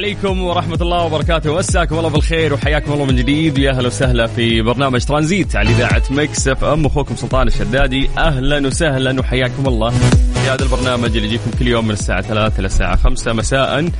عليكم 0.00 0.42
ورحمة 0.42 0.78
الله 0.80 1.04
وبركاته. 1.04 1.58
مساكم 1.58 1.98
الله 1.98 2.08
بالخير 2.08 2.54
وحياكم 2.54 2.92
الله 2.92 3.04
من 3.04 3.16
جديد. 3.16 3.58
ويا 3.58 3.70
أهلا 3.70 3.86
وسهلا 3.86 4.26
في 4.26 4.62
برنامج 4.62 5.04
ترانزيت 5.04 5.56
على 5.56 5.70
إذاعة 5.70 6.02
Mix 6.10 6.48
FM. 6.48 6.86
أخوكم 6.86 7.16
سلطان 7.16 7.46
الشدادي. 7.46 8.10
أهلا 8.18 8.66
وسهلا 8.66 9.20
وحياكم 9.20 9.66
الله. 9.66 9.90
في 9.90 10.50
هذا 10.50 10.62
البرنامج 10.62 11.16
اللي 11.16 11.28
يجيكم 11.28 11.50
كل 11.58 11.68
يوم 11.68 11.84
من 11.84 11.90
الساعة 11.90 12.20
3 12.20 12.58
إلى 12.58 12.66
الساعة 12.66 12.96
5 12.96 13.32
مساء. 13.32 13.90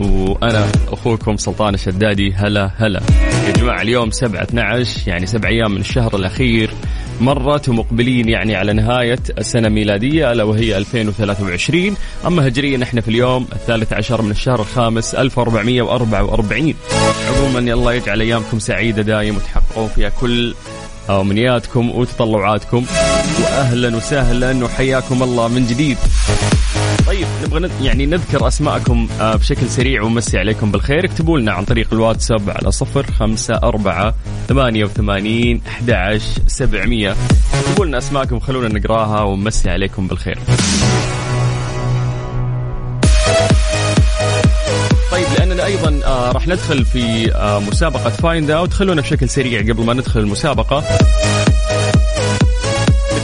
وأنا 0.00 0.66
أخوكم 0.88 1.36
سلطان 1.36 1.74
الشدادي. 1.74 2.32
هلا 2.32 2.70
هلا. 2.76 3.00
يا 3.46 3.52
جماعة 3.52 3.82
اليوم 3.82 4.10
7 4.10 4.42
12 4.42 5.08
يعني 5.08 5.26
سبع 5.26 5.48
أيام 5.48 5.70
من 5.70 5.80
الشهر 5.80 6.16
الأخير. 6.16 6.70
مرت 7.20 7.68
ومقبلين 7.68 8.28
يعني 8.28 8.56
على 8.56 8.72
نهاية 8.72 9.18
السنة 9.38 9.68
الميلادية 9.68 10.32
ألا 10.32 10.44
وهي 10.44 10.76
2023 10.76 11.96
أما 12.26 12.48
هجريا 12.48 12.76
نحن 12.78 13.00
في 13.00 13.08
اليوم 13.08 13.46
الثالث 13.52 13.92
عشر 13.92 14.22
من 14.22 14.30
الشهر 14.30 14.60
الخامس 14.60 15.14
1444 15.14 16.74
عموما 17.28 17.58
الله 17.58 17.92
يجعل 17.92 18.20
أيامكم 18.20 18.58
سعيدة 18.58 19.02
دايم 19.02 19.36
وتحققوا 19.36 19.88
فيها 19.88 20.08
كل 20.08 20.54
أمنياتكم 21.10 21.90
وتطلعاتكم. 21.90 22.84
وأهلا 23.42 23.96
وسهلا 23.96 24.64
وحياكم 24.64 25.22
الله 25.22 25.48
من 25.48 25.66
جديد. 25.66 25.98
طيب 27.06 27.26
نبغى 27.44 27.70
يعني 27.82 28.06
نذكر 28.06 28.48
أسماءكم 28.48 29.08
آه، 29.20 29.36
بشكل 29.36 29.68
سريع 29.68 30.02
ونمسي 30.02 30.38
عليكم 30.38 30.70
بالخير. 30.70 31.04
اكتبوا 31.04 31.38
لنا 31.38 31.52
عن 31.52 31.64
طريق 31.64 31.88
الواتساب 31.92 32.50
على 32.50 32.72
صفر 32.72 33.06
خمسة 33.12 33.54
أربعة 33.54 34.14
ثمانية 34.48 34.84
وثمانين 34.84 35.62
أحد 35.68 36.20
سبعمية. 36.46 37.16
اكتبوا 37.54 37.86
لنا 37.86 37.98
أسماءكم 37.98 38.40
خلونا 38.40 38.68
نقراها 38.68 39.22
ونمسي 39.22 39.70
عليكم 39.70 40.08
بالخير. 40.08 40.38
طيب 45.12 45.26
لأننا 45.38 45.64
أيضا 45.64 46.00
آه 46.04 46.32
راح 46.32 46.48
ندخل 46.48 46.84
في 46.84 47.34
آه 47.34 47.60
مسابقة 47.60 48.10
Find 48.10 48.50
Out 48.50 48.72
خلونا 48.72 49.00
بشكل 49.00 49.28
سريع 49.28 49.60
قبل 49.60 49.84
ما 49.84 49.94
ندخل 49.94 50.20
المسابقة. 50.20 50.84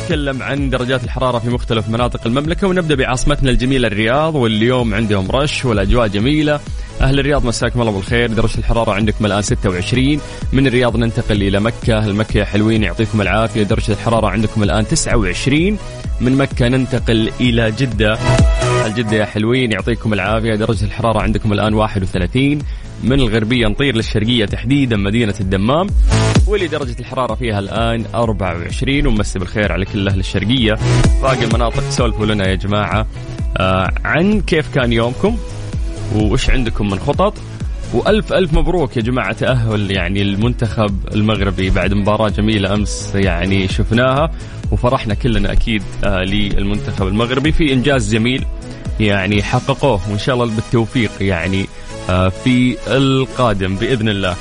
نتكلم 0.02 0.42
عن 0.42 0.70
درجات 0.70 1.04
الحرارة 1.04 1.38
في 1.38 1.48
مختلف 1.48 1.88
مناطق 1.88 2.26
المملكة 2.26 2.66
ونبدأ 2.68 2.94
بعاصمتنا 2.94 3.50
الجميلة 3.50 3.88
الرياض 3.88 4.34
واليوم 4.34 4.94
عندهم 4.94 5.30
رش 5.30 5.64
والأجواء 5.64 6.08
جميلة. 6.08 6.60
أهل 7.00 7.20
الرياض 7.20 7.46
مساكم 7.46 7.80
الله 7.80 7.92
بالخير. 7.92 8.32
درجة 8.32 8.58
الحرارة 8.58 8.92
عندكم 8.92 9.26
الآن 9.26 9.42
26 9.42 10.20
من 10.52 10.66
الرياض 10.66 10.96
ننتقل 10.96 11.42
إلى 11.42 11.60
مكة. 11.60 12.06
المكة 12.06 12.38
يا 12.38 12.44
حلوين 12.44 12.82
يعطيكم 12.82 13.20
العافية. 13.20 13.62
درجة 13.62 13.92
الحرارة 13.92 14.26
عندكم 14.26 14.62
الآن 14.62 14.86
29 14.86 15.78
من 16.20 16.36
مكة 16.36 16.68
ننتقل 16.68 17.30
إلى 17.40 17.70
جدة. 17.70 18.18
الجدة 18.86 19.16
يا 19.16 19.24
حلوين 19.24 19.72
يعطيكم 19.72 20.12
العافية. 20.12 20.54
درجة 20.54 20.84
الحرارة 20.84 21.20
عندكم 21.20 21.52
الآن 21.52 21.74
31 21.74 22.58
من 23.02 23.12
الغربية 23.12 23.66
نطير 23.66 23.96
للشرقية 23.96 24.44
تحديدا 24.44 24.96
مدينة 24.96 25.34
الدمام 25.40 25.86
واللي 26.46 26.66
درجة 26.66 26.96
الحرارة 27.00 27.34
فيها 27.34 27.58
الآن 27.58 28.04
24 28.14 29.06
ومسي 29.06 29.38
بالخير 29.38 29.72
على 29.72 29.84
كل 29.84 30.08
أهل 30.08 30.20
الشرقية. 30.20 30.78
باقي 31.22 31.44
المناطق 31.44 31.90
سولفوا 31.90 32.26
لنا 32.26 32.48
يا 32.48 32.54
جماعة. 32.54 33.06
آه 33.56 33.90
عن 34.04 34.40
كيف 34.40 34.74
كان 34.74 34.92
يومكم؟ 34.92 35.36
وش 36.14 36.50
عندكم 36.50 36.90
من 36.90 36.98
خطط؟ 36.98 37.34
وألف 37.94 38.32
ألف 38.32 38.54
مبروك 38.54 38.96
يا 38.96 39.02
جماعة 39.02 39.32
تأهل 39.32 39.90
يعني 39.90 40.22
المنتخب 40.22 40.98
المغربي 41.14 41.70
بعد 41.70 41.94
مباراة 41.94 42.28
جميلة 42.28 42.74
أمس 42.74 43.12
يعني 43.14 43.68
شفناها. 43.68 44.30
وفرحنا 44.72 45.14
كلنا 45.14 45.52
أكيد 45.52 45.82
آه 46.04 46.22
للمنتخب 46.22 47.06
المغربي 47.06 47.52
في 47.52 47.72
إنجاز 47.72 48.14
جميل 48.14 48.44
يعني 49.00 49.42
حققوه 49.42 50.10
وإن 50.10 50.18
شاء 50.18 50.34
الله 50.34 50.54
بالتوفيق 50.54 51.10
يعني. 51.20 51.66
في 52.44 52.76
القادم 52.86 53.76
بإذن 53.76 54.08
الله. 54.08 54.36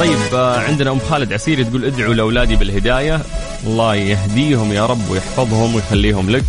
طيب 0.00 0.34
آه، 0.34 0.60
عندنا 0.60 0.90
أم 0.90 0.98
خالد 0.98 1.32
عسيري 1.32 1.64
تقول 1.64 1.84
ادعوا 1.84 2.14
لأولادي 2.14 2.56
بالهداية. 2.56 3.20
الله 3.66 3.94
يهديهم 3.94 4.72
يا 4.72 4.86
رب 4.86 5.10
ويحفظهم 5.10 5.74
ويخليهم 5.74 6.30
لك 6.30 6.44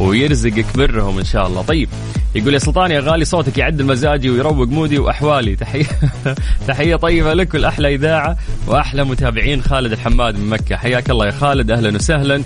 ويرزقك 0.00 0.66
برهم 0.76 1.18
إن 1.18 1.24
شاء 1.24 1.46
الله. 1.46 1.62
طيب 1.62 1.88
يقول 2.34 2.54
يا 2.54 2.58
سلطان 2.58 2.90
يا 2.90 3.00
غالي 3.00 3.24
صوتك 3.24 3.58
يعدل 3.58 3.84
مزاجي 3.84 4.30
ويروق 4.30 4.68
مودي 4.68 4.98
وأحوالي. 4.98 5.56
تحية 5.56 5.84
تحية 6.68 6.96
طيبة 6.96 7.34
لك 7.34 7.54
والأحلى 7.54 7.94
إذاعة 7.94 8.36
وأحلى 8.66 9.04
متابعين 9.04 9.62
خالد 9.62 9.92
الحماد 9.92 10.38
من 10.38 10.48
مكة. 10.50 10.76
حياك 10.76 11.10
الله 11.10 11.26
يا 11.26 11.30
خالد 11.30 11.70
أهلا 11.70 11.96
وسهلا. 11.96 12.42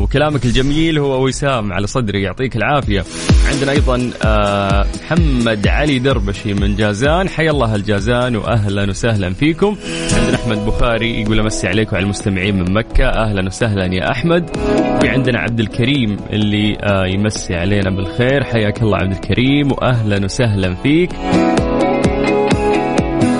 وكلامك 0.00 0.44
الجميل 0.44 0.98
هو 0.98 1.24
وسام 1.26 1.72
على 1.72 1.86
صدري 1.86 2.22
يعطيك 2.22 2.56
العافية. 2.56 3.04
عندنا 3.52 3.72
أيضا 3.72 4.10
آه، 4.24 4.86
محمد 5.04 5.68
علي 5.68 5.98
دربشي 5.98 6.54
من 6.54 6.76
جازان. 6.76 7.28
حيا 7.28 7.50
الله 7.50 7.74
الجازان 7.74 8.36
واهلا 8.36 8.90
وسهلا 8.90 9.32
فيكم. 9.32 9.76
عندنا 10.12 10.36
أحمد 10.36 10.66
بخاري 10.66 11.22
يقول 11.22 11.40
أمسي 11.40 11.68
عليكم 11.68 11.96
على 11.96 12.02
المستمعين 12.04 12.56
من 12.56 12.72
مكة. 12.72 13.04
أهلا 13.04 13.46
وسهلا 13.46 13.94
يا 13.94 14.10
أحمد. 14.10 14.56
في 15.00 15.08
عندنا 15.08 15.38
عبد 15.38 15.60
الكريم 15.60 16.16
اللي 16.32 16.78
آه، 16.82 17.06
يمسي 17.06 17.54
علينا 17.54 17.90
بالخير. 17.90 18.44
حياك 18.44 18.82
الله 18.82 18.96
عبد 18.96 19.12
الكريم 19.12 19.72
واهلا 19.72 20.24
وسهلا 20.24 20.74
فيك. 20.74 21.12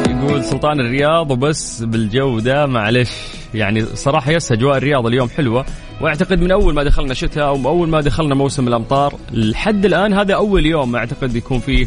يقول 0.08 0.44
سلطان 0.44 0.81
الرياض 0.81 1.31
وبس 1.31 1.82
بالجو 1.82 2.38
ده 2.38 2.66
معلش. 2.66 3.10
يعني 3.54 3.84
صراحة 3.94 4.32
يس 4.32 4.52
أجواء 4.52 4.76
الرياض 4.76 5.06
اليوم 5.06 5.28
حلوة 5.28 5.64
وأعتقد 6.00 6.40
من 6.40 6.50
أول 6.50 6.75
ما 6.75 6.84
دخلنا 6.84 7.14
شتاء 7.14 7.46
أو 7.46 7.69
أول 7.69 7.88
ما 7.88 8.00
دخلنا 8.00 8.34
موسم 8.34 8.69
الأمطار 8.69 9.14
لحد 9.32 9.84
الآن 9.84 10.14
هذا 10.14 10.34
أول 10.34 10.66
يوم 10.66 10.96
أعتقد 10.96 11.37
يكون 11.37 11.60
فيه 11.60 11.87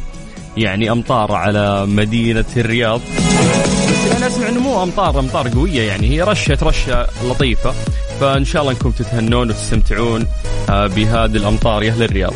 يعني 0.57 0.91
أمطار 0.91 1.31
على 1.31 1.85
مدينة 1.85 2.45
الرياض. 2.57 3.01
بس 3.89 4.17
أنا 4.17 4.27
أسمع 4.27 4.49
أنه 4.49 4.59
مو 4.59 4.83
أمطار 4.83 5.19
أمطار 5.19 5.49
قوية 5.49 5.81
يعني 5.81 6.09
هي 6.09 6.21
رشة 6.21 6.57
رشة 6.63 7.07
لطيفة 7.29 7.73
فإن 8.19 8.45
شاء 8.45 8.61
الله 8.61 8.73
أنكم 8.73 8.91
تتهنون 8.91 9.49
وتستمتعون 9.49 10.27
آه، 10.69 10.87
بهذه 10.87 11.35
الأمطار 11.35 11.83
يا 11.83 11.91
أهل 11.91 12.03
الرياض. 12.03 12.33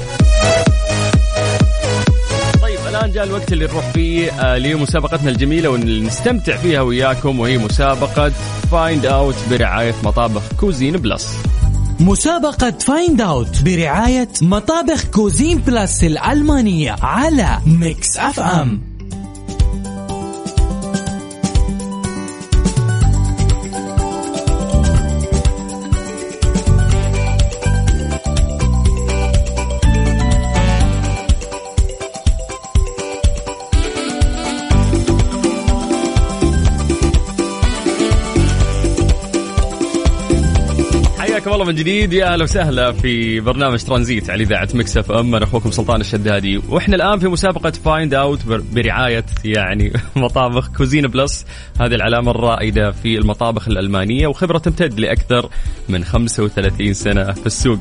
الآن 3.09 3.15
جاء 3.15 3.23
الوقت 3.23 3.53
اللي 3.53 3.65
نروح 3.65 3.91
فيه 3.91 4.31
آه، 4.31 4.57
لمسابقتنا 4.57 5.29
الجميلة 5.29 5.69
واللي 5.69 6.01
نستمتع 6.07 6.57
فيها 6.57 6.81
وياكم 6.81 7.39
وهي 7.39 7.57
مسابقة 7.57 8.29
Find 8.71 9.05
Out 9.05 9.35
برعاية 9.49 9.95
مطابخ 10.03 10.41
Cuisine 10.59 10.97
Plus 10.97 11.37
مسابقة 11.99 12.71
Find 12.71 13.21
Out 13.21 13.61
برعاية 13.61 14.29
مطابخ 14.41 15.03
Cuisine 15.05 15.57
Plus 15.57 16.03
الألمانية 16.03 16.95
على 17.01 17.59
Mix 17.65 18.17
FM 18.17 18.88
الله 41.59 41.71
من 41.71 41.77
جديد. 41.77 42.13
يا 42.13 42.33
أهلا 42.33 42.43
وسهلا 42.43 42.91
في 42.91 43.39
برنامج 43.39 43.83
ترانزيت 43.83 44.29
على 44.29 44.43
إذاعة 44.43 44.67
Mix 44.73 44.97
FM. 44.97 45.35
أنا 45.35 45.45
أخوكم 45.45 45.71
سلطان 45.71 46.01
الشدادي. 46.01 46.61
وإحنا 46.69 46.95
الآن 46.95 47.19
في 47.19 47.27
مسابقة 47.27 47.71
Find 47.71 48.13
Out 48.13 48.39
برعاية 48.45 49.25
يعني 49.45 49.93
مطابخ 50.15 50.69
Cuisine 50.77 51.07
Plus 51.07 51.45
هذه 51.81 51.95
العلامة 51.95 52.31
الرائدة 52.31 52.91
في 52.91 53.17
المطابخ 53.17 53.67
الألمانية 53.67 54.27
وخبرة 54.27 54.57
تمتد 54.57 54.99
لأكثر 54.99 55.49
من 55.89 56.03
35 56.03 56.93
سنة 56.93 57.31
في 57.31 57.45
السوق. 57.45 57.79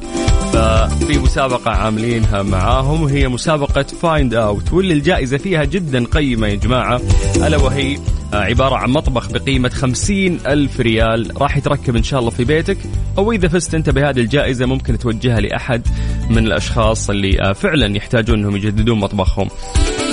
ففي 0.52 1.18
مسابقة 1.18 1.70
عاملينها 1.70 2.42
معاهم. 2.42 3.02
وهي 3.02 3.28
مسابقة 3.28 3.82
Find 3.82 4.34
Out 4.34 4.72
واللي 4.72 4.94
الجائزة 4.94 5.36
فيها 5.36 5.64
جدا 5.64 6.04
قيمة 6.04 6.46
يا 6.46 6.54
جماعة. 6.54 7.00
ألا 7.36 7.56
وهي 7.56 7.98
عبارة 8.32 8.76
عن 8.76 8.90
مطبخ 8.90 9.32
بقيمة 9.32 9.68
خمسين 9.68 10.38
ألف 10.46 10.80
ريال. 10.80 11.42
راح 11.42 11.56
يتركب 11.56 11.96
إن 11.96 12.02
شاء 12.02 12.20
الله 12.20 12.30
في 12.30 12.44
بيتك 12.44 12.78
أو 13.18 13.32
إذا 13.32 13.48
فزت 13.48 13.74
أنت 13.74 13.90
بهذه 13.90 14.20
الجائزة 14.20 14.66
ممكن 14.66 14.98
توجهها 14.98 15.40
لأحد 15.40 15.82
من 16.30 16.38
الأشخاص 16.38 17.10
اللي 17.10 17.54
فعلا 17.54 17.96
يحتاجون 17.96 18.38
أنهم 18.38 18.56
يجددون 18.56 18.98
مطبخهم. 18.98 19.48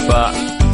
ف 0.10 0.14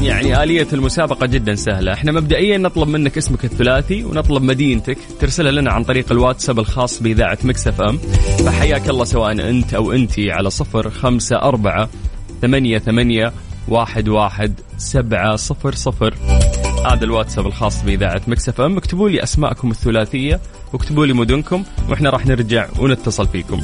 يعني 0.01 0.43
آلية 0.43 0.67
المسابقة 0.73 1.27
جدا 1.27 1.55
سهلة. 1.55 1.93
إحنا 1.93 2.11
مبدئيا 2.11 2.57
نطلب 2.57 2.87
منك 2.87 3.17
اسمك 3.17 3.45
الثلاثي 3.45 4.03
ونطلب 4.03 4.43
مدينتك. 4.43 4.97
ترسلها 5.19 5.51
لنا 5.51 5.71
عن 5.71 5.83
طريق 5.83 6.11
الواتساب 6.11 6.59
الخاص 6.59 7.03
بإذاعة 7.03 7.37
Mix 7.43 7.81
FM. 7.81 7.97
فحياك 8.45 8.89
الله 8.89 9.03
سواء 9.03 9.31
أنت 9.31 9.73
أو 9.73 9.91
أنتي 9.91 10.31
على 10.31 10.49
صفر 10.49 10.89
خمسة 10.89 11.35
أربعة 11.35 11.89
ثمانية 12.41 12.77
ثمانية 12.77 13.33
واحد 13.67 14.09
واحد 14.09 14.53
سبعة 14.77 15.35
صفر 15.35 15.75
صفر. 15.75 16.13
هذا 16.85 17.03
الواتساب 17.05 17.47
الخاص 17.47 17.83
بإذاعة 17.83 18.21
Mix 18.27 18.61
FM. 18.61 18.77
اكتبوا 18.77 19.09
لي 19.09 19.23
أسماءكم 19.23 19.71
الثلاثية 19.71 20.39
واكتبوا 20.73 21.05
لي 21.05 21.13
مدنكم 21.13 21.63
وإحنا 21.89 22.09
راح 22.09 22.25
نرجع 22.25 22.67
ونتصل 22.79 23.27
فيكم. 23.27 23.61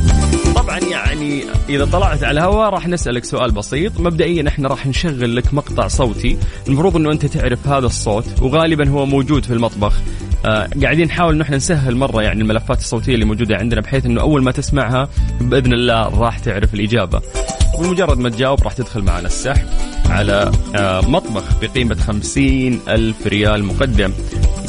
طبعا 0.56 0.80
يعني 0.80 1.44
إذا 1.70 1.86
طلعت 1.86 2.24
على 2.24 2.40
الهواء 2.40 2.70
راح 2.70 2.88
نسألك 2.88 3.26
سؤال 3.26 3.52
بسيط. 3.52 4.00
مبدئيا 4.00 4.48
إحنا 4.48 4.70
راح 4.70 4.88
نشغل 4.88 5.36
لك 5.36 5.54
مقطع 5.54 5.88
صوتي. 5.88 6.38
المفروض 6.68 6.96
أنه 6.96 7.12
أنت 7.12 7.26
تعرف 7.26 7.68
هذا 7.68 7.86
الصوت 7.86 8.42
وغالبا 8.42 8.90
هو 8.90 9.06
موجود 9.06 9.46
في 9.46 9.54
المطبخ. 9.54 9.94
آه 10.46 10.70
قاعدين 10.84 11.08
نحاول 11.08 11.36
ان 11.36 11.42
إحنا 11.42 11.58
نسهل 11.58 11.96
مرة 11.96 12.22
يعني 12.22 12.42
الملفات 12.42 12.80
الصوتية 12.80 13.14
اللي 13.14 13.26
موجودة 13.26 13.56
عندنا 13.56 13.82
بحيث 13.82 14.06
إنه 14.06 14.22
أول 14.22 14.44
ما 14.44 14.52
تسمعها 14.52 15.10
بإذن 15.42 15.74
الله 15.74 16.20
راح 16.20 16.40
تعرف 16.40 16.74
الإجابة. 16.74 17.22
ومجرد 17.78 18.18
ما 18.18 18.30
تجاوب 18.30 18.64
راح 18.64 18.74
تدخل 18.74 19.02
معنا 19.02 19.28
السحب 19.28 19.68
على 20.10 20.52
آه 20.76 21.02
مطبخ 21.02 21.44
بقيمة 21.62 21.96
خمسين 21.96 22.80
ألف 22.88 23.28
ريال 23.28 23.64
مقدم 23.64 24.14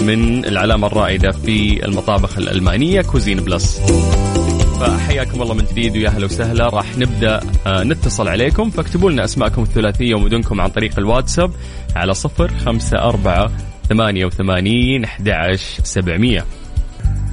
من 0.00 0.44
العلامة 0.44 0.86
الرائدة 0.86 1.30
في 1.30 1.84
المطابخ 1.84 2.38
الألمانية 2.38 3.02
Cuisine 3.02 3.40
Plus. 3.40 3.80
فحياكم 4.80 5.42
الله 5.42 5.54
من 5.54 5.64
جديد 5.64 5.96
ويا 5.96 6.08
أهلا 6.08 6.24
وسهلا. 6.24 6.66
راح 6.66 6.98
نبدأ 6.98 7.40
آه 7.66 7.82
نتصل 7.82 8.28
عليكم. 8.28 8.70
فاكتبوا 8.70 9.10
لنا 9.10 9.24
أسماءكم 9.24 9.62
الثلاثية 9.62 10.14
ومدنكم 10.14 10.60
عن 10.60 10.68
طريق 10.68 10.98
الواتساب 10.98 11.50
على 11.96 12.14
صفر 12.14 12.50
خمسة 12.64 12.98
أربعة 12.98 13.50
ثمانية 13.88 14.24
وثمانين 14.24 15.04
أحد 15.04 15.28
عشر 15.28 15.84
سبعمية. 15.84 16.44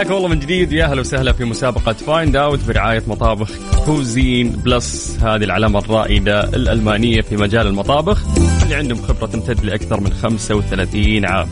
حياكم 0.00 0.14
الله 0.14 0.28
من 0.28 0.38
جديد 0.38 0.72
يا 0.72 0.84
أهلا 0.84 1.00
وسهلا 1.00 1.32
في 1.32 1.44
مسابقة 1.44 1.92
Find 1.92 2.36
Out 2.36 2.64
برعاية 2.68 3.02
مطابخ 3.06 3.50
Cuisine 3.86 4.50
Plus 4.50 5.18
هذه 5.22 5.44
العلامة 5.44 5.78
الرائدة 5.78 6.44
الألمانية 6.44 7.20
في 7.20 7.36
مجال 7.36 7.66
المطابخ 7.66 8.22
اللي 8.62 8.74
عندهم 8.74 9.02
خبرة 9.02 9.26
تمتد 9.26 9.64
لأكثر 9.64 10.00
من 10.00 10.12
35 10.12 11.24
عام. 11.24 11.48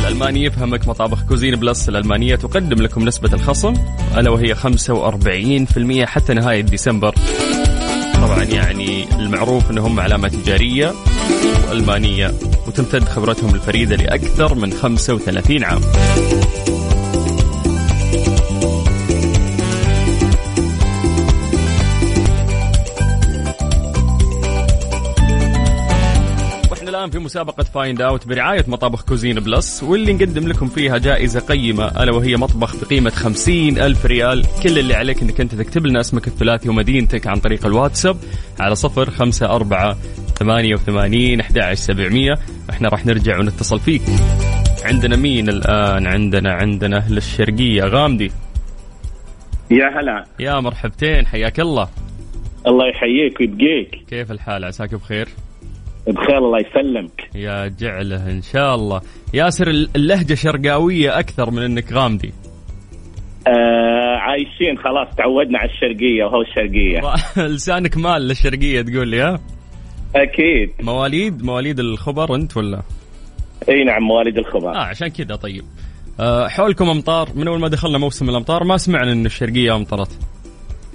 الألماني 0.00 0.44
يفهمك 0.44 0.88
مطابخ 0.88 1.22
Cuisine 1.22 1.56
Plus 1.56 1.88
الألمانية 1.88 2.36
تقدم 2.36 2.82
لكم 2.82 3.04
نسبة 3.04 3.32
الخصم 3.32 3.74
ألا 4.16 4.30
وهي 4.30 4.54
45% 4.54 6.04
حتى 6.04 6.34
نهاية 6.34 6.60
ديسمبر. 6.60 7.14
طبعا 8.14 8.44
يعني 8.44 9.04
المعروف 9.18 9.70
أنهم 9.70 10.00
علامة 10.00 10.28
تجارية 10.28 10.92
وألمانية 11.68 12.32
وتمتد 12.66 13.04
خبرتهم 13.04 13.54
الفريدة 13.54 13.96
لأكثر 13.96 14.54
من 14.54 14.72
35 14.72 15.64
عام. 15.64 15.80
الآن 27.06 27.18
في 27.18 27.24
مسابقة 27.24 27.64
Find 27.64 28.02
Out 28.02 28.28
برعاية 28.28 28.64
مطابخ 28.68 29.04
Cuisine 29.04 29.40
Plus 29.40 29.82
واللي 29.82 30.12
نقدم 30.12 30.48
لكم 30.48 30.66
فيها 30.66 30.98
جائزة 30.98 31.40
قيمة 31.40 32.02
ألا 32.02 32.12
وهي 32.12 32.36
مطبخ 32.36 32.84
بقيمة 32.84 33.10
خمسين 33.10 33.78
ألف 33.78 34.06
ريال. 34.06 34.46
كل 34.62 34.78
اللي 34.78 34.94
عليك 34.94 35.22
إنك 35.22 35.40
أنت 35.40 35.54
تكتب 35.54 35.86
لنا 35.86 36.00
اسمك 36.00 36.26
الثلاثي 36.26 36.68
ومدينتك 36.68 37.26
عن 37.26 37.36
طريق 37.36 37.66
الواتساب 37.66 38.16
على 38.60 38.74
صفر 38.74 39.10
خمسة 39.10 39.46
أربعة 39.46 39.96
ثمانية 40.38 40.74
وثمانين 40.74 41.40
أحد 41.40 41.58
عشر 41.58 41.74
سبعمية. 41.74 42.34
إحنا 42.70 42.88
راح 42.88 43.06
نرجع 43.06 43.38
ونتصل 43.38 43.80
فيك. 43.80 44.02
عندنا 44.84 45.16
مين 45.16 45.48
الآن؟ 45.48 46.06
عندنا 46.06 46.52
عندنا 46.52 46.96
أهل 46.96 47.16
الشرقية. 47.16 47.82
غامدي. 47.82 48.32
يا 49.70 50.00
هلا. 50.00 50.24
يا 50.40 50.60
مرحبتين 50.60 51.26
حياك 51.26 51.60
الله. 51.60 51.88
الله 52.66 52.88
يحييك 52.88 53.40
ويبقيك. 53.40 54.04
كيف 54.10 54.32
الحال؟ 54.32 54.64
عساك 54.64 54.94
بخير؟ 54.94 55.28
بخير 56.06 56.38
الله 56.38 56.58
يسلمك. 56.58 57.30
يا 57.34 57.66
جعله 57.66 58.30
إن 58.30 58.42
شاء 58.42 58.74
الله. 58.74 59.00
ياسر 59.34 59.70
اللهجة 59.70 60.34
شرقاوية 60.34 61.18
أكثر 61.18 61.50
من 61.50 61.62
إنك 61.62 61.92
غامدي. 61.92 62.32
آه 63.48 64.16
عايشين 64.16 64.78
خلاص 64.78 65.16
تعودنا 65.16 65.58
على 65.58 65.70
الشرقية 65.70 66.24
وهو 66.24 66.42
الشرقية. 66.42 67.00
لسانك 67.54 67.96
مال 67.96 68.28
للشرقية 68.28 68.82
تقول 68.82 69.08
لي 69.08 69.20
ها؟ 69.20 69.40
أكيد. 70.16 70.70
مواليد 70.82 71.42
مواليد 71.42 71.78
الخبر 71.80 72.34
أنت 72.34 72.56
ولا؟ 72.56 72.82
إي 73.68 73.84
نعم 73.84 74.02
مواليد 74.02 74.38
الخبر. 74.38 74.74
آه 74.74 74.84
عشان 74.84 75.08
كذا 75.08 75.36
طيب. 75.36 75.64
آه 76.20 76.48
حولكم 76.48 76.88
أمطار. 76.88 77.28
من 77.34 77.48
أول 77.48 77.60
ما 77.60 77.68
دخلنا 77.68 77.98
موسم 77.98 78.28
الأمطار 78.28 78.64
ما 78.64 78.76
سمعنا 78.76 79.12
إن 79.12 79.26
الشرقية 79.26 79.76
أمطرت. 79.76 80.18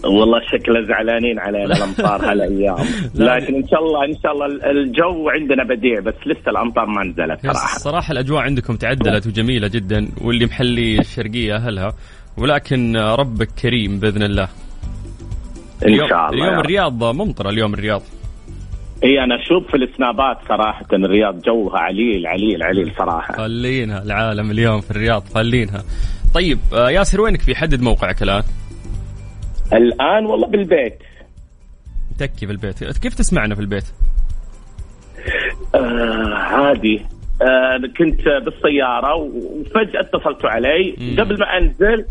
والله 0.05 0.39
شكله 0.51 0.81
زعلانين 0.81 1.39
علينا 1.39 1.75
الأمطار 1.77 2.31
هالأيام. 2.31 2.75
لكن 3.15 3.55
إن 3.55 3.67
شاء 3.67 3.79
الله 3.79 4.05
إن 4.05 4.15
شاء 4.23 4.31
الله 4.31 4.45
الجو 4.71 5.29
عندنا 5.29 5.63
بديع 5.63 5.99
بس 5.99 6.13
لسه 6.25 6.51
الأمطار 6.51 6.85
ما 6.85 7.03
نزلت 7.03 7.41
صراحة. 7.41 7.77
صراحة 7.77 8.11
الأجواء 8.11 8.41
عندكم 8.41 8.75
تعدلت 8.75 9.27
وجميلة 9.27 9.67
جدا 9.67 10.07
واللي 10.21 10.45
محلي 10.45 10.99
الشرقية 10.99 11.55
أهلها 11.55 11.93
ولكن 12.37 12.97
ربك 12.97 13.47
كريم 13.61 13.99
بإذن 13.99 14.23
الله. 14.23 14.47
إن 15.87 15.97
شاء 16.09 16.29
الله 16.29 16.29
اليوم 16.29 16.59
الرياض 16.59 17.03
ممطرة 17.03 17.49
اليوم 17.49 17.73
الرياض. 17.73 18.01
إي 19.03 19.23
أنا 19.23 19.35
أشوف 19.35 19.71
في 19.71 19.77
السنابات 19.77 20.37
صراحة 20.49 20.85
الرياض 20.93 21.41
جوها 21.41 21.79
عليل 21.79 22.27
عليل 22.27 22.63
عليل 22.63 22.91
صراحة. 22.97 23.33
خلينها 23.33 24.03
العالم 24.03 24.51
اليوم 24.51 24.81
في 24.81 24.91
الرياض 24.91 25.23
خلينها 25.35 25.83
طيب 26.33 26.59
ياسر 26.73 27.21
وينك 27.21 27.41
في 27.41 27.55
حدد 27.55 27.81
موقعك 27.81 28.23
الآن؟ 28.23 28.43
الآن 29.73 30.25
والله 30.25 30.47
بالبيت. 30.47 30.99
تكي 32.19 32.45
في 32.45 32.51
البيت 32.51 32.97
كيف 32.97 33.15
تسمعنا 33.15 33.55
في 33.55 33.61
البيت؟ 33.61 33.85
آه 35.75 36.33
عادي. 36.33 37.05
آه 37.41 37.77
كنت 37.97 38.21
بالسيارة 38.45 39.15
وفجأة 39.15 39.99
اتصلتوا 39.99 40.49
علي. 40.49 40.95
مم. 40.97 41.19
قبل 41.19 41.39
ما 41.39 41.57
أنزل 41.57 42.05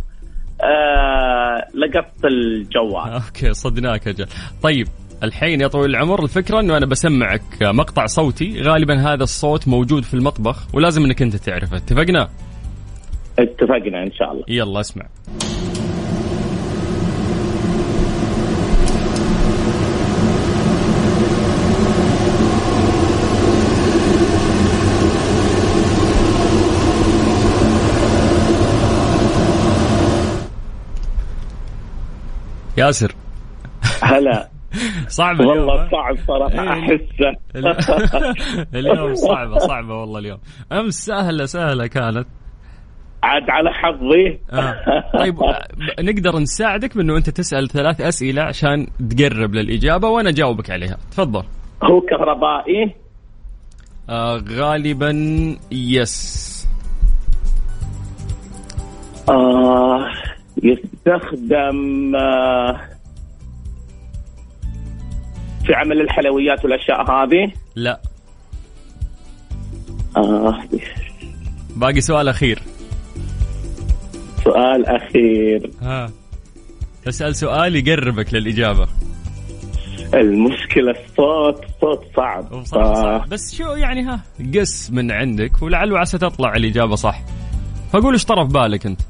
آه 0.62 1.66
لقطت 1.74 2.24
الجوال. 2.24 3.12
أوكي 3.26 3.52
صدناك 3.54 4.08
أجل 4.08 4.26
طيب 4.62 4.86
الحين 5.22 5.60
يا 5.60 5.68
طويل 5.68 5.90
العمر 5.90 6.22
الفكرة 6.22 6.60
إنه 6.60 6.76
أنا 6.76 6.86
بسمعك 6.86 7.42
مقطع 7.62 8.06
صوتي. 8.06 8.62
غالبا 8.62 8.94
هذا 9.12 9.22
الصوت 9.22 9.68
موجود 9.68 10.02
في 10.02 10.14
المطبخ 10.14 10.74
ولازم 10.74 11.04
إنك 11.04 11.22
أنت 11.22 11.36
تعرفه. 11.36 11.76
اتفقنا؟ 11.76 12.28
اتفقنا 13.38 14.02
إن 14.02 14.12
شاء 14.12 14.32
الله. 14.32 14.44
يلا 14.48 14.80
اسمع. 14.80 15.06
ياسر. 32.78 33.14
هلا. 34.02 34.48
صعب 35.08 35.40
اليوم 35.40 35.56
والله 35.58 35.82
ها؟ 35.84 35.88
صعب 35.90 36.16
صراحة 36.26 36.62
إيه. 36.62 36.70
أحسه. 36.70 37.36
اليوم 38.78 39.14
صعبة 39.28 39.58
صعبة 39.58 39.94
والله 39.94 40.18
اليوم. 40.18 40.38
أمس 40.72 40.94
سهلة 41.06 41.44
سهلة 41.46 41.86
كانت. 41.86 42.26
عاد 43.22 43.50
على 43.50 43.70
حظي. 43.72 44.38
آه. 44.52 44.74
طيب 45.18 45.36
نقدر 46.00 46.38
نساعدك 46.38 46.96
بأنه 46.96 47.16
أنت 47.16 47.30
تسأل 47.30 47.68
ثلاث 47.68 48.00
أسئلة 48.00 48.42
عشان 48.42 48.86
تقرب 49.10 49.54
للإجابة 49.54 50.08
وأنا 50.08 50.28
أجاوبك 50.28 50.70
عليها. 50.70 50.96
تفضل. 51.10 51.44
هو 51.82 52.00
كهربائي؟ 52.00 52.94
آه 54.10 54.42
غالبا 54.48 55.10
يس 55.72 56.50
آه. 59.28 60.06
يستخدم 60.62 62.16
آه 62.16 62.80
في 65.66 65.74
عمل 65.74 66.00
الحلويات 66.00 66.64
والأشياء 66.64 67.10
هذه؟ 67.10 67.52
لا. 67.76 68.00
آه. 70.16 70.58
باقي 71.76 72.00
سؤال 72.00 72.28
أخير. 72.28 72.62
سؤال 74.44 74.86
أخير. 74.86 75.70
ها. 75.82 76.10
أسأل 77.08 77.36
سؤال 77.36 77.76
يقربك 77.76 78.34
للإجابة. 78.34 78.88
المشكلة 80.14 80.90
الصوت 80.90 81.64
صوت 81.80 82.02
صعب. 82.16 82.52
آه 82.52 82.64
صعب. 82.64 83.28
بس 83.28 83.54
شو 83.54 83.64
يعني 83.64 84.02
ها 84.02 84.20
قس 84.54 84.90
من 84.90 85.12
عندك 85.12 85.62
ولعل 85.62 85.92
وعسى 85.92 86.18
تطلع 86.18 86.54
الإجابة 86.56 86.94
صح. 86.94 87.22
فقول 87.92 88.12
إيش 88.12 88.24
طرف 88.24 88.48
بالك 88.48 88.86
أنت؟ 88.86 89.00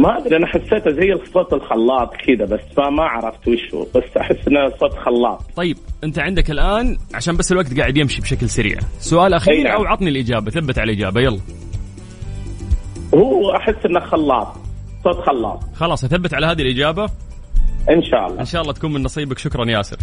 ما 0.00 0.18
أدري 0.18 0.36
أنا 0.36 0.46
حسيته 0.46 0.90
زي 0.90 1.14
صوت 1.32 1.52
الخلاط 1.52 2.16
كذا 2.16 2.44
بس 2.44 2.60
فما 2.76 3.02
عرفت 3.02 3.48
وش 3.48 3.74
هو 3.74 3.86
بس 3.94 4.16
أحس 4.16 4.48
إنه 4.48 4.68
صوت 4.80 4.98
خلاط. 4.98 5.42
طيب 5.56 5.76
أنت 6.04 6.18
عندك 6.18 6.50
الآن 6.50 6.98
عشان 7.14 7.36
بس 7.36 7.52
الوقت 7.52 7.78
قاعد 7.80 7.96
يمشي 7.96 8.20
بشكل 8.20 8.48
سريع. 8.48 8.78
سؤال 8.98 9.34
أخير 9.34 9.64
نعم. 9.64 9.76
أو 9.76 9.84
عطني 9.84 10.10
الإجابة 10.10 10.50
ثبت 10.50 10.78
على 10.78 10.92
الإجابة 10.92 11.20
يلا. 11.20 11.40
هو 13.14 13.56
أحس 13.56 13.86
إنه 13.86 14.00
خلاط 14.00 14.56
صوت 15.04 15.16
خلاط. 15.26 15.60
خلاص 15.74 16.04
أثبت 16.04 16.34
على 16.34 16.46
هذه 16.46 16.62
الإجابة. 16.62 17.04
إن 17.90 18.02
شاء 18.02 18.26
الله. 18.26 18.40
إن 18.40 18.44
شاء 18.44 18.62
الله 18.62 18.72
تكون 18.72 18.92
من 18.92 19.02
نصيبك. 19.02 19.38
شكرا 19.38 19.70
ياسر. 19.70 19.96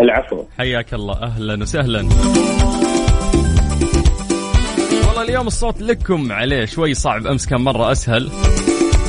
العفو. 0.00 0.44
حياك 0.58 0.94
الله. 0.94 1.22
أهلا 1.22 1.62
وسهلا. 1.62 2.08
والله 5.08 5.22
اليوم 5.22 5.46
الصوت 5.46 5.80
لكم 5.80 6.32
عليه 6.32 6.64
شوي 6.64 6.94
صعب 6.94 7.26
أمس 7.26 7.46
كان 7.46 7.60
مرة 7.60 7.92
أسهل. 7.92 8.30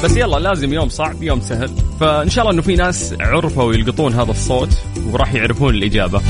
بس 0.03 0.17
يلا 0.17 0.37
لازم 0.39 0.73
يوم 0.73 0.89
صعب 0.89 1.23
يوم 1.23 1.41
سهل. 1.41 1.69
فإن 1.99 2.29
شاء 2.29 2.43
الله 2.43 2.53
إنه 2.53 2.61
في 2.61 2.75
ناس 2.75 3.13
عرفوا 3.19 3.73
يلقطون 3.73 4.13
هذا 4.13 4.31
الصوت 4.31 4.69
وراح 5.11 5.33
يعرفون 5.33 5.75
الإجابة. 5.75 6.21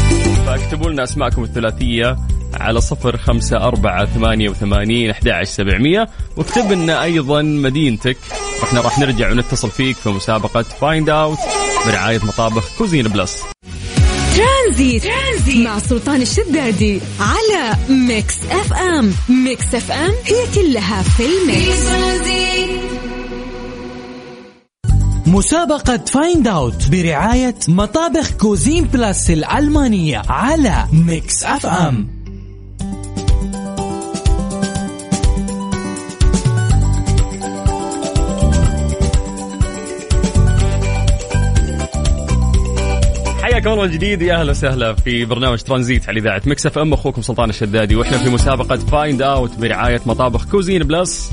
فاكتبوا 0.46 0.90
لنا 0.90 1.04
أسماءكم 1.04 1.44
الثلاثية 1.44 2.18
على 2.54 2.82
صفر 2.82 3.18
خمسة 3.18 3.58
أربعة 3.58 4.06
ثمانية 4.06 4.50
وثمانين 4.50 5.10
أحد 5.10 5.44
سبعمية. 5.44 6.10
واكتب 6.38 6.72
لنا 6.72 7.04
أيضا 7.04 7.42
مدينتك. 7.42 8.18
إحنا 8.64 8.82
راح 8.82 9.00
نرجع 9.00 9.32
ونتصل 9.32 9.70
فيك 9.70 9.96
في 9.96 10.10
مسابقة 10.10 10.62
فايند 10.62 11.10
أوت 11.10 11.38
برعاية 11.88 12.20
مطابخ 12.24 12.78
Cuisine 12.78 13.08
Plus. 13.08 13.44
Transit. 14.36 15.04
Transit 15.04 15.68
مع 15.68 15.80
سلطان 15.80 16.22
الشدادي 16.22 17.02
على 17.20 17.76
Mix 17.90 18.36
FM. 18.52 19.14
Mix 19.30 19.76
FM 19.76 20.12
هي 20.26 20.46
كلها 20.56 21.02
في 21.02 21.24
ال 21.26 21.58
mix. 21.58 22.89
مسابقة 25.30 25.98
Find 25.98 26.48
Out 26.48 26.90
برعاية 26.92 27.56
مطابخ 27.68 28.32
Cuisine 28.32 28.84
Plus 28.84 29.30
الألمانية 29.30 30.22
على 30.30 30.88
Mix 30.94 31.44
FM 31.44 32.20
حياكم 43.42 43.70
الله 43.70 43.86
جديد. 43.86 44.22
يا 44.22 44.36
أهلا 44.40 44.52
وسهلا 44.52 44.94
في 44.94 45.26
برنامج 45.26 45.62
ترانزيت 45.62 46.10
على 46.10 46.20
إذاعة 46.20 46.42
Mix 46.46 46.66
FM 46.66 46.94
أخوكم 46.94 47.22
سلطان 47.22 47.50
الشدادي 47.50 47.96
وإحنا 47.96 48.18
في 48.18 48.30
مسابقة 48.30 48.78
Find 48.78 49.22
Out 49.22 49.56
برعاية 49.60 50.02
مطابخ 50.06 50.46
Cuisine 50.46 50.84
Plus 50.84 51.32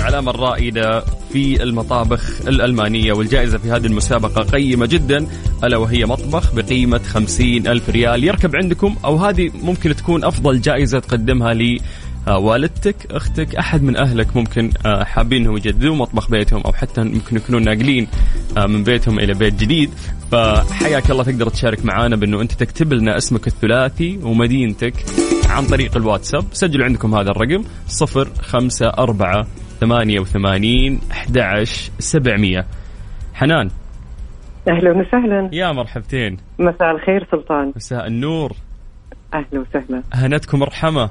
العلامة 0.00 0.30
الرائدة 0.30 1.04
في 1.32 1.62
المطابخ 1.62 2.40
الألمانية 2.46 3.12
والجائزة 3.12 3.58
في 3.58 3.70
هذه 3.70 3.86
المسابقة 3.86 4.42
قيمة 4.42 4.86
جدا 4.86 5.26
ألا 5.64 5.76
وهي 5.76 6.04
مطبخ 6.04 6.54
بقيمة 6.54 6.98
خمسين 6.98 7.66
ألف 7.66 7.90
ريال. 7.90 8.24
يركب 8.24 8.56
عندكم 8.56 8.96
أو 9.04 9.16
هذه 9.16 9.50
ممكن 9.62 9.96
تكون 9.96 10.24
أفضل 10.24 10.60
جائزة 10.60 10.98
تقدمها 10.98 11.54
لي 11.54 11.80
آه، 12.28 12.38
والدتك 12.38 12.96
أختك 13.10 13.54
أحد 13.54 13.82
من 13.82 13.96
أهلك 13.96 14.36
ممكن 14.36 14.70
آه، 14.86 15.04
حابين 15.04 15.42
انهم 15.42 15.56
يجددون 15.56 15.98
مطبخ 15.98 16.30
بيتهم 16.30 16.60
أو 16.60 16.72
حتى 16.72 17.00
ممكن 17.00 17.36
يكونون 17.36 17.64
ناقلين 17.64 18.08
آه، 18.56 18.66
من 18.66 18.84
بيتهم 18.84 19.18
إلى 19.18 19.34
بيت 19.34 19.54
جديد. 19.54 19.90
فحياك 20.32 21.10
الله 21.10 21.24
تقدر 21.24 21.48
تشارك 21.48 21.84
معنا 21.84 22.16
بأنه 22.16 22.40
أنت 22.40 22.52
تكتب 22.52 22.92
لنا 22.92 23.16
اسمك 23.16 23.46
الثلاثي 23.46 24.18
ومدينتك 24.22 24.94
عن 25.48 25.66
طريق 25.66 25.96
الواتساب. 25.96 26.44
سجلوا 26.52 26.84
عندكم 26.84 27.14
هذا 27.14 27.30
الرقم 27.30 27.64
صفر 27.88 28.28
خمسة 29.80 29.96
أربعة 29.96 30.00
ثمانية 30.04 30.20
وثمانين 30.20 31.00
أحد 31.10 31.64
سبعمية. 31.98 32.66
حنان. 33.34 33.70
أهلا 34.68 34.90
وسهلا. 34.90 35.50
يا 35.52 35.72
مرحبتين. 35.72 36.36
مساء 36.58 36.90
الخير 36.90 37.26
سلطان. 37.30 37.72
مساء 37.76 38.06
النور. 38.06 38.52
أهلا 39.34 39.60
وسهلا. 39.60 40.02
هنتكم 40.12 40.58
مرحمة. 40.58 41.10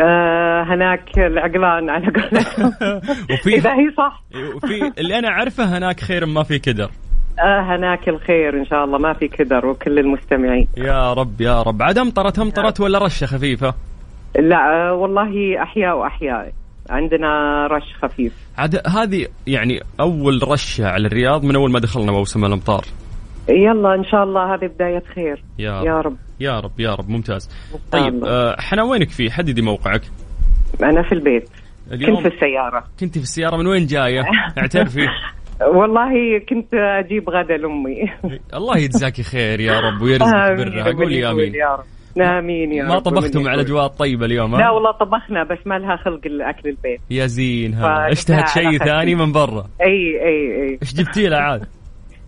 آه 0.00 0.62
هناك 0.62 1.18
العقلان 1.18 1.90
على 1.90 2.06
قولتهم 2.06 2.72
وفي 3.32 3.54
إذا 3.54 3.70
هي 3.70 3.92
صح. 3.96 4.22
وفي 4.56 4.92
اللي 5.00 5.18
أنا 5.18 5.28
أعرفه 5.28 5.78
هناك 5.78 6.00
خير 6.00 6.26
ما 6.26 6.42
في 6.42 6.58
كدر. 6.58 6.90
آه 7.38 7.76
هناك 7.76 8.08
الخير 8.08 8.60
إن 8.60 8.66
شاء 8.66 8.84
الله 8.84 8.98
ما 8.98 9.12
في 9.12 9.28
كدر 9.28 9.66
وكل 9.66 9.98
المستمعين. 9.98 10.68
يا 10.76 11.12
رب 11.12 11.40
يا 11.40 11.62
رب. 11.62 11.82
عاد 11.82 11.98
امطرت 11.98 12.38
امطرت 12.38 12.80
ولا 12.80 12.98
رشة 12.98 13.26
خفيفة؟ 13.26 13.74
لا 14.38 14.56
آه 14.56 14.92
والله 14.92 15.62
أحياء 15.62 15.98
وأحياء. 15.98 16.52
عندنا 16.90 17.66
رش 17.66 17.94
خفيف. 18.02 18.32
عاد 18.58 18.80
هذه 18.86 19.26
يعني 19.46 19.80
أول 20.00 20.48
رشة 20.48 20.86
على 20.88 21.06
الرياض 21.06 21.44
من 21.44 21.56
أول 21.56 21.70
ما 21.70 21.80
دخلنا 21.80 22.12
موسم 22.12 22.44
الأمطار. 22.44 22.84
يلا 23.48 23.94
إن 23.94 24.04
شاء 24.04 24.22
الله 24.24 24.54
هذه 24.54 24.66
بداية 24.66 25.02
خير. 25.14 25.42
يا 25.58 25.82
يا 25.82 26.00
رب. 26.00 26.06
رب 26.06 26.16
يا 26.40 26.60
رب 26.60 26.80
يا 26.80 26.94
رب. 26.94 27.08
ممتاز. 27.08 27.50
طيب. 27.92 28.24
آه، 28.24 28.56
حنا 28.60 28.82
وينك 28.82 29.10
فيه 29.10 29.30
حددي 29.30 29.62
موقعك. 29.62 30.02
أنا 30.82 31.02
في 31.02 31.12
البيت. 31.12 31.48
كنت 31.90 32.20
في 32.20 32.34
السيارة. 32.34 32.84
كنت 33.00 33.18
في 33.18 33.24
السيارة 33.24 33.56
من 33.56 33.66
وين 33.66 33.86
جاية؟ 33.86 34.22
اعترفي 34.58 35.06
والله 35.60 36.38
كنت 36.48 36.74
أجيب 36.74 37.30
غدا 37.30 37.56
لأمي. 37.56 38.12
الله 38.54 38.78
يجزاكي 38.78 39.22
خير 39.22 39.60
يا 39.60 39.80
رب 39.80 40.02
ويرزقك 40.02 40.56
برها. 40.56 40.92
قولي 40.92 41.30
آمين. 41.30 41.54
يا 41.54 41.74
رب. 41.74 41.84
امين 42.20 42.72
يا 42.72 42.84
ما 42.84 42.94
رب 42.94 43.00
طبختم 43.02 43.48
على. 43.48 43.54
الاجواء 43.60 43.86
الطيبه 43.86 44.26
اليوم 44.26 44.54
ها؟ 44.54 44.60
لا 44.60 44.70
والله 44.70 44.90
طبخنا 44.92 45.44
بس 45.44 45.58
ما 45.66 45.78
لها 45.78 45.96
خلق 45.96 46.20
الأكل 46.26 46.68
البيت. 46.68 47.00
يا 47.10 47.26
زين 47.26 47.74
ها. 47.74 48.12
اشتهت 48.12 48.48
شيء. 48.48 48.78
ثاني 48.78 49.14
من 49.14 49.32
برا. 49.32 49.66
أي 49.82 49.86
أي 50.22 50.62
أي. 50.62 50.78
إيش 50.82 50.94
جبتي 50.94 51.26
له 51.28 51.36
عاد 51.36 51.66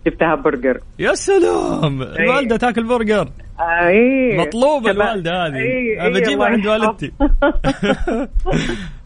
جبتها 0.07 0.35
برجر. 0.35 0.79
يا 0.99 1.13
سلام! 1.13 2.01
الوالده 2.01 2.57
تاكل 2.57 2.83
برجر. 2.87 3.29
أي. 3.59 4.37
مطلوبة 4.37 4.91
الوالدة 4.91 5.31
هذه. 5.45 5.55
إي، 5.55 6.09
بجيبها 6.13 6.45
عند. 6.47 6.67
والدتي. 6.67 7.11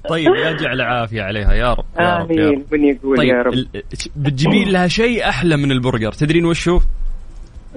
طيب 0.09 0.31
يجعل 0.35 0.81
عافية 0.81 1.21
عليها 1.21 1.53
يا 1.53 1.73
رب 1.73 1.85
يا 1.99 2.17
رب 2.17 2.31
يا 2.31 2.43
آمين 2.45 2.49
رب. 2.53 2.63
من 2.71 2.83
يقول 2.85 3.17
طيب 3.17 3.29
يا 3.29 3.41
رب. 3.41 3.53
ال- 3.53 3.67
بتجيبين 4.15 4.69
لها 4.69 4.87
شيء 4.87 5.29
أحلى 5.29 5.57
من 5.57 5.71
البرجر؟ 5.71 6.11
تدرين 6.11 6.45
وش 6.45 6.69
هو؟ 6.69 6.79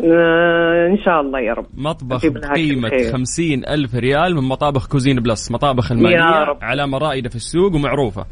آه 0.04 0.86
إن 0.86 0.98
شاء 1.04 1.20
الله 1.20 1.40
يا 1.40 1.52
رب. 1.52 1.66
مطبخ 1.74 2.20
خير. 2.54 3.12
خمسين 3.12 3.64
ألف 3.68 3.94
ريال 3.94 4.34
من 4.34 4.42
مطابخ 4.42 4.86
Cuisine 4.88 5.20
Plus 5.20 5.50
مطابخ 5.50 5.92
المانية 5.92 6.16
يا 6.16 6.44
رب. 6.44 6.58
علامة 6.62 6.98
رائدة 6.98 7.28
في 7.28 7.36
السوق 7.36 7.74
ومعروفة. 7.74 8.26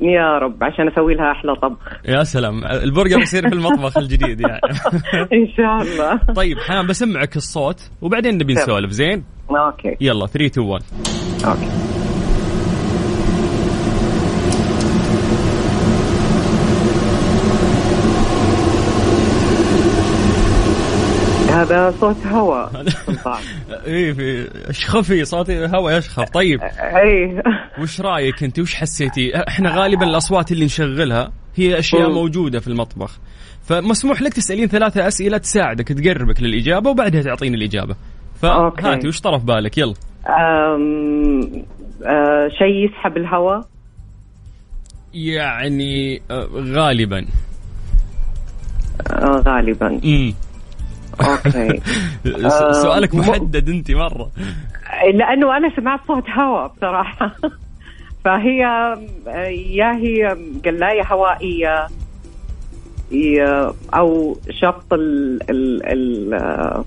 يا 0.00 0.38
رب 0.38 0.64
عشان 0.64 0.88
أسوي 0.88 1.14
لها 1.14 1.32
أحلى 1.32 1.54
طبخ. 1.62 2.00
يا 2.08 2.22
سلام. 2.22 2.64
البرجر 2.64 3.18
يصير 3.18 3.48
في 3.48 3.54
المطبخ 3.54 3.98
الجديد 4.02 4.40
يعني. 4.40 4.60
إن 5.32 5.48
شاء 5.56 5.82
الله. 5.82 6.20
طيب 6.34 6.58
حنان 6.58 6.86
بسمعك 6.86 7.36
الصوت 7.36 7.90
وبعدين 8.02 8.34
نبي. 8.38 8.54
نسولف 8.54 8.90
زين؟ 8.90 9.24
Okay. 9.50 9.96
يلا 10.00 10.26
3 10.26 10.46
2 10.46 10.66
1 10.68 10.82
okay. 11.46 12.05
هذا 21.72 21.94
صوت 22.00 22.26
هواء. 22.26 22.84
إيه 23.86 24.12
في 24.12 24.48
اشخفي 24.70 25.24
صوتي 25.24 25.66
هوا 25.66 25.90
يشخف. 25.90 26.30
طيب. 26.30 26.60
أي. 26.62 27.42
وش 27.82 28.00
رأيك 28.00 28.44
أنت؟ 28.44 28.58
وش 28.58 28.74
حسيتي؟ 28.74 29.36
إحنا 29.48 29.76
غالبا 29.76 30.04
الأصوات 30.06 30.52
اللي 30.52 30.64
نشغلها 30.64 31.32
هي 31.56 31.78
أشياء. 31.78 32.10
موجودة 32.10 32.60
في 32.60 32.68
المطبخ. 32.68 33.18
فمسموح 33.64 34.22
لك 34.22 34.32
تسألين 34.32 34.68
ثلاثة 34.68 35.08
أسئلة 35.08 35.38
تساعدك 35.38 35.88
تقربك 35.88 36.42
للإجابة 36.42 36.90
وبعدها 36.90 37.22
تعطيني 37.22 37.56
الإجابة. 37.56 37.96
فهاتي 38.42 39.08
وش 39.08 39.20
طرف 39.20 39.44
بالك؟ 39.44 39.78
يلا. 39.78 39.94
أم... 40.28 41.40
آه 42.06 42.48
شيء 42.58 42.88
يسحب 42.88 43.16
الهواء 43.16 43.60
يعني 45.14 46.22
غالبا. 46.54 47.26
غالبا. 49.46 49.86
امم 49.86 50.34
أوكي. 51.20 51.80
س- 52.50 52.82
سؤالك 52.82 53.14
محدد 53.14 53.68
أنت 53.68 53.90
مرة. 53.90 54.30
لأنه 55.14 55.56
أنا 55.56 55.76
سمعت 55.76 56.00
صوت 56.08 56.30
هواء 56.30 56.72
بصراحة. 56.76 57.36
فهي 58.24 58.64
آه، 59.28 59.46
يا 59.70 59.92
هي 59.96 60.36
قلاية 60.64 61.02
هوائية 61.12 61.86
أو 63.94 64.36
شفط 64.50 64.92
ال 64.92 65.38
ال 65.50 65.86
ال 65.86 66.34
آه، 66.34 66.84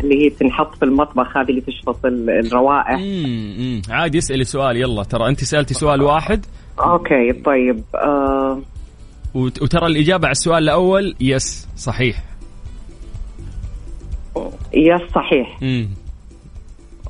اللي 0.00 0.24
هي 0.24 0.30
تنحط 0.30 0.74
في 0.74 0.84
المطبخ 0.84 1.36
هذه 1.36 1.50
اللي 1.50 1.60
تشفط 1.60 2.06
ال- 2.06 2.30
الروائح. 2.30 2.88
امم. 2.90 3.82
عادي 3.90 4.18
اسألي 4.18 4.44
سؤال 4.44 4.76
يلا. 4.76 5.02
ترى 5.02 5.28
أنت 5.28 5.44
سألتي 5.44 5.74
سؤال 5.74 6.02
واحد. 6.02 6.46
okay 6.80 7.32
طيب. 7.32 7.82
آه 7.94 8.60
وت- 9.34 9.62
وترى 9.62 9.86
الإجابة 9.86 10.26
على 10.26 10.32
السؤال 10.32 10.62
الأول 10.62 11.14
yes 11.20 11.68
صحيح. 11.76 12.16
yes 14.74 15.00
صحيح. 15.14 15.58
امم 15.62 15.88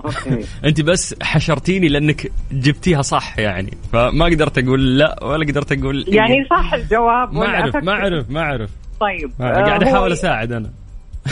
Okay. 0.04 0.44
أنت 0.68 0.80
بس 0.80 1.14
حشرتيني 1.22 1.88
لأنك 1.88 2.32
جبتيها 2.52 3.02
صح 3.02 3.38
يعني. 3.38 3.70
فما 3.92 4.24
قدرت 4.24 4.58
أقول 4.58 4.98
لا 4.98 5.24
ولا 5.24 5.46
قدرت 5.46 5.72
أقول 5.72 6.04
إيه. 6.08 6.14
يعني 6.16 6.44
صح 6.50 6.74
الجواب 6.74 7.32
ما 7.32 7.46
أعرف؟ 7.46 7.76
ما 7.76 7.92
أعرف 7.92 8.30
ما 8.30 8.40
أعرف. 8.40 8.70
طيب 9.00 9.30
آه، 9.40 9.44
قاعد 9.64 9.84
هو- 9.84 9.90
أحاول 9.90 10.12
أساعد 10.12 10.52
أنا. 10.52 10.70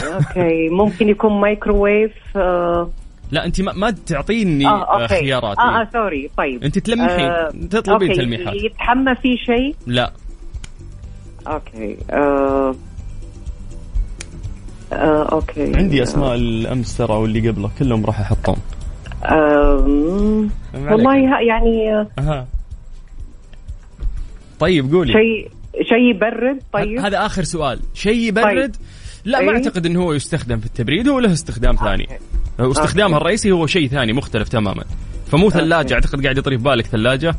Okay. 0.03 0.69
ممكن 0.83 1.09
يكون 1.09 1.41
مايكروويف 1.41 2.11
آه. 2.35 2.89
لا 3.31 3.45
أنت 3.45 3.61
ما, 3.61 3.73
ما 3.73 3.91
تعطيني 3.91 4.67
آه 4.67 4.69
آه 4.69 5.01
okay 5.01 5.07
خيارات 5.19 5.57
آه. 5.59 5.81
آه 5.81 5.87
sorry. 5.93 6.29
طيب. 6.37 6.63
أنت 6.63 6.79
تلمحين 6.79 7.25
آه، 7.25 7.49
تطلبين 7.69 8.09
okay، 8.09 8.21
تلميحات. 8.21 8.55
يتحمى 8.55 9.15
فيه 9.15 9.35
شيء؟ 9.37 9.75
لا. 9.87 10.11
Okay. 11.47 11.97
آه. 12.11 12.75
آه 14.93 15.23
أوكي. 15.31 15.75
عندي 15.75 16.03
أسماء 16.03 16.35
الأمس 16.35 16.97
ترى 16.97 17.13
واللي 17.13 17.49
قبله 17.49 17.69
كلهم 17.79 18.05
راح 18.05 18.19
احطهم 18.19 18.57
آه 19.23 19.75
والله 20.75 21.41
يعني 21.41 21.93
آه، 21.93 22.07
أها. 22.19 22.47
طيب 24.59 24.93
قولي. 24.93 25.13
شيء 25.13 25.51
شيء 25.89 26.09
يبرد 26.15 26.59
طيب. 26.73 26.99
هذا 26.99 27.25
آخر 27.25 27.43
سؤال. 27.43 27.79
شيء 27.93 28.27
يبرد؟ 28.27 28.75
لا 29.25 29.41
ما 29.41 29.51
إيه. 29.51 29.57
أعتقد 29.57 29.85
إنه 29.85 30.03
هو 30.03 30.13
يستخدم 30.13 30.59
في 30.59 30.65
التبريد 30.65 31.07
هو 31.07 31.19
له 31.19 31.33
استخدام 31.33 31.75
ثاني. 31.75 32.07
واستخدامها 32.59 33.17
الرئيسي 33.17 33.51
هو 33.51 33.67
شيء 33.67 33.87
ثاني 33.87 34.13
مختلف 34.13 34.49
تماما. 34.49 34.83
فمو 35.31 35.49
ثلاجة 35.49 35.93
أعتقد 35.93 36.23
قاعد 36.23 36.37
يطري 36.37 36.57
في 36.57 36.63
بالك 36.63 36.85
ثلاجة؟ 36.85 37.35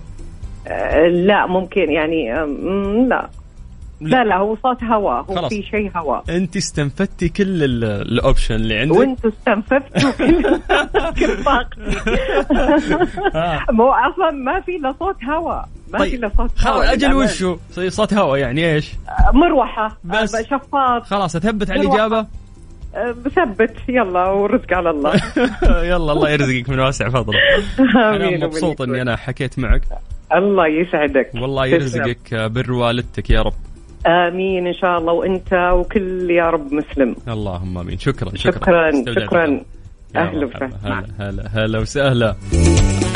آه 0.66 1.08
لا 1.08 1.46
ممكن 1.46 1.90
يعني 1.90 2.34
آه 2.34 2.44
لا. 3.08 3.28
لا 4.00 4.24
لا 4.24 4.36
هو 4.36 4.56
صوت 4.62 4.84
هواء 4.84 5.20
هو 5.22 5.34
خلاص. 5.34 5.48
في 5.48 5.62
شيء 5.62 5.90
هواء 5.96 6.24
أنت 6.28 6.56
استنفتي 6.56 7.28
كل 7.28 7.64
ال- 7.64 7.84
الاوبشن 7.84 8.54
اللي 8.54 8.78
عندك 8.78 8.96
وانتوا 8.96 9.30
استنفذتوا 9.30 10.10
كل 10.18 10.42
كل 11.18 11.44
طاقتي. 11.44 11.80
مو 13.72 13.90
أصلا 13.92 14.30
ما 14.30 14.60
في 14.60 14.76
إلا 14.76 14.94
صوت 14.98 15.24
هواء 15.24 15.68
ما 15.92 15.98
في 15.98 16.14
إلا 16.16 16.30
صوت 16.36 16.50
خلاص 16.58 16.76
هواء 16.76 16.92
أجل. 16.92 17.14
وشو 17.14 17.56
صوت 17.88 18.14
هواء 18.14 18.38
يعني 18.40 18.74
إيش 18.74 18.92
مروحة 19.34 19.96
بس. 20.04 20.36
شفاط 20.36 21.02
خلاص 21.04 21.36
اثبت 21.36 21.70
على. 21.70 21.80
الإجابة 21.80 22.26
بثبت 23.24 23.74
يلا 23.88 24.24
والرزق 24.26 24.72
على 24.72 24.90
الله 24.90 25.12
يلا 25.92 26.12
الله 26.12 26.30
يرزقك 26.30 26.68
من 26.68 26.78
واسع 26.80 27.08
فضله 27.08 27.38
أنا 27.94 28.46
مبسوط. 28.46 28.82
إني 28.82 29.02
أنا 29.02 29.16
حكيت 29.16 29.58
معك 29.58 29.82
الله 30.34 30.66
يسعدك 30.66 31.30
والله. 31.34 31.66
يرزقك 31.66 32.34
بر 32.34 32.72
والدتك 32.72 33.30
يا 33.30 33.42
رب 33.42 33.52
آمين 34.06 34.66
إن 34.66 34.74
شاء 34.74 34.98
الله 34.98 35.12
وأنت 35.12 35.52
وكل 35.52 36.30
يا 36.30 36.50
رب 36.50 36.72
مسلم. 36.72 37.16
اللهم 37.28 37.78
آمين. 37.78 37.98
شكرا 37.98 38.36
شكرا. 38.36 38.90
شكرا 38.92 39.14
شكرا. 39.14 39.60
أهلا. 40.16 40.46
وسهلا. 40.46 40.70
هلا 40.84 41.04
هلا 41.18 41.48
هلا 41.52 41.78
وسهلا. 41.78 42.36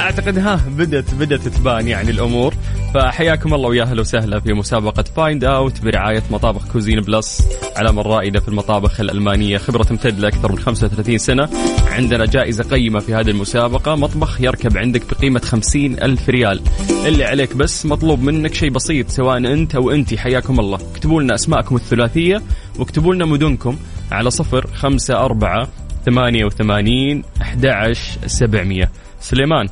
أعتقد 0.01 0.39
ها 0.39 0.61
بدت 0.79 1.15
بدت 1.15 1.49
تبان 1.49 1.89
يعني 1.89 2.11
الأمور. 2.11 2.55
فحياكم 2.95 3.55
الله 3.55 3.69
ويا 3.69 3.83
أهلا 3.83 4.01
وسهلا 4.01 4.41
في 4.41 4.53
مسابقة 4.53 5.03
Find 5.03 5.45
Out 5.45 5.81
برعاية 5.85 6.23
مطابخ 6.31 6.73
Cuisine 6.73 7.01
Plus 7.01 7.49
علامة 7.77 8.03
رائده 8.03 8.41
في 8.41 8.49
المطابخ 8.49 9.01
الألمانية 9.01 9.59
خبرة 9.59 9.83
تمتد 9.83 10.19
لأكثر 10.19 10.53
من 10.53 10.59
35 10.59 11.19
سنة. 11.19 11.49
عندنا 11.91 12.25
جائزة 12.27 12.65
قيمة 12.65 13.01
في 13.01 13.15
هذه 13.15 13.31
المسابقة. 13.31 13.95
مطبخ 13.95 14.41
يركب 14.41 14.79
عندك 14.79 15.03
بقيمة 15.15 15.41
50 15.41 15.93
ألف 16.03 16.29
ريال. 16.29 16.61
اللي 17.07 17.25
عليك 17.25 17.57
بس 17.57 17.87
مطلوب 17.87 18.23
منك 18.23 18.55
شيء 18.55 18.71
بسيط 18.71 19.09
سواء 19.09 19.37
أنت 19.39 19.75
أو 19.75 19.91
أنت. 19.91 20.15
حياكم 20.15 20.61
الله. 20.61 20.79
اكتبوا 20.93 21.23
لنا 21.23 21.35
أسماءكم 21.35 21.77
الثلاثية 21.77 22.43
واكتبوا 22.79 23.15
لنا 23.15 23.25
مدنكم 23.25 23.77
على 24.13 24.31
صفر 24.31 24.67
خمسة 24.67 25.15
أربعة 25.25 25.69
ثمانية 26.05 26.45
وثمانين 26.45 27.25
أحد 27.43 27.67
عشر 27.67 28.21
سبعمية. 28.27 28.91
سليمان. 29.21 29.69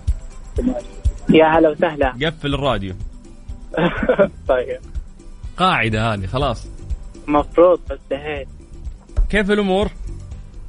يا 1.31 1.47
هلا 1.47 1.69
وسهلا. 1.69 2.11
قفل 2.27 2.55
الراديو. 2.55 2.95
طيب. 4.49 4.81
قاعدة 5.57 6.15
هذه 6.15 6.27
خلاص. 6.27 6.69
مفروض 7.29 7.81
بس 7.91 7.99
دهيت. 8.11 8.49
كيف 9.31 9.51
الأمور؟ 9.51 9.89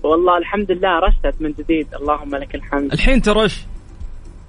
والله 0.03 0.37
الحمد 0.37 0.71
لله 0.71 0.99
رشت 0.99 1.41
من 1.41 1.51
جديد. 1.51 1.87
اللهم 1.93 2.35
لك 2.35 2.55
الحمد. 2.55 2.93
الحين 2.93 3.21
ترش. 3.21 3.65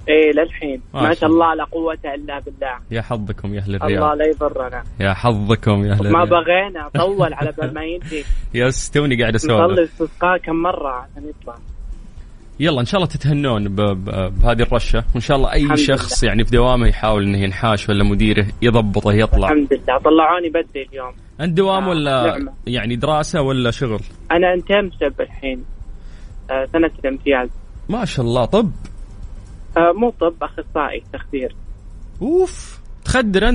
إيه 0.09 0.33
للحين. 0.33 0.81
ما 0.95 1.03
ما 1.03 1.14
شاء 1.14 1.31
الله. 1.31 1.55
لا 1.55 1.64
قوة 1.64 1.99
إلا 2.05 2.38
بالله. 2.38 2.79
يا 2.90 3.03
حظكم 3.03 3.55
يا 3.55 3.62
الله 3.67 3.77
الرياض. 3.77 4.17
لا 4.19 4.27
يضرنا. 4.27 4.83
يا 5.01 5.14
حظكم 5.14 5.85
يا 5.85 5.95
ما 5.95 6.01
الرياض. 6.01 6.29
بغينا. 6.29 6.88
طول 6.88 7.35
على 7.35 7.53
بال 7.59 7.75
ما 7.75 7.85
ينتهي 7.85 8.25
يس 8.55 8.90
توني 8.90 9.21
قاعد 9.21 9.35
نصلي 9.35 9.64
أسولف 9.64 10.03
استسقاء 10.03 10.38
كم 10.38 10.55
مرة؟ 10.57 10.90
عشان 10.90 11.29
يطلع. 11.29 11.55
يلا 12.61 12.81
إن 12.81 12.87
شاء 12.87 12.99
الله 13.01 13.09
تتهنون 13.12 13.69
بهذه 13.75 14.62
الرشة. 14.62 15.05
وإن 15.12 15.21
شاء 15.21 15.37
الله 15.37 15.55
الحمد 15.55 15.79
شخص 15.79 16.25
لله. 16.25 16.31
يعني 16.31 16.45
في 16.45 16.51
دوامه 16.51 16.87
يحاول 16.87 17.23
إنه 17.23 17.38
ينحاش 17.38 17.88
ولا 17.88 18.05
مديره 18.05 18.47
يضبطه 18.62 19.12
يطلع. 19.12 19.49
الحمد 19.53 19.73
لله. 19.73 19.99
طلعوني 19.99 20.49
بدري 20.49 20.87
اليوم. 20.93 21.12
أنت 21.40 21.57
دوام 21.57 21.85
آه، 21.85 21.88
ولا 21.88 22.27
نعمة. 22.27 22.53
يعني 22.67 22.97
دراسة 22.97 23.43
ولا 23.43 23.71
شغل؟ 23.71 24.01
أنا 24.33 24.55
انتمسب 24.55 25.21
الحين 25.21 25.64
آه 26.51 26.64
سنة 26.73 26.90
الامتياز. 27.05 27.49
ما 27.88 28.05
شاء 28.05 28.27
الله. 28.27 28.45
طب 28.45 28.71
مو 29.79 30.11
طب 30.11 30.35
أخصائي 30.43 31.03
تخدير. 31.13 31.55
أوف 32.23 32.81
تخدر 33.05 33.53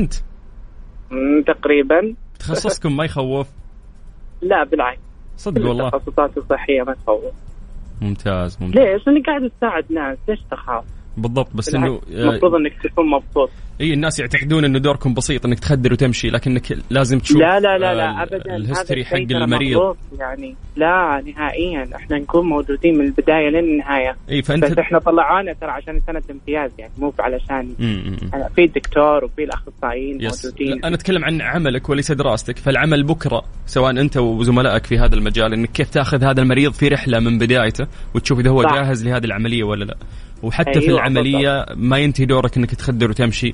مم، 1.12 1.43
تقريبا. 1.47 2.15
تخصصكم 2.39 2.97
ما 2.97 3.05
يخوف؟ 3.05 3.47
لا 4.41 4.63
بالعكس. 4.63 4.99
صدق 5.38 5.67
والله. 5.67 5.88
التخصصات 5.88 6.38
الصحية 6.38 6.84
ما 6.84 6.93
تخوف. 6.93 7.34
ممتاز 8.01 8.58
ممتاز. 8.62 8.82
ليش؟ 8.84 9.08
لأني 9.08 9.21
قاعد 9.21 9.51
أساعد 9.58 9.86
ناس 9.91 10.17
ليش 10.27 10.39
تخاف؟ 10.51 10.84
بالضبط 11.21 11.49
بس 11.53 11.75
إنه 11.75 11.99
بالعكس، 12.10 12.29
المفروض 12.29 12.55
إنك 12.55 12.73
تكون 12.84 13.10
مبسوط. 13.10 13.49
إي 13.82 13.93
الناس 13.93 14.19
يعتقدون 14.19 14.65
إنه 14.65 14.79
دوركم 14.79 15.13
بسيط 15.13 15.45
إنك 15.45 15.60
تخدر 15.60 15.93
وتمشي 15.93 16.27
لكنك 16.27 16.77
لازم 16.89 17.19
تشوف 17.19 17.38
لا 17.38 17.60
لا 17.60 17.77
لا 17.77 17.91
آه، 17.91 17.93
لا 17.93 18.23
ابدا. 18.23 18.55
ال 18.55 18.61
history 18.61 19.01
هذا 19.01 19.10
حق 19.10 19.15
المريض. 19.15 19.95
يعني 20.19 20.55
لا 20.75 21.23
نهائيا. 21.25 21.89
إحنا 21.95 22.17
نكون 22.17 22.45
موجودين 22.45 22.97
من 22.97 23.05
البداية 23.05 23.49
لين 23.49 23.63
النهاية. 23.63 24.15
إي 24.32 24.41
فأنت 24.41 24.65
بس 24.65 24.77
إحنا 24.77 24.99
طلعونا 24.99 25.53
ترى 25.53 25.69
عشان 25.69 25.99
سنة 26.08 26.21
امتياز 26.32 26.71
يعني 26.77 26.91
مو 26.97 27.13
علشان 27.19 27.73
في 28.55 28.63
الدكتور 28.63 29.25
وفي 29.25 29.43
الأخصائيين 29.43 30.21
yes 30.21 30.45
موجودين. 30.45 30.86
أنا 30.86 30.95
أتكلم 30.95 31.25
عن 31.25 31.41
عملك 31.41 31.89
وليس 31.89 32.12
دراستك. 32.12 32.58
فالعمل 32.58 33.03
بكرة 33.03 33.43
سواء 33.65 33.91
أنت 33.91 34.17
وزملائك 34.17 34.86
في 34.86 34.97
هذا 34.97 35.15
المجال 35.15 35.53
إنك 35.53 35.71
كيف 35.71 35.89
تأخذ 35.89 36.23
هذا 36.23 36.41
المريض 36.41 36.71
في 36.71 36.88
رحلة 36.88 37.19
من 37.19 37.38
بدايته 37.38 37.88
وتشوف 38.15 38.39
إذا 38.39 38.49
هو 38.49 38.63
صح. 38.63 38.73
جاهز 38.73 39.08
لهذه 39.08 39.25
العملية 39.25 39.63
ولا 39.63 39.86
لا. 39.86 39.97
وحتى 40.43 40.82
في 40.82 40.88
أيوة، 40.88 40.99
العملية 40.99 41.65
ما 41.75 41.97
ينتهي 41.97 42.25
دورك 42.25 42.58
إنك 42.58 42.75
تخدر 42.75 43.10
وتمشي. 43.10 43.54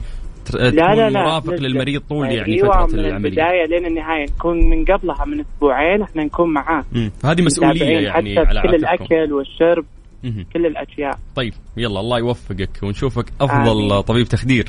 لا 0.54 0.70
لا 0.70 1.10
لا 1.10 1.10
مرافق. 1.10 1.54
للمريض 1.54 2.02
طول 2.10 2.32
يعني 2.32 2.54
أيوة 2.54 2.88
فترة 2.88 2.98
من 2.98 3.06
العملية. 3.06 3.30
البداية 3.30 3.66
لين 3.66 3.86
النهاية. 3.86 4.24
نكون 4.24 4.70
من 4.70 4.86
قبلها 4.86 5.26
من 5.26 5.40
أسبوعين 5.40 6.02
إحنا 6.02 6.24
نكون 6.24 6.54
معاه. 6.54 6.84
مم. 6.92 7.12
هذه 7.26 7.42
مسؤولية 7.42 7.86
يعني 7.86 8.40
حتى 8.40 8.48
على 8.48 8.62
كل 8.62 8.76
الأكل 8.76 9.34
والشرب 9.34 9.86
مهم. 10.24 10.46
كل 10.54 10.66
الأشياء. 10.66 11.20
طيب 11.36 11.54
يلا 11.78 12.00
الله 12.00 12.20
يوفقك 12.20 12.70
ونشوفك 12.84 13.26
أفضل 13.42 13.92
آمين. 13.92 14.02
طبيب 14.02 14.28
تخدير. 14.28 14.68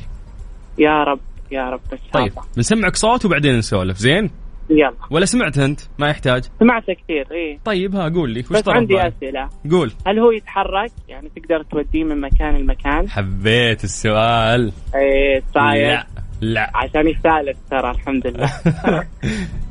يا 0.78 1.04
رب 1.04 1.20
يا 1.50 1.70
رب 1.70 1.80
شاء 1.90 1.98
طيب 2.12 2.32
بنسمعك 2.56 2.96
صوت 2.96 3.24
وبعدين 3.24 3.58
نسولف. 3.58 3.98
زين؟ 3.98 4.30
يلا. 4.70 4.92
ولا 5.10 5.24
سمعت 5.24 5.58
انت؟ 5.58 5.80
ما 5.98 6.08
يحتاج. 6.08 6.44
سمعت 6.60 6.84
كثير 6.90 7.26
إيه. 7.32 7.58
طيب 7.64 7.94
ها 7.96 8.08
قول 8.08 8.30
لي 8.30 8.40
وش 8.40 8.48
بس 8.52 8.68
عندي؟ 8.68 9.08
أسئلة. 9.08 9.48
قول. 9.70 9.92
هل 10.06 10.18
هو 10.18 10.30
يتحرك؟ 10.30 10.92
يعني 11.08 11.28
تقدر 11.36 11.62
توديه 11.62 12.04
من 12.04 12.20
مكان 12.20 12.56
لمكان؟ 12.56 13.08
حبيت 13.10 13.84
السؤال. 13.84 14.72
إيه 14.94 15.42
صاير 15.54 15.88
لا 15.88 16.06
لا. 16.40 16.70
عشان 16.74 17.08
يسالك 17.08 17.56
ترى 17.70 17.90
الحمد 17.90 18.26
لله. 18.26 18.52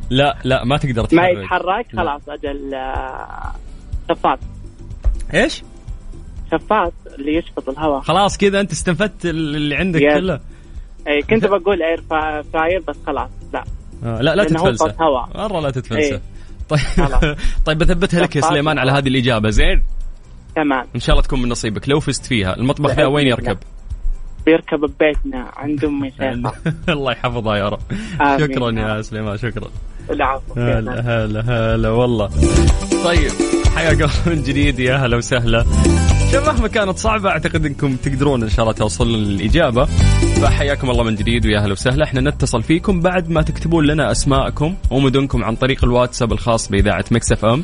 لا 0.09 0.37
لا 0.43 0.63
ما 0.63 0.77
تقدر 0.77 1.01
ما 1.01 1.07
تحرك. 1.07 1.37
يتحرك؟ 1.37 1.85
لا. 1.93 2.01
خلاص 2.01 2.21
أجل 2.29 2.73
آه، 2.73 3.51
شفاط. 4.09 4.39
إيش؟ 5.33 5.63
شفاط 6.51 6.93
اللي 7.19 7.35
يشفط 7.35 7.69
الهواء. 7.69 8.01
خلاص 8.01 8.37
كذا 8.37 8.59
أنت 8.59 8.71
استنفدت 8.71 9.25
اللي 9.25 9.75
عندك. 9.75 9.99
كله. 9.99 10.39
إيه 11.07 11.21
كنت 11.23 11.45
بقول 11.55 11.83
اير 11.83 12.01
فراير 12.53 12.83
بس 12.87 12.95
خلاص 13.05 13.29
لا. 13.53 13.63
آه 14.05 14.21
لا 14.21 14.35
لا 14.35 14.43
تتفلسف. 14.43 15.01
مره 15.35 15.59
لا 15.59 15.69
تتفلسف 15.71 16.11
إيه. 16.13 16.21
طيب. 16.69 17.35
طيب 17.65 17.77
بثبتها 17.77 18.21
لك 18.21 18.35
يا 18.35 18.41
شفاف 18.41 18.53
سليمان 18.53 18.77
على. 18.79 18.91
هذه 18.91 19.07
الإجابة 19.07 19.49
زين 19.49 19.83
تمام 20.55 20.85
إن 20.95 20.99
شاء 20.99 21.13
الله 21.15 21.23
تكون 21.23 21.41
من 21.41 21.49
نصيبك 21.49 21.89
لو 21.89 21.99
فزت 21.99 22.25
فيها 22.25 22.55
المطبخ 22.57 22.91
ذا 22.91 23.05
وين. 23.05 23.27
يركب؟ 23.27 23.57
بيركب 24.45 24.79
ببيتنا 24.79 25.51
عند 25.57 25.85
أمي 25.85 26.13
الله 26.89 27.11
يحفظها 27.11 27.55
يا 27.55 27.69
رب. 27.69 27.79
شكرا 28.39 28.71
يا 28.71 29.01
سليمان 29.01 29.37
شكرا 29.37 29.67
العفو. 30.11 30.53
هلا 30.57 31.01
هلا 31.01 31.41
هلا 31.75 31.89
والله. 31.89 32.29
طيب 33.05 33.31
حياك 33.75 34.01
الله 34.01 34.11
من 34.35 34.43
جديد 34.43 34.79
يا 34.79 34.95
هلا 34.95 35.17
وسهلا. 35.17 35.65
شوف 36.31 36.47
مهما 36.49 36.67
كانت 36.67 36.97
صعبة 36.97 37.29
أعتقد 37.29 37.65
أنكم 37.65 37.95
تقدرون 37.95 38.43
إن 38.43 38.49
شاء 38.49 38.63
الله 38.63 38.73
توصلون 38.73 39.19
للإجابة. 39.19 39.85
فحياكم 40.41 40.89
الله 40.89 41.03
من 41.03 41.15
جديد 41.15 41.45
ويا 41.45 41.59
هلا 41.59 41.71
وسهلا. 41.71 42.03
إحنا 42.03 42.21
نتصل 42.21 42.63
فيكم 42.63 42.99
بعد 42.99 43.29
ما 43.29 43.41
تكتبون 43.41 43.85
لنا 43.85 44.11
أسماءكم 44.11 44.75
ومدنكم 44.91 45.43
عن 45.43 45.55
طريق 45.55 45.83
الواتساب 45.83 46.33
الخاص 46.33 46.69
بإذاعة 46.69 47.05
مكسف 47.11 47.45
أم. 47.45 47.63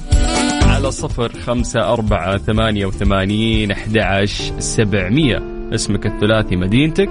على 0.62 0.92
صفر 0.92 1.32
خمسة 1.46 1.94
أربعة 1.94 2.38
ثمانية 2.38 2.86
وثمانين 2.86 3.72
أحد 3.72 3.98
عشر 3.98 4.60
سبعمية. 4.60 5.44
اسمك 5.76 6.06
الثلاثي 6.06 6.56
مدينتك. 6.56 7.10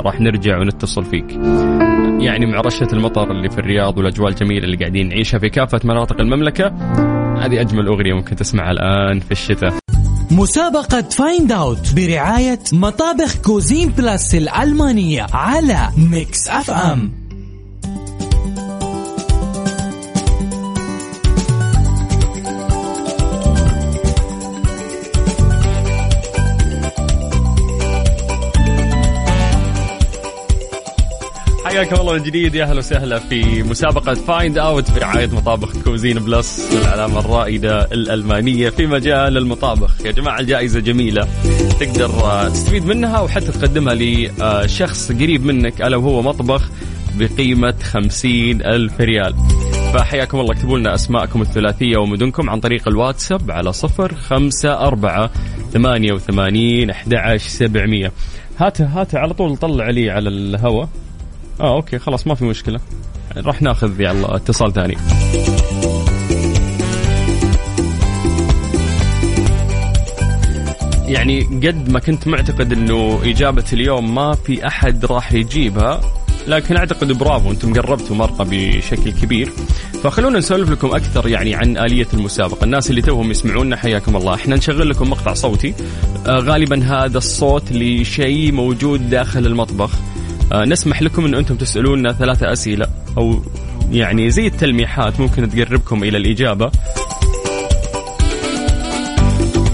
راح 0.00 0.20
نرجع 0.20 0.58
ونتصل 0.58 1.04
فيك. 1.04 1.38
يعني 2.20 2.46
مع 2.46 2.60
رشة 2.60 2.88
المطر 2.92 3.30
اللي 3.30 3.50
في 3.50 3.58
الرياض 3.58 3.98
والأجواء 3.98 4.30
الجميلة 4.30 4.64
اللي 4.64 4.76
قاعدين 4.76 5.08
نعيشها 5.08 5.38
في 5.38 5.48
كافة 5.48 5.80
مناطق 5.84 6.20
المملكة. 6.20 6.66
هذه 7.38 7.60
أجمل 7.60 7.86
أغنية 7.86 8.12
ممكن 8.14 8.36
تسمعها 8.36 8.70
الآن 8.70 9.20
في 9.20 9.32
الشتاء. 9.32 9.74
مسابقة 10.30 11.02
Find 11.02 11.52
Out 11.52 11.94
برعاية 11.96 12.58
مطابخ 12.72 13.36
Cuisine 13.36 13.88
Plus 13.88 14.34
الألمانية 14.34 15.26
على 15.32 15.88
Mix 16.10 16.48
FM 16.48 17.21
حياكم 31.72 32.00
الله 32.00 32.12
من 32.12 32.22
جديد. 32.22 32.54
يا 32.54 32.64
أهلا 32.64 32.78
وسهلا 32.78 33.18
في 33.18 33.62
مسابقة 33.62 34.14
Find 34.14 34.58
Out 34.58 34.90
برعاية 34.90 35.26
مطابخ 35.26 35.76
Cuisine 35.84 36.18
Plus 36.18 36.72
العلامة 36.72 37.20
الرائدة 37.20 37.84
الألمانية 37.84 38.70
في 38.70 38.86
مجال 38.86 39.36
المطابخ. 39.36 40.00
يا 40.06 40.10
جماعة 40.10 40.40
الجائزة 40.40 40.80
جميلة. 40.80 41.28
تقدر 41.80 42.10
آه، 42.10 42.48
تستفيد 42.48 42.86
منها 42.86 43.20
وحتى 43.20 43.52
تقدمها 43.52 43.94
لشخص 43.94 45.12
قريب 45.12 45.44
منك 45.44 45.82
ألا 45.82 45.96
وهو 45.96 46.22
مطبخ 46.22 46.70
بقيمة 47.14 47.74
خمسين 47.82 48.62
ألف 48.62 49.00
ريال. 49.00 49.34
فحياكم 49.94 50.40
الله. 50.40 50.52
اكتبوا 50.52 50.78
لنا 50.78 50.94
أسماءكم 50.94 51.42
الثلاثية 51.42 51.96
ومدنكم 51.96 52.50
عن 52.50 52.60
طريق 52.60 52.88
الواتساب 52.88 53.50
على 53.50 53.72
صفر 53.72 54.14
خمسة 54.14 54.78
أربعة 54.78 55.30
ثمانية 55.72 56.12
وثمانين 56.12 56.90
أحد 56.90 57.14
عشر 57.14 57.48
سبعمية. 57.48 58.12
هات 58.58 58.80
هات 58.80 59.14
على 59.14 59.34
طول 59.34 59.56
طلع 59.56 59.90
لي 59.90 60.10
على 60.10 60.28
الهواء. 60.28 60.88
آه 61.60 61.76
أوكي 61.76 61.98
خلاص 61.98 62.26
ما 62.26 62.34
في 62.34 62.44
مشكلة. 62.44 62.80
راح 63.36 63.62
ناخذ 63.62 64.00
يلا 64.00 64.36
اتصال 64.36 64.72
ثاني. 64.72 64.96
يعني 71.06 71.42
قد 71.42 71.92
ما 71.92 71.98
كنت 71.98 72.28
معتقد 72.28 72.72
إنه 72.72 73.20
إجابة 73.24 73.64
اليوم 73.72 74.14
ما 74.14 74.32
في 74.34 74.66
أحد 74.66 75.04
راح 75.04 75.32
يجيبها 75.32 76.00
لكن 76.48 76.76
أعتقد 76.76 77.12
برافو 77.12 77.50
أنتم 77.50 77.74
قربتوا 77.74 78.16
مره 78.16 78.46
بشكل 78.50 79.12
كبير. 79.12 79.50
فخلونا 80.02 80.38
نسولف 80.38 80.70
لكم 80.70 80.88
أكثر 80.88 81.28
يعني 81.28 81.54
عن 81.54 81.76
آلية 81.76 82.06
المسابقة. 82.14 82.64
الناس 82.64 82.90
اللي 82.90 83.02
توهم 83.02 83.30
يسمعونا 83.30 83.76
حياكم 83.76 84.16
الله. 84.16 84.34
إحنا 84.34 84.56
نشغل 84.56 84.90
لكم 84.90 85.10
مقطع 85.10 85.34
صوتي. 85.34 85.74
آه 86.26 86.38
غالبا 86.38 86.84
هذا 86.84 87.18
الصوت 87.18 87.72
لشيء 87.72 88.52
موجود 88.52 89.10
داخل 89.10 89.46
المطبخ. 89.46 89.90
نسمح 90.54 91.02
لكم 91.02 91.24
إن 91.24 91.34
أنتم 91.34 91.56
تسألونا 91.56 92.12
ثلاثة 92.12 92.52
أسئلة 92.52 92.86
أو 93.18 93.42
يعني 93.90 94.30
زي 94.30 94.46
التلميحات 94.46 95.20
ممكن 95.20 95.50
تقربكم 95.50 96.04
إلى 96.04 96.18
الإجابة. 96.18 96.70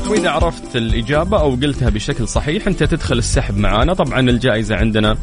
وإذا 0.08 0.30
عرفت 0.30 0.76
الإجابة 0.76 1.40
أو 1.40 1.50
قلتها 1.50 1.90
بشكل 1.90 2.28
صحيح 2.28 2.66
أنت 2.66 2.82
تدخل 2.82 3.18
السحب 3.18 3.56
معانا. 3.56 3.94
طبعا 3.94 4.20
الجائزة 4.20 4.76
عندنا 4.76 5.16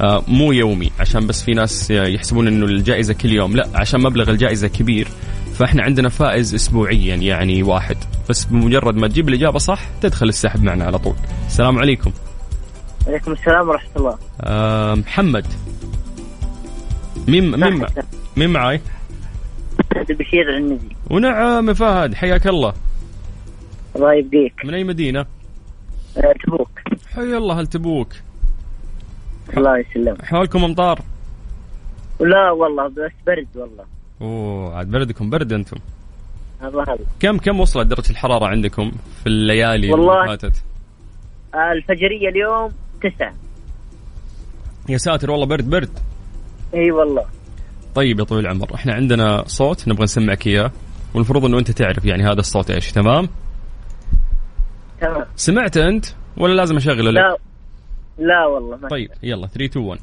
آه، 0.00 0.24
مو 0.28 0.52
يومي 0.52 0.90
عشان 1.00 1.26
بس 1.26 1.42
في 1.42 1.52
ناس 1.52 1.90
يحسبون 1.90 2.46
إنه 2.46 2.66
الجائزة 2.66 3.14
كل 3.14 3.32
يوم. 3.32 3.56
لا 3.56 3.68
عشان 3.74 4.00
مبلغ 4.00 4.30
الجائزة 4.30 4.68
كبير. 4.68 5.08
فإحنا 5.54 5.82
عندنا 5.82 6.08
فائز 6.08 6.54
اسبوعيا 6.54 7.14
يعني 7.16 7.62
واحد. 7.62 7.96
بس 8.28 8.44
بمجرد 8.44 8.96
ما 8.96 9.08
تجيب 9.08 9.28
الإجابة 9.28 9.58
صح 9.58 9.80
تدخل 10.02 10.28
السحب 10.28 10.62
معنا 10.62 10.84
على 10.84 10.98
طول. 10.98 11.14
السلام 11.46 11.78
عليكم. 11.78 12.12
عليكم 13.08 13.32
السلام 13.32 13.68
ورحمة 13.68 13.90
الله. 13.96 14.18
آه، 14.40 14.94
محمد. 14.94 15.46
مين 17.28 17.50
مين 17.60 17.86
مين 18.36 18.50
معاي؟ 18.50 18.80
بشير 20.10 20.48
العنزي. 20.48 20.88
ونعم 21.10 21.68
يا 21.68 21.74
فهد 21.74 22.14
حياك 22.14 22.46
الله. 22.46 22.74
الله 23.96 24.14
يبقيك. 24.14 24.64
من 24.64 24.74
أي 24.74 24.84
مدينة؟ 24.84 25.26
تبوك. 26.46 26.70
حي 27.14 27.22
الله 27.36 27.60
هل 27.60 27.66
تبوك؟ 27.66 28.08
الله 29.56 29.78
يسلمك. 29.78 30.24
حولكم 30.24 30.64
أمطار؟ 30.64 31.00
لا 32.20 32.50
والله 32.50 32.88
بس 32.88 33.12
برد 33.26 33.48
والله. 33.54 33.84
أوه 34.20 34.76
عاد 34.76 34.90
بردكم 34.90 35.30
برد 35.30 35.52
أنتم. 35.52 35.76
هذا 36.62 36.98
كم 37.20 37.38
كم 37.38 37.60
وصلت 37.60 37.86
درجة 37.86 38.10
الحرارة 38.10 38.46
عندكم 38.46 38.92
في 39.20 39.26
الليالي 39.26 39.90
والله- 39.92 40.24
اللي 40.24 40.38
فاتت؟ 40.38 40.62
الفجرية 41.54 42.28
اليوم 42.28 42.72
تسعة. 43.02 43.34
يا 44.88 44.98
ساتر 44.98 45.30
والله 45.30 45.46
برد 45.46 45.70
برد. 45.70 45.98
إي 46.74 46.90
والله. 46.90 47.24
طيب 47.94 48.18
يا 48.18 48.24
طويل 48.24 48.46
العمر 48.46 48.74
إحنا 48.74 48.94
عندنا 48.94 49.44
صوت 49.46 49.88
نبغى 49.88 50.04
نسمعك 50.04 50.46
إياه. 50.46 50.72
والمفروض 51.14 51.44
إنه 51.44 51.58
أنت 51.58 51.70
تعرف 51.70 52.04
يعني 52.04 52.22
هذا 52.24 52.40
الصوت 52.40 52.70
إيش 52.70 52.92
تمام؟ 52.92 53.28
تمام. 55.00 55.24
سمعت 55.36 55.76
أنت 55.76 56.06
ولا 56.36 56.54
لازم 56.54 56.76
أشغله 56.76 57.10
لك؟ 57.10 57.22
لا. 57.22 57.36
لا 58.18 58.46
والله 58.46 58.76
ما 58.76 58.88
طيب 58.88 59.10
يلا 59.22 59.46
3 59.46 59.64
2 59.64 59.86
1 59.86 60.00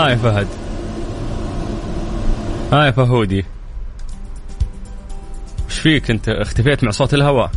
ها 0.00 0.08
يا 0.08 0.16
فهد. 0.16 0.46
ها 2.72 2.86
يا 2.86 2.90
فهودي. 2.90 3.44
وش 5.68 5.78
فيك 5.78 6.10
انت؟ 6.10 6.28
اختفيت 6.28 6.84
مع 6.84 6.90
صوت 6.90 7.14
الهواء. 7.14 7.50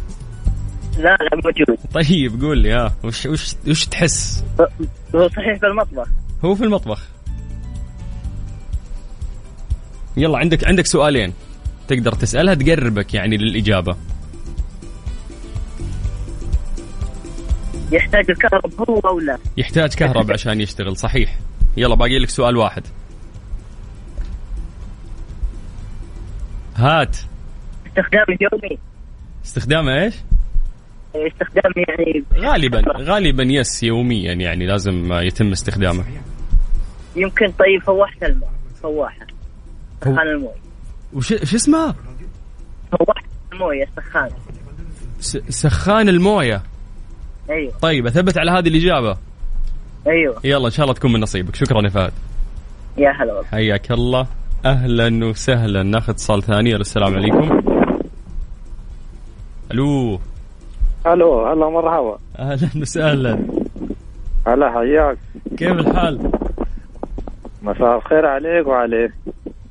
لا 0.98 1.04
لا 1.04 1.30
موجود. 1.44 1.80
طيب 1.94 2.42
قول 2.42 2.58
لي 2.58 2.74
ها. 2.74 2.94
وش 3.04 3.26
وش 3.26 3.56
وش 3.68 3.86
تحس؟ 3.86 4.44
هو 5.16 5.30
صحيح 5.30 5.60
في 5.60 5.66
المطبخ. 5.66 6.08
هو 6.46 6.56
في 6.56 6.64
المطبخ. 6.64 7.08
يلا 10.18 10.38
عندك 10.38 10.68
عندك 10.68 10.86
سؤالين 10.86 11.34
تقدر 11.88 12.12
تسألها 12.12 12.54
تقربك 12.54 13.14
يعني 13.14 13.38
للإجابة. 13.38 13.96
يحتاج 17.92 18.26
الكهرب 18.30 18.90
هو 18.90 19.00
أو 19.00 19.20
لا 19.20 19.38
يحتاج 19.58 19.94
كهرب 19.94 20.32
عشان 20.32 20.62
يشتغل 20.62 20.98
صحيح. 20.98 21.40
يلا 21.78 21.96
باقي 21.96 22.20
لك 22.20 22.30
سؤال 22.30 22.58
واحد. 22.58 22.84
هات. 26.76 27.18
استخدام 27.88 28.26
يومي. 28.42 28.78
استخدامه 29.46 30.04
إيش؟ 30.04 30.16
استخدام 31.16 31.72
يعني. 31.78 32.24
غالبا 32.34 32.82
غالبا 32.98 33.44
يس 33.44 33.84
يوميا 33.84 34.34
يعني 34.34 34.66
لازم 34.66 35.14
يتم 35.14 35.52
استخدامه. 35.52 36.04
يمكن 37.16 37.46
طيب 37.52 37.84
فواحة 37.86 38.18
الماء. 38.24 38.50
فواحة 38.84 39.28
سخان 40.02 40.28
الموية. 40.28 40.56
وش 41.14 41.32
إيش 41.32 41.56
اسمها؟ 41.56 41.96
فواحة 42.92 43.24
الموية 43.54 43.84
السخان 43.98 44.30
س- 45.20 45.38
سخان 45.50 46.10
الموية. 46.10 46.64
أيوه. 47.50 47.74
طيب 47.82 48.08
أثبت 48.08 48.38
على 48.38 48.52
هذه 48.52 48.68
الإجابة. 48.68 49.18
أيوه. 50.08 50.36
يلا 50.44 50.66
إن 50.66 50.72
شاء 50.72 50.84
الله 50.84 50.94
تكون 50.94 51.14
من 51.14 51.20
نصيبك. 51.20 51.56
شكرا 51.56 51.82
يا 51.84 51.90
فهد. 51.90 52.12
يا 52.98 53.10
هلا 53.10 53.34
والله. 53.34 53.50
حياك 53.50 53.92
الله. 53.92 54.28
أهلا 54.66 55.26
وسهلا. 55.26 55.84
ناخذ 55.84 56.10
اتصال 56.10 56.44
ثاني. 56.44 56.76
السلام 56.76 57.16
عليكم. 57.16 57.62
ألو. 59.72 60.20
ألو 61.08 61.46
هلا 61.46 61.70
مرحبا. 61.70 62.18
أهلا 62.40 62.70
وسهلا. 62.82 63.40
هلا 64.48 64.72
حياك. 64.72 65.18
كيف 65.58 65.72
الحال؟ 65.72 66.32
مساء 67.62 67.96
الخير 67.96 68.26
عليك 68.26 68.68
وعلى 68.68 69.10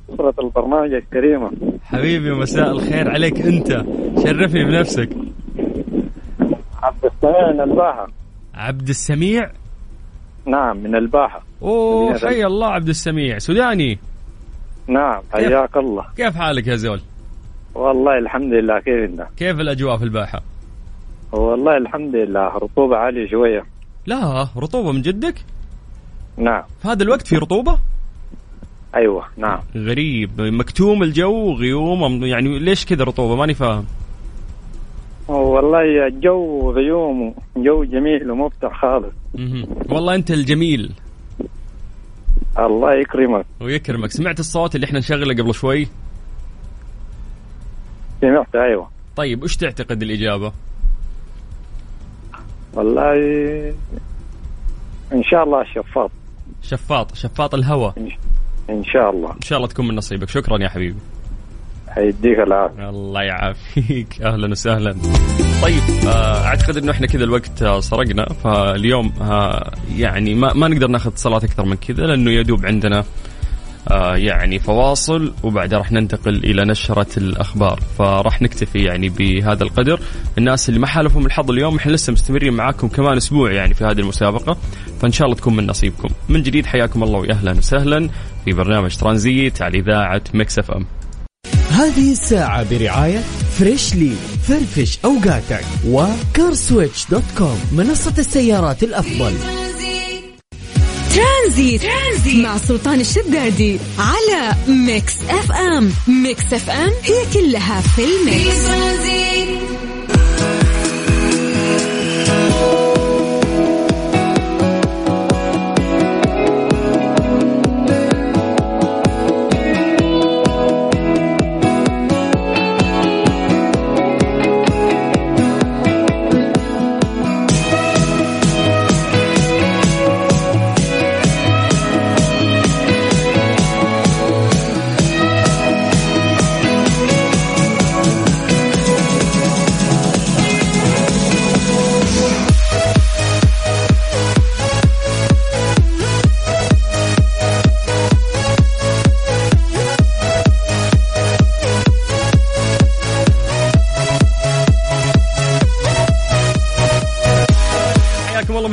أسرة 0.09 0.33
البرنامج 0.39 0.93
الكريمة. 0.93 1.51
حبيبي 1.83 2.31
مساء 2.31 2.71
الخير 2.71 3.09
عليك 3.09 3.41
أنت. 3.41 3.69
شرفني 4.23 4.63
بنفسك. 4.65 5.09
عبد 6.83 7.05
السميع 7.05 7.51
من 7.53 7.61
الباحة 7.61 8.07
عبد 8.55 8.89
السميع؟ 8.89 9.51
نعم 10.45 10.77
من 10.77 10.95
الباحة. 10.95 11.43
أوه 11.61 12.17
حي 12.17 12.45
الله 12.45 12.67
عبد 12.67 12.89
السميع. 12.89 13.37
سوداني. 13.37 13.99
نعم 14.87 15.21
حياك 15.33 15.77
الله. 15.77 16.05
كيف 16.17 16.35
حالك 16.35 16.67
يا 16.67 16.75
زول؟ 16.75 17.01
والله 17.75 18.17
الحمد 18.17 18.53
لله 18.53 18.79
كيف 18.79 19.09
إنت؟ 19.09 19.27
كيف 19.37 19.59
الأجواء 19.59 19.97
في 19.97 20.03
الباحة؟ 20.03 20.41
والله 21.31 21.77
الحمد 21.77 22.15
لله 22.15 22.47
رطوبة 22.47 22.97
عالية 22.97 23.27
شوية. 23.27 23.63
لا 24.05 24.47
رطوبة 24.57 24.91
من 24.91 25.01
جدك؟ 25.01 25.35
نعم. 26.37 26.63
في 26.81 26.87
هذا 26.87 27.03
الوقت 27.03 27.27
في 27.27 27.37
رطوبة؟ 27.37 27.79
أيوة 28.95 29.25
نعم. 29.37 29.59
غريب. 29.75 30.41
مكتوم 30.41 31.03
الجو 31.03 31.53
غيوم 31.53 32.25
يعني 32.25 32.59
ليش 32.59 32.85
كذا 32.85 33.03
رطوبة؟ 33.03 33.35
ماني 33.35 33.53
فاهم. 33.53 33.85
والله 35.27 36.07
الجو 36.07 36.71
غيوم 36.71 37.35
جو 37.57 37.83
جميل 37.83 38.31
ومفتح 38.31 38.81
خالص. 38.81 39.13
والله 39.89 40.15
أنت 40.15 40.31
الجميل. 40.31 40.93
الله 42.59 42.93
يكرمك. 42.93 43.45
ويكرمك. 43.61 44.11
سمعت 44.11 44.39
الصوت 44.39 44.75
اللي 44.75 44.85
إحنا 44.85 44.99
نشغله 44.99 45.43
قبل 45.43 45.53
شوي؟ 45.53 45.87
سمعت 48.21 48.55
أيوة. 48.55 48.89
طيب 49.15 49.43
إيش 49.43 49.57
تعتقد 49.57 50.01
الإجابة؟ 50.01 50.51
والله 52.73 53.13
إن 55.13 55.23
شاء 55.23 55.43
الله 55.43 55.61
الشفاط 55.61 56.11
شفاط. 56.61 57.15
شفاط 57.15 57.53
الهواء 57.53 57.93
إن 58.69 58.83
شاء 58.83 59.09
الله. 59.09 59.31
إن 59.31 59.41
شاء 59.41 59.57
الله 59.57 59.67
تكون 59.67 59.87
من 59.87 59.95
نصيبك. 59.95 60.29
شكرا 60.29 60.63
يا 60.63 60.69
حبيبي. 60.69 60.99
حيديك 61.95 62.39
العافية. 62.39 62.89
الله 62.89 63.21
يعافيك. 63.21 64.21
أهلا 64.21 64.51
وسهلا. 64.51 64.95
طيب 65.63 66.07
آه، 66.07 66.45
أعتقد 66.45 66.77
إنه 66.77 66.91
إحنا 66.91 67.07
كذا 67.07 67.23
الوقت 67.23 67.63
آه، 67.63 67.79
سرقنا. 67.79 68.25
فاليوم 68.43 69.13
آه، 69.21 69.71
يعني 69.95 70.33
ما, 70.33 70.53
ما 70.53 70.67
نقدر 70.67 70.87
ناخذ 70.87 71.11
اتصالات 71.11 71.43
أكثر 71.43 71.65
من 71.65 71.75
كذا 71.75 72.03
لأنه 72.03 72.31
يدوب 72.31 72.65
عندنا 72.65 73.03
يعني 74.15 74.59
فواصل 74.59 75.33
وبعدها 75.43 75.79
راح 75.79 75.91
ننتقل 75.91 76.35
إلى 76.35 76.65
نشرة 76.65 77.07
الأخبار. 77.17 77.79
فراح 77.97 78.41
نكتفي 78.41 78.83
يعني 78.83 79.09
بهذا 79.09 79.63
القدر. 79.63 79.99
الناس 80.37 80.69
اللي 80.69 80.79
ما 80.79 80.87
حالفهم 80.87 81.25
الحظ 81.25 81.51
اليوم 81.51 81.75
إحنا 81.75 81.91
لسه 81.91 82.13
مستمرين 82.13 82.53
معاكم 82.53 82.87
كمان 82.87 83.17
أسبوع 83.17 83.51
يعني 83.51 83.73
في 83.73 83.83
هذه 83.83 83.99
المسابقة. 83.99 84.57
فإن 85.01 85.11
شاء 85.11 85.25
الله 85.25 85.37
تكون 85.37 85.55
من 85.55 85.67
نصيبكم. 85.67 86.09
من 86.29 86.43
جديد 86.43 86.65
حياكم 86.65 87.03
الله 87.03 87.19
ويا 87.19 87.31
أهلا 87.31 87.51
وسهلا 87.51 88.09
في 88.45 88.53
برنامج 88.53 88.95
ترانزيت 88.95 89.61
على 89.61 89.79
إذاعة 89.79 90.21
Mix 90.33 90.59
FM. 90.59 90.85
هذه 91.69 92.11
الساعة 92.11 92.63
برعاية 92.69 93.23
Freshly 93.59 94.15
فرفش 94.47 94.99
أوقاتك 95.05 95.65
و 95.87 95.99
CarSwitch 95.99 97.05
dot 97.11 97.23
com 97.37 97.59
منصة 97.71 98.13
السيارات 98.17 98.83
الأفضل. 98.83 99.33
Transit, 101.13 101.81
Transit 101.81 102.45
مع 102.45 102.57
سلطان 102.57 102.99
الشدادي 102.99 103.79
على 103.99 104.55
Mix 104.67 105.13
FM 105.29 105.93
Mix 106.07 106.53
FM 106.53 106.91
هي 107.03 107.25
كلها 107.33 107.81
في 107.81 108.03
ال 108.03 108.16
mix. 108.16 108.67
حياكم 108.67 109.52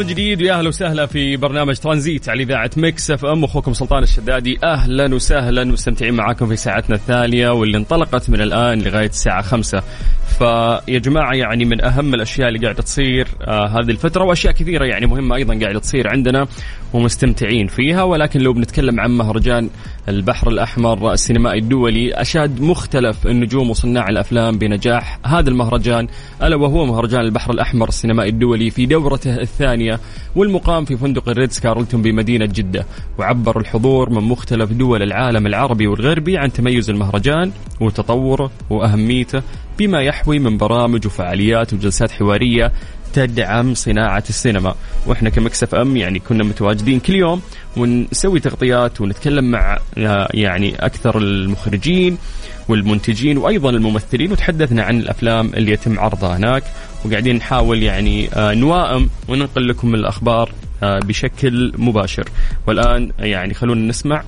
من 0.00 0.06
جديد 0.06 0.42
ويا 0.42 0.54
أهلا 0.58 0.68
وسهلا 0.68 1.06
في 1.06 1.36
برنامج 1.36 1.76
ترانزيت 1.76 2.28
على 2.28 2.42
إذاعة 2.42 2.70
Mix 2.76 3.10
FM. 3.10 3.44
أخوكم 3.44 3.72
سلطان 3.72 4.02
الشدادي 4.02 4.58
أهلا 4.64 5.14
وسهلا 5.14 5.64
مستمتعين 5.64 6.14
معاكم 6.14 6.46
في 6.46 6.56
ساعتنا 6.56 6.96
الثانية 6.96 7.50
واللي 7.50 7.76
انطلقت 7.76 8.30
من 8.30 8.40
الآن 8.40 8.82
لغاية 8.82 9.08
الساعة 9.08 9.42
خمسة 9.42 9.82
فيا 10.40 10.98
جماعة 10.98 11.32
يعني 11.34 11.64
من 11.64 11.84
أهم 11.84 12.14
الأشياء 12.14 12.48
اللي 12.48 12.58
قاعدة 12.58 12.82
تصير 12.82 13.28
آه 13.42 13.66
هذه 13.66 13.90
الفترة 13.90 14.24
وأشياء 14.24 14.52
كثيرة 14.52 14.84
يعني 14.84 15.06
مهمة 15.06 15.36
أيضا 15.36 15.58
قاعدة 15.60 15.78
تصير 15.78 16.08
عندنا 16.08 16.46
ومستمتعين 16.92 17.66
فيها. 17.66 18.02
ولكن 18.02 18.40
لو 18.40 18.52
بنتكلم 18.52 19.00
عن 19.00 19.10
مهرجان 19.10 19.70
البحر 20.08 20.48
الأحمر 20.48 21.12
السينمائي 21.12 21.58
الدولي 21.58 22.14
أشاد 22.14 22.60
مختلف 22.60 23.26
النجوم 23.26 23.70
وصناع 23.70 24.08
الأفلام 24.08 24.58
بنجاح 24.58 25.18
هذا 25.26 25.50
المهرجان 25.50 26.08
ألا 26.42 26.56
وهو 26.56 26.86
مهرجان 26.86 27.20
البحر 27.20 27.50
الأحمر 27.52 27.88
السينمائي 27.88 28.30
الدولي 28.30 28.70
في 28.70 28.86
دورته 28.86 29.40
الثانية 29.40 30.00
والمقام 30.36 30.84
في 30.84 30.96
فندق 30.96 31.28
الريدز 31.28 31.58
كارلتون 31.58 32.02
بمدينة 32.02 32.46
جدة. 32.46 32.86
وعبر 33.18 33.60
الحضور 33.60 34.10
من 34.10 34.22
مختلف 34.22 34.72
دول 34.72 35.02
العالم 35.02 35.46
العربي 35.46 35.86
والغربي 35.86 36.38
عن 36.38 36.52
تميز 36.52 36.90
المهرجان 36.90 37.52
وتطوره 37.80 38.50
وأهميته 38.70 39.42
بما 39.80 40.02
يحوي 40.02 40.38
من 40.38 40.56
برامج 40.56 41.06
وفعاليات 41.06 41.72
وجلسات 41.72 42.10
حوارية 42.10 42.72
تدعم 43.12 43.74
صناعة 43.74 44.24
السينما. 44.28 44.74
وإحنا 45.06 45.30
كمكسف 45.30 45.74
أم 45.74 45.96
يعني 45.96 46.18
كنا 46.18 46.44
متواجدين 46.44 47.00
كل 47.00 47.14
يوم 47.14 47.42
ونسوي 47.76 48.40
تغطيات 48.40 49.00
ونتكلم 49.00 49.50
مع 49.50 49.78
آه، 49.98 50.28
يعني 50.34 50.74
أكثر 50.74 51.18
المخرجين 51.18 52.18
والمنتجين 52.68 53.38
وأيضا 53.38 53.70
الممثلين 53.70 54.32
وتحدثنا 54.32 54.82
عن 54.82 54.98
الأفلام 54.98 55.54
اللي 55.54 55.72
يتم 55.72 55.98
عرضها 56.00 56.36
هناك. 56.36 56.62
وقاعدين 57.04 57.36
نحاول 57.36 57.82
يعني 57.82 58.28
آه، 58.34 58.54
نوائم 58.54 59.10
وننقل 59.28 59.68
لكم 59.68 59.94
الأخبار 59.94 60.52
آه، 60.82 60.98
بشكل 60.98 61.72
مباشر. 61.78 62.28
والآن 62.66 63.10
يعني 63.18 63.54
خلونا 63.54 63.88
نسمع 63.88 64.22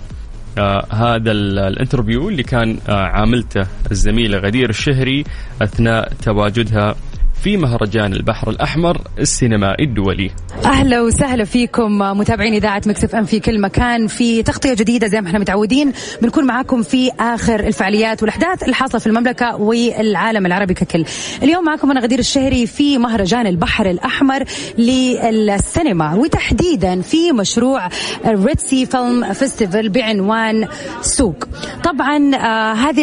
آه 0.59 0.87
هذا 0.91 1.33
ال 1.33 1.42
interview 1.42 2.29
اللي 2.29 2.43
كان 2.43 2.79
آه 2.88 2.93
عاملته 2.93 3.67
الزميلة 3.91 4.38
غدير 4.38 4.71
الشهري 4.71 5.25
أثناء 5.62 6.12
تواجدها 6.23 6.95
في 7.43 7.57
مهرجان 7.57 8.13
البحر 8.13 8.51
الأحمر 8.51 9.01
السينمائي 9.19 9.85
الدولي. 9.85 10.31
أهلا 10.65 11.01
وسهلا 11.01 11.45
فيكم 11.45 11.99
متابعين 11.99 12.55
إذاعة 12.55 12.83
Mix 12.87 13.15
FM 13.15 13.25
في 13.25 13.41
كل 13.41 13.61
مكان. 13.61 14.07
في 14.07 14.43
تغطية 14.43 14.75
جديدة 14.75 15.07
زي 15.07 15.21
ما 15.21 15.29
إحنا 15.29 15.39
متعودين 15.39 15.93
بنكون 16.23 16.47
معاكم 16.47 16.83
في 16.83 17.11
آخر 17.21 17.61
الفعاليات 17.61 18.23
والأحداث 18.23 18.69
الحاصلة 18.69 19.01
في 19.01 19.07
المملكة 19.07 19.57
والعالم 19.57 20.47
العربي 20.47 20.75
ككل. 20.75 21.05
اليوم 21.43 21.65
معكم 21.65 21.91
أنا 21.91 22.01
غدير 22.01 22.19
الشهري 22.19 22.67
في 22.67 22.99
مهرجان 22.99 23.47
البحر 23.47 23.91
الأحمر 23.91 24.45
للسينما 24.79 26.15
وتحديدا 26.15 27.01
في 27.01 27.33
مشروع 27.33 27.89
Red 28.27 28.57
Sea 28.57 28.87
Film 28.87 29.33
Festival 29.33 29.88
بعنوان 29.89 30.69
سوق. 31.01 31.45
طبعا 31.85 32.35
آه 32.35 32.73
هذه 32.73 33.03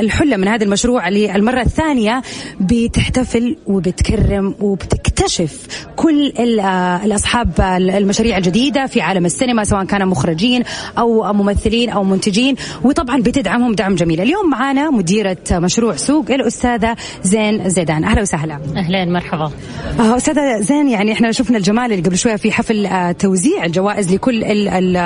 الحلة 0.00 0.36
من 0.36 0.48
هذا 0.48 0.64
المشروع 0.64 1.08
للمرة 1.08 1.60
الثانية 1.60 2.22
بتحتفل 2.60 3.56
وبتكرم 3.80 4.54
وبتكتشف 4.60 5.66
كل 5.96 6.32
آه، 6.60 7.04
الأصحاب 7.04 7.60
المشاريع 7.60 8.36
الجديدة 8.36 8.86
في 8.86 9.00
عالم 9.00 9.26
السينما 9.26 9.64
سواء 9.64 9.84
كانوا 9.84 10.06
مخرجين 10.06 10.62
أو 10.98 11.32
ممثلين 11.32 11.90
أو 11.90 12.04
منتجين. 12.04 12.54
وطبعا 12.84 13.22
بتدعمهم 13.22 13.74
دعم 13.74 13.94
جميل. 13.94 14.20
اليوم 14.20 14.50
معنا 14.50 14.90
مديرة 14.90 15.36
مشروع 15.52 15.96
سوق 15.96 16.30
الأستاذة 16.30 16.96
زين 17.22 17.68
زيدان. 17.68 18.04
أهلا 18.04 18.22
وسهلا. 18.22 18.60
أهلا 18.76 19.04
مرحبا. 19.04 19.50
آه، 20.00 20.16
أستاذة 20.16 20.60
زين 20.60 20.88
يعني 20.88 21.12
إحنا 21.12 21.32
شفنا 21.32 21.58
الجمال 21.58 21.92
اللي 21.92 22.02
قبل 22.02 22.18
شوية 22.18 22.36
في 22.36 22.52
حفل 22.52 22.86
آه، 22.86 23.12
توزيع 23.12 23.64
الجوائز 23.64 24.14
لكل 24.14 24.44
ال 24.44 24.68
ال 24.68 24.96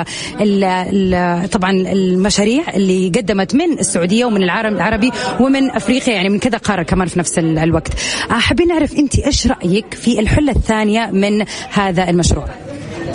ال 0.41 0.63
ال 0.63 1.49
طبعا 1.49 1.71
المشاريع 1.71 2.63
اللي 2.73 3.11
قدمت 3.15 3.55
من 3.55 3.79
السعودية 3.79 4.25
ومن 4.25 4.43
العالم 4.43 4.75
العربي 4.75 5.11
ومن 5.39 5.71
أفريقيا 5.71 6.13
يعني 6.13 6.29
من 6.29 6.39
كذا 6.39 6.57
قارة 6.57 6.83
كمان 6.83 7.07
في 7.07 7.19
نفس 7.19 7.39
الوقت. 7.39 7.93
حابين 8.65 8.77
نعرف 8.77 8.95
انت 8.95 9.19
إيش 9.19 9.47
رأيك 9.47 9.93
في 9.93 10.19
الحلة 10.19 10.51
الثانية 10.51 11.11
من 11.11 11.45
هذا 11.71 12.09
المشروع؟ 12.09 12.45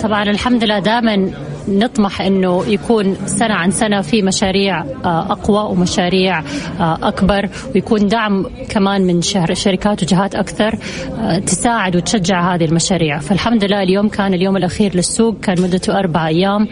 طبعا 0.03 0.23
الحمد 0.23 0.63
لله 0.63 0.79
دائما 0.79 1.31
نطمح 1.67 2.21
إنه 2.21 2.65
يكون 2.67 3.15
سنة 3.25 3.53
عن 3.53 3.71
سنة 3.71 4.01
في 4.01 4.21
مشاريع 4.21 4.79
آه، 4.79 5.31
أقوى 5.31 5.71
ومشاريع 5.71 6.39
آه، 6.39 6.97
أكبر 7.03 7.49
ويكون 7.75 8.07
دعم 8.07 8.45
كمان 8.69 9.01
من 9.01 9.21
شركات 9.53 10.03
وجهات 10.03 10.35
أكثر 10.35 10.75
آه، 11.19 11.39
تساعد 11.39 11.95
وتشجع 11.95 12.55
هذه 12.55 12.65
المشاريع. 12.65 13.19
فالحمد 13.19 13.63
لله 13.63 13.83
اليوم 13.83 14.09
كان 14.09 14.33
اليوم 14.33 14.57
الأخير 14.57 14.95
للسوق 14.95 15.39
كان 15.39 15.61
مدته 15.61 15.99
أربع 15.99 16.27
أيام 16.27 16.67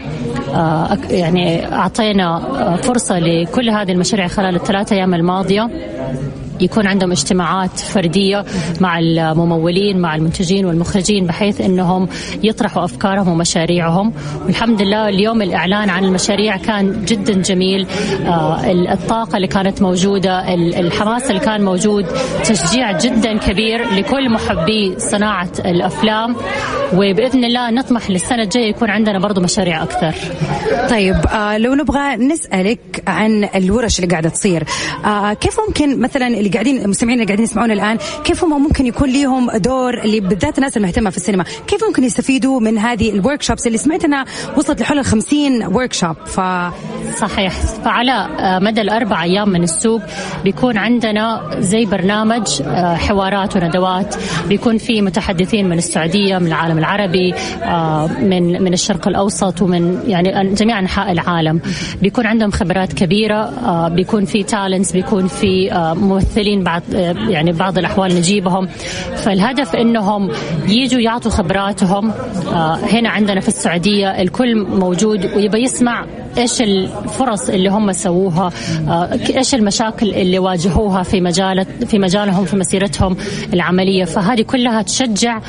يعني 1.10 1.72
أعطينا 1.72 2.76
فرصة 2.82 3.18
لكل 3.18 3.70
هذه 3.70 3.92
المشاريع 3.92 4.26
خلال 4.26 4.54
الثلاث 4.54 4.92
أيام 4.92 5.14
الماضية. 5.14 5.70
يكون 6.60 6.86
عندهم 6.86 7.10
اجتماعات 7.10 7.78
فردية 7.78 8.44
مع 8.80 8.98
الممولين 8.98 9.98
مع 9.98 10.14
المنتجين 10.14 10.66
والمخرجين 10.66 11.26
بحيث 11.26 11.60
إنهم 11.60 12.08
يطرحوا 12.42 12.84
أفكارهم 12.84 13.28
ومشاريعهم. 13.28 14.12
والحمد 14.46 14.82
لله 14.82 15.08
اليوم 15.08 15.42
الإعلان 15.42 15.90
عن 15.90 16.04
المشاريع 16.04 16.56
كان 16.56 17.04
جدا 17.04 17.32
جميل. 17.32 17.86
آه، 18.26 18.60
الطاقة 18.92 19.36
اللي 19.36 19.46
كانت 19.46 19.82
موجودة 19.82 20.54
الحماس 20.54 21.30
اللي 21.30 21.40
كان 21.40 21.64
موجود 21.64 22.06
تشجيع 22.44 22.98
جدا 22.98 23.38
كبير 23.38 23.94
لكل 23.94 24.30
محبي 24.30 24.94
صناعة 24.98 25.52
الأفلام. 25.58 26.36
وبإذن 26.94 27.44
الله 27.44 27.70
نطمح 27.70 28.10
للسنة 28.10 28.42
الجاية 28.42 28.68
يكون 28.68 28.90
عندنا 28.90 29.18
برضو 29.18 29.40
مشاريع 29.40 29.82
أكثر. 29.82 30.14
طيب 30.90 31.16
آه 31.26 31.58
لو 31.58 31.74
نبغى 31.74 32.16
نسألك 32.16 33.02
عن 33.06 33.48
الورش 33.54 33.98
اللي 33.98 34.10
قاعدة 34.10 34.28
تصير. 34.28 34.64
آه 35.04 35.32
كيف 35.32 35.60
ممكن 35.68 36.00
مثلا 36.00 36.26
اللي 36.50 36.58
قاعدين 36.58 36.84
المستمعين 36.84 37.20
اللي 37.20 37.26
قاعدين 37.26 37.44
يسمعونا 37.44 37.72
الآن 37.72 37.98
كيف 38.24 38.44
هم 38.44 38.62
ممكن 38.62 38.86
يكون 38.86 39.12
لهم 39.12 39.50
دور 39.50 39.94
اللي 39.94 40.20
بالذات 40.20 40.58
الناس 40.58 40.76
المهتمة 40.76 41.10
في 41.10 41.16
السينما؟ 41.16 41.44
كيف 41.66 41.84
ممكن 41.84 42.04
يستفيدوا 42.04 42.60
من 42.60 42.78
هذه 42.78 43.10
ال 43.10 43.42
workshops 43.42 43.66
اللي 43.66 43.78
سمعت 43.78 44.04
انها 44.04 44.24
وصلت 44.56 44.80
لحول 44.80 44.98
ال 44.98 45.04
50 45.04 45.66
workshop 45.66 46.16
ف 46.26 46.40
صحيح. 47.18 47.52
فعلى 47.84 48.12
آه، 48.12 48.58
مدى 48.58 48.80
الأربع 48.80 49.22
أيام 49.22 49.48
من 49.48 49.62
السوق 49.62 50.00
بيكون 50.44 50.78
عندنا 50.78 51.56
زي 51.58 51.84
برنامج 51.84 52.62
آه، 52.62 52.94
حوارات 52.94 53.56
وندوات. 53.56 54.14
بيكون 54.48 54.78
في 54.78 55.02
متحدثين 55.02 55.68
من 55.68 55.78
السعودية 55.78 56.38
من 56.38 56.46
العالم 56.46 56.78
العربي 56.78 57.34
آه، 57.62 58.06
من 58.06 58.62
من 58.62 58.72
الشرق 58.72 59.08
الأوسط 59.08 59.62
ومن 59.62 60.02
يعني 60.06 60.54
جميع 60.54 60.78
أنحاء 60.78 61.12
العالم. 61.12 61.60
بيكون 62.02 62.26
عندهم 62.26 62.50
خبرات 62.50 62.92
كبيرة 62.92 63.88
بيكون 63.88 64.24
في 64.24 64.42
تالنتس 64.42 64.92
بيكون 64.92 65.26
في 65.26 65.70
ممثلين 65.96 66.39
بعض 66.64 66.82
يعني 67.28 67.52
بعض 67.52 67.78
الأحوال 67.78 68.14
نجيبهم. 68.14 68.68
فالهدف 69.16 69.76
إنهم 69.76 70.30
يجوا 70.68 71.00
يعطوا 71.00 71.30
خبراتهم. 71.30 72.12
هنا 72.92 73.08
عندنا 73.08 73.40
في 73.40 73.48
السعودية 73.48 74.22
الكل 74.22 74.56
موجود 74.56 75.24
ويبى 75.24 75.58
يسمع 75.58 76.04
إيش 76.38 76.62
الفرص 76.62 77.48
اللي 77.48 77.68
هم 77.68 77.92
سووها؟ 77.92 78.52
إيش 79.36 79.54
المشاكل 79.54 80.14
اللي 80.14 80.38
واجهوها 80.38 81.02
في 81.02 81.20
مجال 81.20 81.66
في 81.86 81.98
مجالهم 81.98 82.44
في 82.44 82.56
مسيرتهم 82.56 83.16
العملية؟ 83.54 84.04
فهذه 84.04 84.42
كلها 84.42 84.82
تشجع 84.82 85.40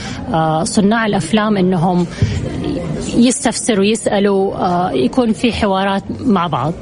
صناع 0.63 1.05
الأفلام 1.05 1.57
إنهم 1.57 2.07
يستفسروا 3.15 3.85
يسألوا 3.85 4.89
يكون 4.91 5.33
في 5.33 5.53
حوارات 5.53 6.03
مع 6.19 6.47
بعض. 6.47 6.73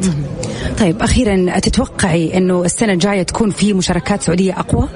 طيب 0.80 1.02
أخيرا 1.02 1.60
تتوقعي 1.60 2.38
إنه 2.38 2.66
السنة 2.66 2.94
الجاية 2.94 3.24
تكون 3.24 3.52
في 3.52 3.74
مشاركات 3.74 4.22
سعودية 4.22 4.60
أقوى؟ 4.60 4.88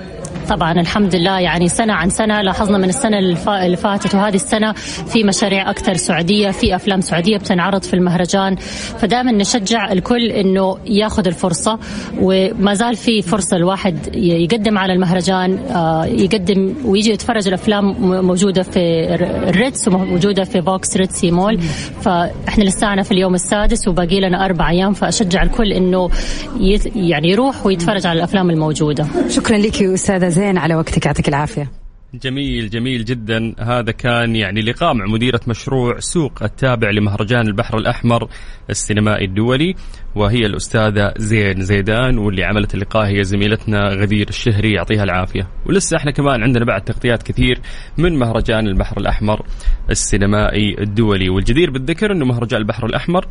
طبعا 0.54 0.72
الحمد 0.72 1.16
لله 1.16 1.39
يعني 1.39 1.68
سنة 1.70 1.94
عن 1.94 2.10
سنة 2.10 2.42
لاحظنا 2.42 2.78
من 2.78 2.89
السنة 2.89 3.20
اللي 3.20 3.76
فاتت 3.78 4.16
وهذه 4.16 4.36
السنة 4.36 4.74
في 5.08 5.24
مشاريع 5.24 5.70
أكثر 5.70 5.94
سعودية 5.94 6.52
في 6.52 6.76
أفلام 6.76 7.02
سعودية 7.02 7.38
بتنعرض 7.38 7.84
في 7.84 7.94
المهرجان. 7.94 8.56
فدائما 9.00 9.32
نشجع 9.32 9.92
الكل 9.92 10.26
أنه 10.26 10.78
ياخذ 10.86 11.28
الفرصة 11.28 11.80
وما 12.22 12.74
زال 12.74 12.96
في 12.96 13.22
فرصة 13.22 13.58
الواحد 13.58 14.16
يقدم 14.16 14.78
على 14.78 14.94
المهرجان 14.94 15.58
آه، 15.58 16.06
يقدم 16.06 16.74
ويجي 16.86 17.12
يتفرج 17.12 17.48
الأفلام 17.48 17.86
موجودة 18.26 18.63
في 18.63 18.80
ال 19.50 19.57
Ritz 19.57 19.88
وموجودة 19.88 20.44
في 20.44 20.62
VOX 20.62 20.98
Red 20.98 21.14
Sea 21.14 21.32
Mall. 21.32 21.60
فإحنا 22.02 22.63
لسانا 22.63 23.04
في 23.04 23.12
اليوم 23.12 23.36
السادس 23.36 23.88
وباقي 23.88 24.20
لنا 24.20 24.46
أربع 24.46 24.70
أيام 24.70 24.94
فأشجع 24.94 25.44
الكل 25.44 25.74
أنه 25.74 26.10
يعني 26.96 27.30
يروح 27.30 27.66
ويتفرج 27.66 28.08
على 28.08 28.18
الأفلام 28.18 28.50
الموجودة. 28.50 29.06
شكرا 29.30 29.58
لك 29.58 29.84
أستاذة 29.84 30.28
زين 30.43 30.58
على 30.58 30.75
وقتك 30.75 31.06
يعطيك 31.06 31.29
العافية. 31.29 31.71
جميل 32.13 32.69
جميل 32.69 33.06
جدا. 33.06 33.56
هذا 33.60 33.91
كان 33.91 34.36
يعني 34.36 34.62
لقاء 34.62 34.93
مع 34.93 35.06
مديرة 35.06 35.39
مشروع 35.47 35.99
سوق 35.99 36.43
التابع 36.43 36.89
لمهرجان 36.89 37.47
البحر 37.47 37.77
الأحمر 37.77 38.27
السينمائي 38.69 39.25
الدولي 39.25 39.75
وهي 40.15 40.45
الأستاذة 40.45 41.13
زين 41.17 41.62
زيدان 41.62 42.17
واللي 42.17 42.43
عملت 42.43 42.73
اللقاء 42.73 43.06
هي 43.08 43.23
زميلتنا 43.23 43.79
غدير 43.89 44.29
الشهري. 44.29 44.73
يعطيها 44.73 45.03
العافية. 45.03 45.47
ولسه 45.65 45.97
إحنا 45.97 46.12
كمان 46.12 46.43
عندنا 46.43 46.65
بعد 46.65 46.82
تغطيات 46.82 47.23
كثير 47.23 47.60
من 47.97 48.19
مهرجان 48.19 48.67
البحر 48.67 48.97
الأحمر 48.97 49.45
السينمائي 49.89 50.75
الدولي. 50.79 51.29
والجدير 51.29 51.71
بالذكر 51.71 52.12
أنه 52.12 52.25
مهرجان 52.25 52.62
البحر 52.62 52.86
الأحمر 52.86 53.25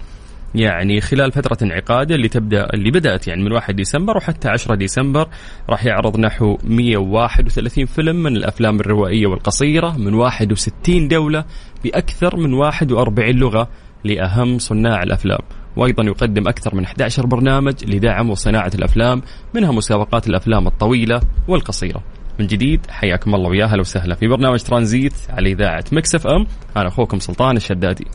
يعني 0.54 1.00
خلال 1.00 1.32
فترة 1.32 1.58
انعقاده 1.62 2.14
اللي 2.14 2.28
تبدأ 2.28 2.66
اللي 2.74 2.90
بدأت 2.90 3.28
يعني 3.28 3.42
من 3.44 3.52
1 3.52 3.76
ديسمبر 3.76 4.16
وحتى 4.16 4.48
10 4.48 4.74
ديسمبر 4.74 5.28
راح 5.70 5.84
يعرض 5.84 6.18
نحو 6.18 6.58
131 6.64 7.86
فيلم 7.86 8.16
من 8.16 8.36
الأفلام 8.36 8.80
الروائية 8.80 9.26
والقصيرة 9.26 9.96
من 9.98 10.14
61 10.14 11.08
دولة 11.08 11.44
بأكثر 11.84 12.36
من 12.36 12.54
41 12.54 13.30
لغة 13.30 13.68
لأهم 14.04 14.58
صناع 14.58 15.02
الأفلام 15.02 15.40
وأيضا 15.76 16.04
يقدم 16.04 16.48
أكثر 16.48 16.74
من 16.74 16.84
11 16.84 17.26
برنامج 17.26 17.74
لدعم 17.84 18.30
وصناعة 18.30 18.70
الأفلام 18.74 19.22
منها 19.54 19.72
مسابقات 19.72 20.26
الأفلام 20.28 20.66
الطويلة 20.66 21.20
والقصيرة. 21.48 22.02
من 22.40 22.46
جديد 22.46 22.86
حياكم 22.90 23.34
الله 23.34 23.48
ويا 23.48 23.64
أهلا 23.64 23.80
وسهلا 23.80 24.14
في 24.14 24.28
برنامج 24.28 24.62
ترانزيت 24.62 25.14
على 25.30 25.52
إذاعة 25.52 25.84
Mix 25.92 26.26
FM 26.26 26.46
أنا 26.76 26.88
أخوكم 26.88 27.18
سلطان 27.18 27.56
الشدادي. 27.56 28.06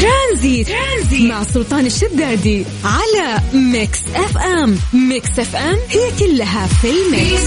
ترانزيت. 0.00 0.68
ترانزيت 0.68 1.30
مع 1.30 1.42
سلطان 1.44 1.86
الشدادي 1.86 2.64
على 2.84 3.40
Mix 3.54 3.98
FM. 4.14 4.78
Mix 4.92 5.38
FM 5.38 5.78
هي 5.88 6.10
كلها 6.18 6.66
في 6.66 6.90
ال 6.90 7.00
mix. 7.00 7.42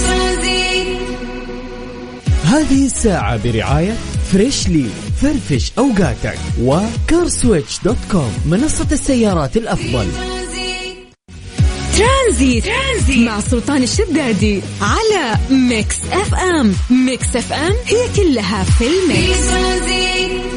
هذه 2.44 2.86
الساعة 2.86 3.38
برعاية 3.44 3.96
Freshly. 4.32 4.86
فرفش 5.22 5.72
أوقاتك. 5.78 6.38
و 6.62 6.74
CarSwitch 6.74 7.80
dot 7.86 7.98
com. 8.12 8.34
منصة 8.46 8.88
السيارات 8.92 9.58
الأفضل. 9.58 10.08
ترانزيت. 11.98 12.64
ترانزيت 12.66 13.28
مع 13.28 13.40
سلطان 13.40 13.84
الشدادي 13.84 14.62
على 14.82 15.38
Mix 15.50 15.96
FM. 16.12 16.76
Mix 16.90 17.36
FM 17.36 17.74
هي 17.86 18.08
كلها 18.16 18.64
في 18.64 18.88
ال 18.88 19.00
mix. 19.00 19.48
حياكم 19.50 20.57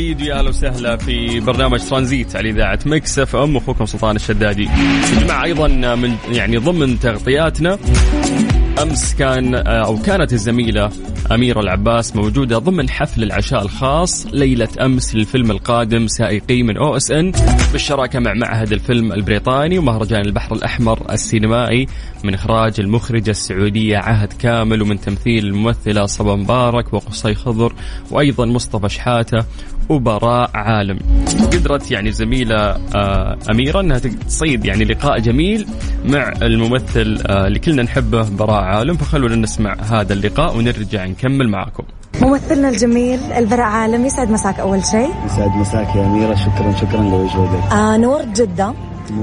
جديد 0.00 0.22
ويا 0.22 0.38
أهلا 0.38 0.48
وسهلا 0.48 0.96
في 0.96 1.40
برنامج 1.40 1.80
ترانزيت 1.80 2.36
على 2.36 2.50
إذاعة 2.50 2.78
Mix 2.86 3.18
FM 3.18 3.56
أخوكم 3.56 3.86
سلطان 3.86 4.16
الشدادي. 4.16 4.64
يا 4.64 5.20
جماعة 5.20 5.44
أيضا 5.44 5.68
من 5.94 6.16
يعني 6.32 6.56
ضمن 6.56 6.98
تغطياتنا 7.00 7.78
أمس 8.82 9.14
كان 9.14 9.54
أو 9.54 9.98
كانت 9.98 10.32
الزميلة 10.32 10.90
أميرة 11.32 11.60
العباس 11.60 12.16
موجودة 12.16 12.58
ضمن 12.58 12.90
حفل 12.90 13.22
العشاء 13.22 13.62
الخاص 13.62 14.26
ليلة 14.26 14.68
أمس 14.80 15.14
للفيلم 15.14 15.50
القادم 15.50 16.06
سائقي 16.06 16.62
من 16.62 16.76
OSN 16.76 17.32
بالشراكة 17.72 18.18
مع 18.18 18.34
معهد 18.34 18.72
الفيلم 18.72 19.12
البريطاني 19.12 19.78
ومهرجان 19.78 20.20
البحر 20.20 20.54
الأحمر 20.54 21.12
السينمائي 21.12 21.86
من 22.24 22.34
إخراج 22.34 22.80
المخرجة 22.80 23.30
السعودية 23.30 23.98
عهد 23.98 24.32
كامل 24.32 24.82
ومن 24.82 25.00
تمثيل 25.00 25.46
الممثلة 25.46 26.06
صبا 26.06 26.36
مبارك 26.36 26.94
وقصي 26.94 27.34
خضر 27.34 27.72
وأيضا 28.10 28.46
مصطفى 28.46 28.88
شحاتة 28.88 29.44
وبراء 29.90 30.50
عالم. 30.54 30.98
قدرت 31.52 31.90
يعني 31.90 32.08
الزميله 32.08 32.56
آه، 32.94 33.38
أميرة 33.50 33.80
إنها 33.80 33.98
تصيد 33.98 34.64
يعني 34.64 34.84
لقاء 34.84 35.18
جميل 35.18 35.66
مع 36.04 36.32
الممثل 36.42 37.18
آه، 37.26 37.46
اللي 37.46 37.58
كلنا 37.58 37.82
نحبه 37.82 38.28
براء 38.30 38.64
عالم. 38.64 38.96
فخلونا 38.96 39.36
نسمع 39.36 39.76
هذا 39.90 40.12
اللقاء 40.12 40.56
ونرجع 40.56 41.06
نكمل 41.06 41.48
معكم 41.48 41.84
ممثلنا 42.22 42.68
الجميل 42.68 43.18
البراء 43.36 43.66
عالم 43.66 44.06
يسعد 44.06 44.30
مساك 44.30 44.60
أول 44.60 44.84
شيء. 44.84 45.10
يسعد 45.26 45.50
مساك 45.50 45.96
يا 45.96 46.06
أميرة. 46.06 46.34
شكرا 46.34 46.74
شكرا 46.80 47.02
لوجودك 47.02 47.72
آه 47.72 47.96
نور 47.96 48.22
جدة. 48.24 48.74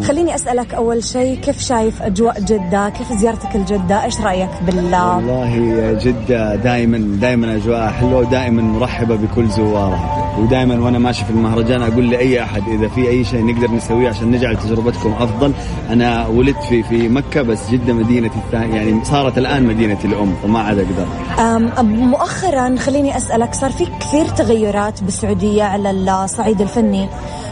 خليني 0.08 0.36
أسألك 0.36 0.74
أول 0.74 1.04
شيء 1.04 1.36
كيف 1.40 1.60
شايف 1.60 2.02
أجواء 2.02 2.40
جدة؟ 2.40 2.90
كيف 2.90 3.14
زيارتك 3.14 3.56
لجدة 3.56 4.04
إيش 4.04 4.22
رأيك 4.22 4.50
بال 4.66 4.96
والله 4.96 5.94
جدة 6.04 6.56
دائما 6.56 6.98
دائما 7.22 7.56
أجواء 7.56 7.88
حلوة 7.90 8.18
ودائما 8.20 8.62
مرحبة 8.62 9.16
بكل 9.16 9.50
زوارها 9.50 10.38
ودائما 10.40 10.86
وأنا 10.86 11.00
ماشي 11.00 11.26
في 11.26 11.32
المهرجان 11.32 11.82
أقول 11.82 12.10
لأي 12.10 12.44
أحد 12.44 12.62
إذا 12.68 12.88
في 12.88 13.10
أي 13.10 13.24
شيء 13.24 13.46
نقدر 13.46 13.72
نسويه 13.72 14.10
عشان 14.10 14.32
نجعل 14.32 14.58
تجربتكم 14.58 15.14
أفضل. 15.20 15.54
أنا 15.90 16.28
ولدت 16.28 16.64
في 16.70 16.84
في 16.84 17.10
مكة 17.10 17.42
بس 17.42 17.70
جدة 17.70 17.94
مدينتي 17.94 18.36
الثانية 18.46 18.76
يعني 18.76 19.06
صارت 19.06 19.38
الآن 19.38 19.64
مدينتي 19.64 20.08
الأم 20.08 20.34
فما 20.44 20.60
عاد 20.60 20.80
أقدر. 20.80 21.08
آم، 21.40 21.86
مؤخرا 21.86 22.76
خليني 22.76 23.18
أسألك 23.18 23.54
صار 23.54 23.72
في 23.72 23.86
كثير 24.00 24.26
تغيرات 24.26 25.04
بالسعودية 25.04 25.64
على 25.64 25.92
الصعيد 25.92 26.62
الفني. 26.62 27.08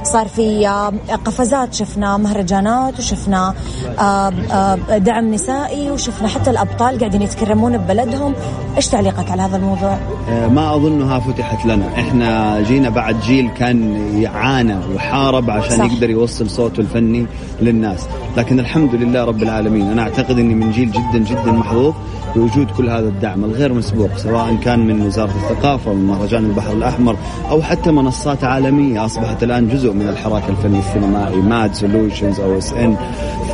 صار 0.06 0.28
في 0.28 0.68
آم، 0.68 1.00
قفزات 1.26 1.74
شفنا 1.74 2.18
مهرجانات 2.18 3.00
وشفنا 3.00 3.54
آم، 4.00 4.34
آم، 4.52 4.80
دعم 4.98 5.34
نسائي 5.34 5.92
وشفنا 5.92 6.28
حتى 6.28 6.50
الأبطال 6.50 7.00
قاعدين 7.00 7.22
يتكرمون 7.22 7.78
ببلدهم 7.78 8.34
إيش 8.78 8.88
تعليقك 8.88 9.32
على 9.32 9.42
هذا 9.42 9.58
الموضوع؟ 9.58 9.98
آه، 10.30 10.48
ما 10.48 10.76
أظنها 10.76 11.20
فتحت 11.20 11.66
لنا 11.66 11.88
إحنا 12.00 12.62
جينا 12.62 12.90
بعد 12.90 13.20
جيل 13.20 13.50
كان 13.58 13.96
يعانى 14.22 14.76
وحارب 14.96 15.50
عشان 15.50 15.78
صح. 15.78 15.86
يقدر 15.94 16.10
يوصل 16.10 16.50
صوته 16.50 16.80
الفني 16.82 17.26
للناس 17.62 18.06
لكن 18.38 18.60
الحمد 18.60 18.96
لله 18.96 19.24
رب 19.24 19.44
العالمين 19.44 19.92
أنا 19.92 20.02
أعتقد 20.02 20.40
أني 20.40 20.54
من 20.56 20.72
جيل 20.72 20.92
جدا 20.92 21.20
جدا 21.20 21.52
محظوظ 21.52 21.94
بوجود 22.36 22.72
كل 22.72 22.90
هذا 22.90 23.08
الدعم 23.08 23.44
الغير 23.44 23.74
مسبوق 23.74 24.18
سواء 24.18 24.56
كان 24.56 24.80
من 24.88 25.02
وزارة 25.02 25.34
الثقافة 25.36 25.92
ومن 25.92 26.06
مهرجان 26.06 26.46
البحر 26.46 26.74
الأحمر 26.74 27.16
أو 27.50 27.62
حتى 27.62 27.92
منصات 27.92 28.44
عالمية 28.44 29.06
أصبحت 29.06 29.44
الآن 29.44 29.70
جزء 29.70 29.94
من 29.94 30.08
الحراك 30.08 30.50
الفني 30.50 30.80
السينمائي 30.80 31.36
MAD 31.36 31.74
Solutions 31.74 32.40
OSN 32.40 32.98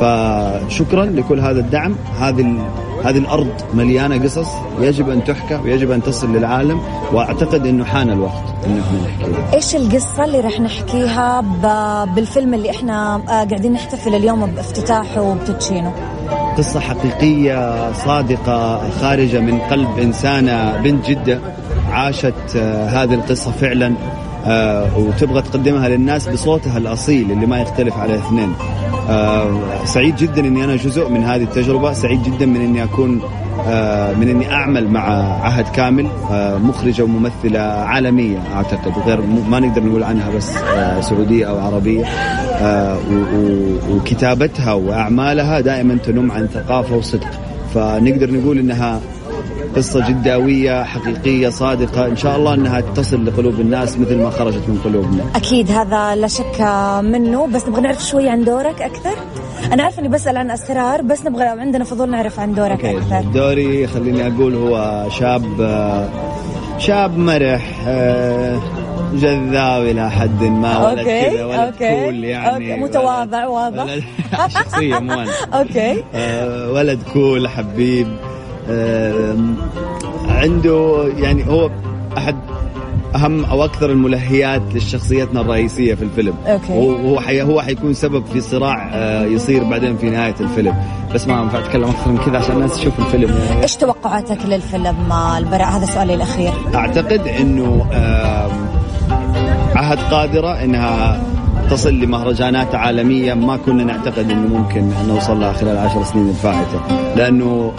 فشكرا 0.00 1.04
لكل 1.04 1.40
هذا 1.40 1.60
الدعم. 1.60 1.94
هذه 2.20 2.56
هذه 3.04 3.18
الأرض 3.18 3.48
مليانة 3.74 4.22
قصص 4.22 4.48
يجب 4.80 5.10
أن 5.10 5.24
تحكى 5.24 5.54
ويجب 5.54 5.90
أن 5.90 6.02
تصل 6.02 6.32
للعالم 6.32 6.80
وأعتقد 7.12 7.66
أنه 7.66 7.84
حان 7.84 8.10
الوقت 8.10 8.54
أنه 8.66 8.80
إحنا 8.80 8.98
نحكيها 9.00 9.54
إيش 9.54 9.76
القصة 9.76 10.24
اللي 10.24 10.40
راح 10.40 10.60
نحكيها 10.60 11.40
بالفيلم 12.04 12.54
اللي 12.54 12.70
إحنا 12.70 13.14
آه، 13.14 13.44
قاعدين 13.44 13.72
نحتفل 13.72 14.14
اليوم 14.14 14.46
بافتتاحه 14.46 15.22
وبتدشينه؟ 15.22 15.92
قصة 16.58 16.80
حقيقية 16.80 17.92
صادقة 17.92 18.90
خارجة 18.90 19.40
من 19.40 19.58
قلب 19.58 19.98
إنسانة 19.98 20.76
بنت 20.76 21.10
جدة 21.10 21.40
عاشت 21.90 22.34
آه، 22.56 22.86
هذه 22.88 23.14
القصة 23.14 23.50
فعلا 23.50 23.94
آه، 24.46 24.98
وتبغى 24.98 25.42
تقدمها 25.42 25.88
للناس 25.88 26.28
بصوتها 26.28 26.78
الأصيل 26.78 27.30
اللي 27.32 27.46
ما 27.46 27.60
يختلف 27.60 27.96
عليه 27.98 28.14
اثنين. 28.14 28.52
آه، 29.10 29.60
سعيد 29.84 30.16
جدا 30.16 30.40
إني 30.40 30.64
أنا 30.64 30.76
جزء 30.76 31.08
من 31.08 31.24
هذه 31.24 31.42
التجربة 31.42 31.92
سعيد 31.92 32.22
جدا 32.22 32.46
من 32.46 32.60
إني 32.60 32.84
أكون 32.84 33.20
آه، 33.22 33.41
من 34.14 34.28
إني 34.28 34.52
أعمل 34.52 34.88
مع 34.88 35.02
عهد 35.44 35.68
كامل 35.68 36.06
آه، 36.30 36.58
مخرجة 36.58 37.02
وممثلة 37.02 37.58
عالمية 37.60 38.38
أعتقد 38.54 38.92
غير 39.06 39.20
ما 39.50 39.60
نقدر 39.60 39.84
نقول 39.84 40.02
عنها 40.02 40.30
بس 40.30 40.56
آه، 40.56 41.00
سعودية 41.00 41.46
أو 41.46 41.58
عربية 41.58 42.04
آه، 42.04 42.98
وكتابتها 43.90 44.72
وأعمالها 44.72 45.60
دائما 45.60 45.94
تنم 45.94 46.32
عن 46.32 46.46
ثقافة 46.46 46.96
وصدق. 46.96 47.30
فنقدر 47.74 48.30
نقول 48.30 48.58
إنها 48.58 49.00
قصة 49.76 50.08
جداوية 50.08 50.82
حقيقية 50.84 51.48
صادقة. 51.48 52.06
إن 52.06 52.16
شاء 52.16 52.36
الله 52.36 52.54
أنها 52.54 52.80
تصل 52.80 53.26
لقلوب 53.26 53.60
الناس 53.60 53.98
مثل 53.98 54.16
ما 54.16 54.30
خرجت 54.30 54.68
من 54.68 54.80
قلوبنا. 54.84 55.24
أكيد 55.34 55.70
هذا 55.70 56.14
لا 56.14 56.26
شك 56.26 56.60
منه. 57.04 57.46
بس 57.46 57.68
نبغى 57.68 57.80
نعرف 57.80 58.04
شوي 58.06 58.28
عن 58.28 58.44
دورك 58.44 58.82
أكثر. 58.82 59.14
أنا 59.72 59.82
عارفه 59.82 60.00
إني 60.00 60.08
بسأل 60.08 60.36
عن 60.36 60.50
أسرار 60.50 61.02
بس 61.02 61.26
نبغى 61.26 61.44
عندنا 61.44 61.84
فضول 61.84 62.10
نعرف 62.10 62.40
عن 62.40 62.54
دورك 62.54 62.84
okay. 62.84 62.98
أكثر. 62.98 63.20
دوري 63.34 63.86
خليني 63.86 64.26
أقول 64.26 64.54
هو 64.54 65.06
شاب 65.10 65.44
شاب 66.78 67.18
مرح 67.18 67.84
جذاب 69.14 69.82
إلى 69.82 70.10
حد 70.10 70.42
ما 70.42 70.86
ولد 70.86 70.98
okay 70.98 71.30
كذا 71.30 71.44
ولد 71.44 71.58
okay 71.58 72.04
cool 72.04 72.24
يعني. 72.24 72.72
okay. 72.72 72.82
متواضع 72.82 73.46
واضح. 73.46 73.82
ولد 73.82 74.02
شخصية 74.54 74.98
مو 74.98 75.12
أنا. 75.12 75.30
okay. 75.58 76.04
آه، 76.14 76.70
ولد 76.72 76.98
cool 77.12 77.48
حبيب. 77.48 78.06
عنده 80.28 81.08
يعني 81.16 81.46
هو 81.48 81.70
أحد 82.18 82.36
أهم 83.14 83.44
أو 83.44 83.64
أكثر 83.64 83.90
الملهيات 83.90 84.62
لشخصيتنا 84.74 85.40
الرئيسية 85.40 85.94
في 85.94 86.02
الفيلم. 86.02 86.34
أوكي. 86.46 86.72
هو 86.72 86.92
هو 86.92 87.20
حي 87.20 87.42
هو 87.42 87.62
حيكون 87.62 87.94
سبب 87.94 88.24
في 88.32 88.40
صراع 88.40 88.90
آه، 88.92 89.24
يصير 89.24 89.64
بعدين 89.64 89.96
في 89.96 90.10
نهاية 90.10 90.34
الفيلم. 90.40 90.74
بس 91.14 91.28
ما 91.28 91.42
ينفع 91.42 91.58
أتكلم 91.58 91.84
أكثر 91.84 92.10
من 92.10 92.18
كذا 92.18 92.38
عشان 92.38 92.56
الناس 92.56 92.76
تشوف 92.76 92.98
الفيلم. 92.98 93.34
إيش 93.62 93.76
توقعاتك 93.76 94.46
للفيلم 94.46 95.12
البراء 95.38 95.68
هذا 95.68 95.86
سؤالي 95.86 96.14
الأخير. 96.14 96.52
أعتقد 96.74 97.28
أنه 97.28 97.86
آم، 97.92 98.50
عهد 99.76 99.98
قادرة 99.98 100.64
أنها 100.64 101.20
تصل 101.70 101.94
لمهرجانات 101.94 102.74
عالمية 102.74 103.34
ما 103.34 103.56
كنا 103.56 103.84
نعتقد 103.84 104.30
أنه 104.30 104.58
ممكن 104.58 104.90
نوصل 105.08 105.40
لها 105.40 105.52
خلال 105.52 105.72
العشر 105.72 106.04
سنين 106.04 106.28
الفائتة. 106.28 106.80
لأنه 107.16 107.72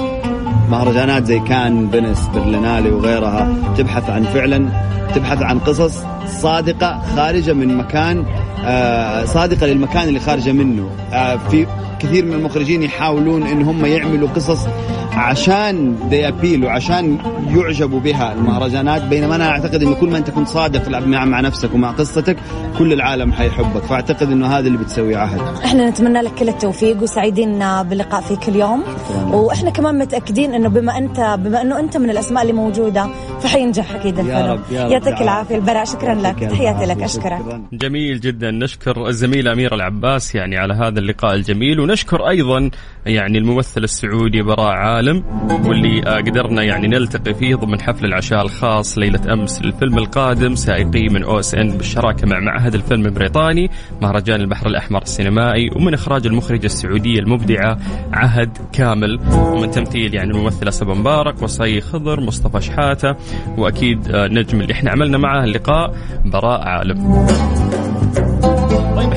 مهرجانات 0.70 1.26
زي 1.26 1.40
كان 1.40 1.90
فينيس 1.90 2.28
برلينالي 2.28 2.90
وغيرها 2.92 3.54
تبحث 3.78 4.10
عن 4.10 4.24
فعلا 4.24 4.70
تبحث 5.16 5.42
عن 5.42 5.60
قصص 5.60 6.04
صادقة 6.28 7.02
خارجة 7.16 7.54
من 7.54 7.78
مكان 7.78 8.26
آه، 8.66 9.26
صادقة 9.26 9.68
للمكان 9.68 10.08
اللي 10.08 10.20
خارجة 10.20 10.52
منه. 10.52 10.90
آه، 11.14 11.38
في 11.38 11.68
كثير 12.04 12.26
من 12.26 12.34
المخرجين 12.34 12.84
يحاولون 12.84 13.44
إن 13.44 13.62
هم 13.62 13.86
يعملوا 13.86 14.30
قصص 14.30 14.68
عشان 15.12 15.96
ذي 16.10 16.28
ابيل 16.28 16.66
وعشان 16.66 17.18
يعجبوا 17.56 18.00
بها 18.00 18.34
المهرجانات 18.34 19.04
بينما 19.04 19.36
أنا 19.36 19.50
أعتقد 19.50 19.84
انه 19.84 19.94
كل 19.96 20.10
ما 20.10 20.18
أنت 20.18 20.30
كنت 20.30 20.48
صادق 20.48 20.90
مع 20.90 21.26
مع 21.26 21.42
نفسك 21.42 21.74
ومع 21.74 21.92
قصتك 21.92 22.38
كل 22.78 22.94
العالم 22.94 23.32
حيحبك. 23.34 23.84
فأعتقد 23.84 24.32
إنه 24.32 24.48
هذا 24.48 24.68
اللي 24.68 24.78
بتسويه 24.78 25.18
عهد. 25.18 25.40
إحنا 25.66 25.90
نتمنى 25.90 26.22
لك 26.22 26.34
كل 26.34 26.50
التوفيق 26.50 27.04
وسعيدين 27.04 27.60
باللقاء 27.60 28.22
فيك 28.22 28.50
اليوم 28.50 28.84
وإحنا 29.32 29.70
كمان 29.70 29.98
متأكدين 30.00 30.54
إنه 30.54 30.70
بما 30.70 30.98
انت 30.98 31.38
بما 31.40 31.62
إنه 31.62 31.80
أنت 31.80 31.98
من 31.98 32.10
الأسماء 32.10 32.42
اللي 32.44 32.54
موجودة 32.54 33.08
فحينجح 33.42 33.96
أكيد 33.96 34.20
الفيلم. 34.20 34.52
رب، 34.52 34.60
يا 34.72 34.84
رب. 34.84 34.92
يعطيك 34.92 35.22
العافية 35.22 35.56
البراء. 35.56 35.86
شكرا 35.86 36.14
لك. 36.16 36.40
تحياتي 36.40 36.86
لك. 36.86 37.04
أشكرك. 37.04 37.62
جميل 37.74 38.20
جدا. 38.20 38.52
نشكر 38.52 39.08
الزميلة 39.08 39.54
أميرة 39.54 39.76
العباس 39.76 40.36
يعني 40.36 40.58
على 40.58 40.74
هذا 40.74 41.00
اللقاء 41.00 41.34
الجميل. 41.36 41.80
ونشكر 41.94 42.30
أيضا 42.30 42.70
يعني 43.06 43.38
الممثل 43.38 43.84
السعودي 43.84 44.42
براء 44.42 44.72
عالم 44.76 45.24
واللي 45.66 46.02
قدرنا 46.02 46.64
يعني 46.64 46.88
نلتقي 46.88 47.34
فيه 47.34 47.56
ضمن 47.56 47.82
حفل 47.82 48.06
العشاء 48.06 48.42
الخاص 48.42 48.98
ليلة 48.98 49.34
أمس 49.34 49.62
للفيلم 49.62 49.98
القادم 49.98 50.56
سائقي 50.56 51.10
من 51.10 51.24
أو 51.24 51.40
إس 51.40 51.56
إن 51.56 51.78
بالشراكة 51.78 52.28
مع 52.28 52.40
معهد 52.40 52.76
الفيلم 52.76 53.06
البريطاني 53.06 53.70
مهرجان 54.02 54.42
البحر 54.42 54.68
الأحمر 54.68 55.02
السينمائي 55.02 55.70
ومن 55.76 55.94
إخراج 55.94 56.28
المخرجة 56.28 56.66
السعودية 56.66 57.20
المبدعة 57.20 57.78
عهد 58.14 58.58
كامل. 58.74 59.20
ومن 59.34 59.72
تمثيل 59.72 60.14
يعني 60.14 60.32
الممثلة 60.32 60.72
صبا 60.72 60.94
مبارك 60.94 61.42
وقصي 61.42 61.82
خضر 61.82 62.20
مصطفى 62.20 62.62
شحاتة 62.62 63.16
وأكيد 63.58 64.12
آه، 64.12 64.28
نجم 64.28 64.62
اللي 64.62 64.74
إحنا 64.74 64.92
عملنا 64.92 65.18
معاه 65.18 65.44
اللقاء 65.44 65.94
براء 66.26 66.62
عالم. 66.62 67.28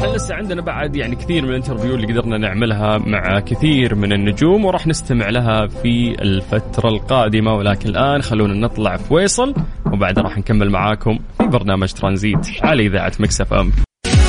إحنا 0.06 0.16
لسه 0.16 0.34
عندنا 0.34 0.62
بعد 0.62 0.96
يعني 0.96 1.16
كثير 1.16 1.42
من 1.42 1.48
ال 1.48 1.53
interview 1.53 1.94
اللي 1.94 2.06
قدرنا 2.06 2.38
نعملها 2.38 2.98
مع 2.98 3.40
كثير 3.40 3.94
من 3.94 4.12
النجوم 4.12 4.64
وراح 4.64 4.86
نستمع 4.86 5.30
لها 5.30 5.66
في 5.66 6.22
الفترة 6.22 6.88
القادمة 6.88 7.54
ولكن 7.54 7.88
الآن 7.88 8.22
خلونا 8.22 8.54
نطلع 8.54 8.96
فاصل 8.96 9.54
وبعدها 9.92 10.24
راح 10.24 10.38
نكمل 10.38 10.70
معاكم 10.70 11.18
في 11.38 11.46
برنامج 11.46 11.92
ترانزيت 11.92 12.46
على 12.62 12.86
إذاعة 12.86 13.12
Mix 13.18 13.52
FM. 13.52 13.72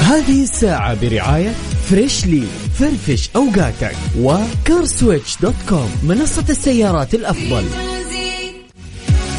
هذه 0.01 0.43
الساعة 0.43 1.09
برعاية 1.09 1.49
Freshly 1.89 2.43
فرفش 2.73 3.29
أوقاتك 3.35 3.95
و 4.19 4.32
CarSwitch 4.32 5.41
dot 5.41 5.55
com 5.69 5.89
منصة 6.03 6.45
السيارات 6.49 7.13
الأفضل. 7.13 7.63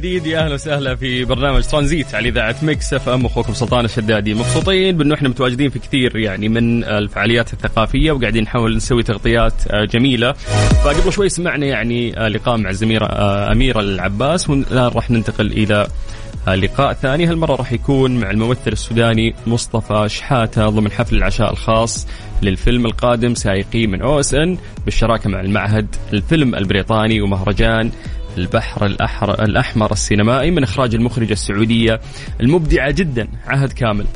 جديد. 0.00 0.26
يا 0.26 0.44
أهلا 0.44 0.54
وسهلا 0.54 0.94
في 0.94 1.24
برنامج 1.24 1.62
ترانزيت 1.62 2.14
على 2.14 2.28
إذاعة 2.28 2.56
Mix 2.62 2.94
FM. 2.94 3.26
أخوكم 3.26 3.54
سلطان 3.54 3.84
الشدادي. 3.84 4.34
مبسوطين 4.34 4.96
بأنه 4.96 5.14
إحنا 5.14 5.28
متواجدين 5.28 5.70
في 5.70 5.78
كثير 5.78 6.16
يعني 6.16 6.48
من 6.48 6.84
الفعاليات 6.84 7.52
الثقافية 7.52 8.12
وقاعدين 8.12 8.42
نحاول 8.42 8.76
نسوي 8.76 9.02
تغطيات 9.02 9.52
آه، 9.68 9.84
جميلة. 9.84 10.32
فقبل 10.84 11.12
شوي 11.12 11.28
سمعنا 11.28 11.66
يعني 11.66 12.18
آه، 12.18 12.28
لقاء 12.28 12.56
مع 12.56 12.70
الزميلة 12.70 13.06
آه، 13.06 13.52
اميره 13.52 13.80
العباس 13.80 14.50
والآن 14.50 14.90
راح 14.94 15.10
ننتقل 15.10 15.46
إلى 15.46 15.86
لقاء 16.48 16.92
ثاني. 16.92 17.26
هالمرة 17.26 17.54
راح 17.54 17.72
يكون 17.72 18.20
مع 18.20 18.30
الممثل 18.30 18.72
السوداني 18.72 19.34
مصطفى 19.46 20.08
شحاتة 20.08 20.68
ضمن 20.68 20.90
حفل 20.90 21.16
العشاء 21.16 21.52
الخاص 21.52 22.06
للفيلم 22.42 22.86
القادم 22.86 23.34
سائقي 23.34 23.86
من 23.86 24.02
OSN 24.02 24.58
بالشراكة 24.84 25.30
مع 25.30 25.40
المعهد 25.40 25.86
الفيلم 26.12 26.54
البريطاني 26.54 27.20
ومهرجان 27.20 27.90
البحر 28.38 28.86
الأحر 28.86 29.44
الأحمر 29.44 29.92
السينمائي 29.92 30.50
من 30.50 30.62
إخراج 30.62 30.94
المخرجة 30.94 31.32
السعودية 31.32 32.00
المبدعة 32.40 32.90
جدا 32.90 33.28
عهد 33.46 33.72
كامل. 33.72 34.06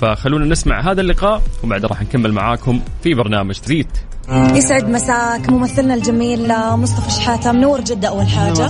فخلونا 0.00 0.44
نسمع 0.44 0.90
هذا 0.90 1.00
اللقاء 1.00 1.42
وبعد 1.64 1.84
راح 1.84 2.02
نكمل 2.02 2.32
معاكم 2.32 2.80
في 3.02 3.14
برنامج 3.14 3.54
زيت 3.64 3.98
يسعد 4.32 4.88
مساك 4.90 5.50
ممثلنا 5.50 5.94
الجميل 5.94 6.52
مصطفى 6.76 7.10
شحاتة 7.10 7.52
منور 7.52 7.80
جدة 7.80 8.08
أول 8.08 8.26
حاجة. 8.28 8.66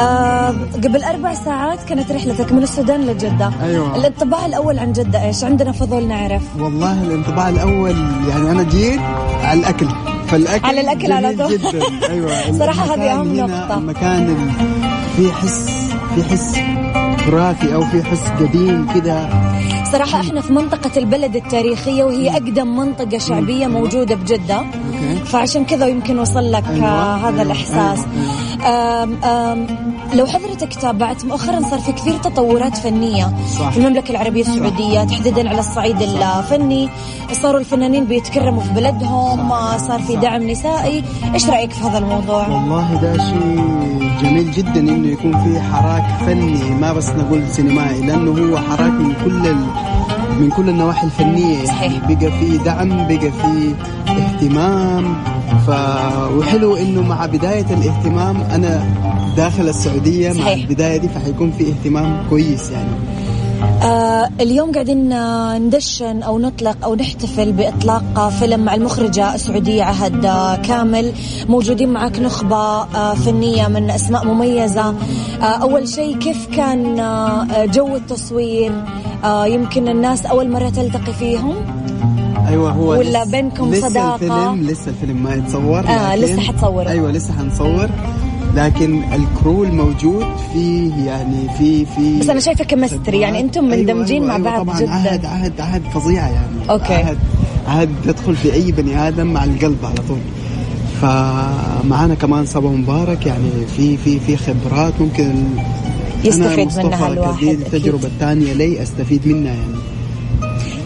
آه 0.00 0.54
قبل 0.84 1.04
أربع 1.04 1.34
ساعات 1.34 1.78
كانت 1.88 2.12
رحلتك 2.12 2.52
من 2.52 2.62
السودان 2.62 3.00
لجدة. 3.06 3.50
أيوة. 3.62 3.96
الانطباع 3.96 4.46
الأول 4.46 4.78
عن 4.78 4.92
جدة 4.92 5.24
إيش؟ 5.24 5.44
عندنا 5.44 5.72
فضول 5.72 6.08
نعرف. 6.08 6.42
والله 6.58 7.02
الانطباع 7.02 7.48
الأول 7.48 7.96
يعني 8.28 8.50
أنا 8.50 8.62
جيت 8.62 9.00
على 9.42 9.60
الأكل. 9.60 9.86
فالأكل 10.26 10.66
على 10.66 10.80
الأكل 10.80 11.12
على 11.12 11.36
طول. 11.36 11.58
جدا. 11.58 11.82
أيوه. 12.10 12.30
صراحة 12.58 12.84
المكان 12.94 13.00
هذه 13.00 13.12
أهم 13.20 13.28
هنا 13.38 13.46
نقطة. 13.46 13.78
المكان 13.78 14.22
ال- 14.28 14.50
في 15.16 15.32
حس 15.32 15.66
في 16.14 16.24
حس 16.24 16.56
تراثي 17.26 17.74
أو 17.74 17.84
في 17.84 18.02
حس 18.02 18.28
قديم 18.40 18.86
كده. 18.94 19.28
صراحة 19.94 20.20
إحنا 20.20 20.40
في 20.40 20.52
منطقة 20.52 20.90
البلد 20.96 21.36
التاريخية 21.36 22.04
وهي 22.04 22.30
أقدم 22.30 22.76
منطقة 22.76 23.18
شعبية 23.18 23.66
موجودة 23.66 24.14
بجدة. 24.14 24.64
فعشان 25.24 25.64
كذا 25.64 25.86
يمكن 25.86 26.18
وصل 26.18 26.52
لك 26.52 26.64
آه 26.68 27.16
هذا 27.16 27.42
الإحساس. 27.42 27.98
آم 28.66 29.24
آم 29.24 29.66
لو 30.14 30.26
حضرتك 30.26 30.74
تابعت 30.74 31.24
مؤخرا 31.24 31.60
صار 31.70 31.78
في 31.78 31.92
كثير 31.92 32.16
تطورات 32.16 32.76
فنية 32.76 33.32
صح. 33.58 33.70
في 33.70 33.76
المملكة 33.76 34.10
العربية 34.10 34.40
السعودية 34.42 35.04
تحديدا 35.04 35.48
على 35.48 35.58
الصعيد 35.60 36.02
الفني. 36.02 36.88
صاروا 37.32 37.60
الفنانين 37.60 38.04
بيتكرموا 38.04 38.62
في 38.62 38.70
بلدهم 38.70 39.52
آه، 39.52 39.76
صار 39.76 40.02
في 40.02 40.16
دعم 40.16 40.50
نسائي. 40.50 41.04
إيش 41.34 41.50
رأيك 41.50 41.72
في 41.72 41.84
هذا 41.84 41.98
الموضوع؟ 41.98 42.48
والله 42.48 43.00
ده 43.02 43.16
شيء 43.18 44.13
جميل 44.24 44.50
جدا 44.50 44.80
إنه 44.80 45.08
يكون 45.08 45.32
في 45.44 45.60
حراك 45.60 46.04
فني. 46.26 46.74
ما 46.80 46.92
بس 46.92 47.08
نقول 47.10 47.48
سينمائي 47.48 48.00
لأنه 48.06 48.30
هو 48.30 48.56
حراك 48.58 48.92
من 48.92 49.12
كل 49.24 49.46
ال... 49.46 49.56
من 50.40 50.50
كل 50.56 50.68
النواحي 50.68 51.06
الفنية. 51.06 51.58
يعني 51.58 51.98
بقى 52.14 52.30
في 52.32 52.58
دعم 52.64 52.88
بقى 52.88 53.18
في 53.30 53.74
اهتمام. 54.08 55.04
ف 55.66 55.70
وحلو 56.38 56.76
إنه 56.76 57.02
مع 57.02 57.26
بداية 57.26 57.66
الاهتمام 57.70 58.36
أنا 58.40 58.86
داخل 59.36 59.68
السعودية 59.68 60.32
مع. 60.32 60.52
البداية 60.52 60.96
دي 60.96 61.08
فحيكون 61.08 61.50
في 61.58 61.64
اهتمام 61.68 62.22
كويس 62.30 62.70
يعني. 62.70 62.90
آه 63.62 64.28
اليوم 64.40 64.72
قاعدين 64.72 65.12
آه، 65.12 65.58
ندشن 65.58 66.22
أو 66.22 66.38
نطلق 66.38 66.76
أو 66.84 66.94
نحتفل 66.94 67.52
بإطلاق 67.52 68.28
فيلم 68.28 68.60
مع 68.64 68.74
المخرجة 68.74 69.34
السعودية 69.34 69.82
عهد 69.82 70.24
آه، 70.24 70.56
كامل. 70.56 71.12
موجودين 71.48 71.88
معك 71.88 72.18
نخبة 72.18 72.56
آه، 72.56 73.14
فنية 73.14 73.68
من 73.68 73.90
أسماء 73.90 74.24
مميزة. 74.26 74.94
آه 75.42 75.44
أول 75.44 75.88
شيء 75.88 76.16
كيف 76.18 76.46
كان 76.56 76.94
جو 77.74 77.96
التصوير؟ 77.96 78.72
يمكن 79.44 79.88
الناس 79.88 80.26
أول 80.26 80.50
مرة 80.50 80.68
تلتقي 80.68 81.12
فيهم؟ 81.12 81.54
أيوه 82.48 82.70
هو 82.70 82.90
ولا 82.90 83.24
لسه- 83.24 83.30
بينكم 83.30 83.70
لسه 83.70 83.88
صداقة؟ 83.88 84.14
الفيلم 84.14 84.70
لسه 84.70 84.88
الفيلم 84.90 85.22
ما 85.22 85.34
يتصور 85.34 85.80
لكن- 85.80 86.20
لسه 86.24 86.40
حتصوروا. 86.40 86.88
أيوه 86.88 87.10
لسه 87.10 87.32
حنصور. 87.38 87.88
لكن 88.56 89.02
ال 89.12 89.22
crew 89.22 89.64
الموجود 89.64 90.26
فيه 90.52 91.04
يعني 91.06 91.48
في 91.58 91.86
في 91.86 92.18
بس 92.18 92.28
أنا 92.28 92.40
شايفة 92.40 92.64
chemistry 92.64 93.20
يعني 93.20 93.40
أنتم 93.40 93.64
مندمجين 93.64 94.22
أيوة 94.22 94.26
مع 94.26 94.36
أيوة 94.36 94.50
بعض 94.50 94.66
طبعا 94.66 94.80
جدا 94.80 94.90
عهد 94.90 95.24
عهد 95.24 95.60
عهد 95.60 95.82
فظيعه 95.82 96.28
يعني 96.28 96.70
Okay. 96.70 96.94
عهد 96.94 97.18
عهد 97.66 97.90
تدخل 98.04 98.36
في 98.36 98.52
أي 98.52 98.72
بني 98.72 99.08
آدم 99.08 99.26
مع 99.26 99.44
القلب 99.44 99.78
على 99.84 100.00
طول 100.08 100.18
فمعانا 101.02 102.14
كمان 102.14 102.46
صبا 102.46 102.68
مبارك 102.68 103.26
يعني 103.26 103.66
في 103.76 103.96
في 103.96 104.20
في 104.20 104.36
خبرات 104.36 105.00
ممكن 105.00 105.34
يستفيد 106.24 106.78
منها 106.78 107.08
الواحد،. 107.08 107.42
التجربة 107.42 108.06
الثانية 108.06 108.52
لي 108.52 108.82
أستفيد 108.82 109.28
منها 109.28 109.54
يعني 109.54 109.84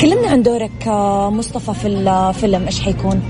كلمنا 0.00 0.28
عن 0.28 0.42
دورك 0.42 0.88
آه، 0.88 1.30
مصطفى 1.30 1.74
في 1.74 1.88
الفيلم 1.88 2.64
إيش 2.66 2.80
حيكون؟ 2.80 3.20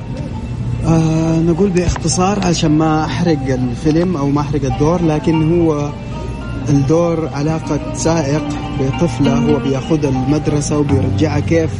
آه 0.86 1.40
نقول 1.40 1.70
باختصار 1.70 2.46
عشان 2.46 2.70
ما 2.70 3.04
أحرق 3.04 3.38
الفيلم 3.48 4.16
أو 4.16 4.30
ما 4.30 4.40
أحرق 4.40 4.64
الدور 4.64 5.02
لكن 5.04 5.60
هو 5.60 5.90
الدور 6.68 7.28
علاقة 7.32 7.94
سائق 7.94 8.42
بطفلة 8.80 9.34
هو 9.34 9.58
بياخدها 9.58 10.10
المدرسة 10.10 10.78
وبيرجعها 10.78 11.40
كيف 11.40 11.70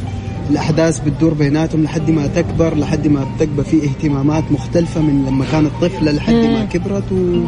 الأحداث 0.51 1.01
بتدور 1.01 1.34
بيناتهم 1.34 1.84
لحد 1.84 2.11
ما 2.11 2.26
تكبر 2.26 2.76
لحد 2.76 3.09
ما 3.09 3.26
تكبر 3.38 3.62
في 3.62 3.84
اهتمامات 3.84 4.44
مختلفة 4.53 5.01
من 5.01 5.24
لما 5.26 5.44
كانت 5.53 5.70
طفلة 5.82 6.12
لحد 6.12 6.34
ما. 6.34 6.64
كبرت 6.64 7.12
و... 7.12 7.40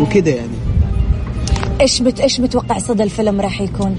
وكده 0.00 0.30
يعني 0.30 0.56
إيش 1.80 2.02
بت 2.02 2.20
إيش 2.20 2.40
متوقع 2.40 2.78
صدى 2.78 3.02
الفيلم 3.02 3.40
راح 3.40 3.60
يكون؟ 3.60 3.96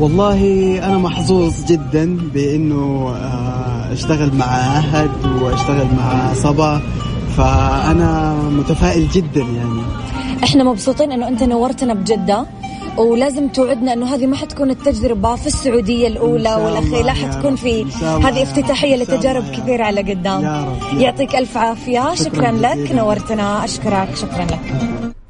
والله 0.00 0.78
أنا 0.86 0.98
محظوظ 0.98 1.52
جدا 1.68 2.16
بإنه 2.34 3.08
آه، 3.08 3.71
أشتغل 3.92 4.34
مع 4.34 4.78
أحد 4.78 5.10
وأشتغل 5.42 5.86
مع 5.96 6.34
صبا 6.34 6.80
فأنا 7.36 8.34
متفائل 8.34 9.08
جدا 9.08 9.40
يعني. 9.40 9.82
إحنا 10.44 10.64
مبسوطين 10.64 11.12
إنه 11.12 11.28
أنت 11.28 11.42
نورتنا 11.42 11.94
بجدة 11.94 12.46
ولازم 12.96 13.48
توعدنا 13.48 13.92
إنه 13.92 14.14
هذه 14.14 14.26
ما 14.26 14.36
حتكون 14.36 14.70
التجربة 14.70 15.36
في 15.36 15.46
السعودية 15.46 16.08
الأولى 16.08 16.54
والأخيرة 16.54 17.02
لا 17.02 17.12
حتكون 17.12 17.56
في 17.56 17.84
هذه 18.02 18.42
افتتاحية 18.42 18.96
لتجارب 18.96 19.44
كثيره 19.44 19.84
على 19.84 20.00
قدام. 20.00 20.42
يعطيك 20.98 21.36
ألف 21.36 21.56
عافية. 21.56 22.14
شكرا 22.14 22.52
لك 22.52 22.92
نورتنا. 22.92 23.64
أشكرك 23.64 24.16
شكرا 24.16 24.44
لك. 24.44 24.60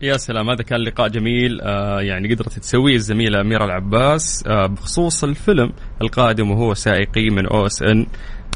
يا 0.00 0.16
سلام 0.16 0.50
هذا 0.50 0.62
كان 0.62 0.80
لقاء 0.80 1.08
جميل 1.08 1.60
آه 1.60 2.00
يعني 2.00 2.34
قدرت 2.34 2.58
تسويه 2.58 2.94
الزميلة 2.94 3.40
اميره 3.40 3.64
العباس 3.64 4.44
آه 4.46 4.66
بخصوص 4.66 5.24
الفيلم 5.24 5.72
القادم 6.00 6.50
وهو 6.50 6.74
سائقي 6.74 7.30
من 7.30 7.46
OSN. 7.46 8.06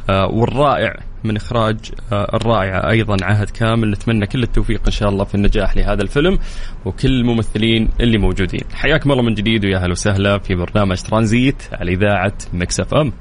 والرائع 0.08 0.96
من 1.24 1.36
إخراج 1.36 1.76
آه 2.12 2.30
الرائعه 2.34 2.90
أيضا 2.90 3.16
عهد 3.22 3.50
كامل. 3.50 3.90
نتمنى 3.90 4.26
كل 4.26 4.42
التوفيق 4.42 4.80
إن 4.86 4.92
شاء 4.92 5.08
الله 5.08 5.24
في 5.24 5.34
النجاح 5.34 5.76
لهذا 5.76 6.02
الفيلم 6.02 6.38
وكل 6.84 7.08
الممثلين 7.08 7.88
اللي 8.00 8.18
موجودين. 8.18 8.64
حياكم 8.74 9.12
الله 9.12 9.22
من 9.22 9.34
جديد 9.34 9.64
ويا 9.64 9.76
أهلا 9.76 9.92
وسهلا 9.92 10.38
في 10.38 10.54
برنامج 10.54 10.96
ترانزيت 11.02 11.62
على 11.72 11.92
إذاعة 11.92 12.32
Mix 12.52 12.80
FM. 12.80 13.12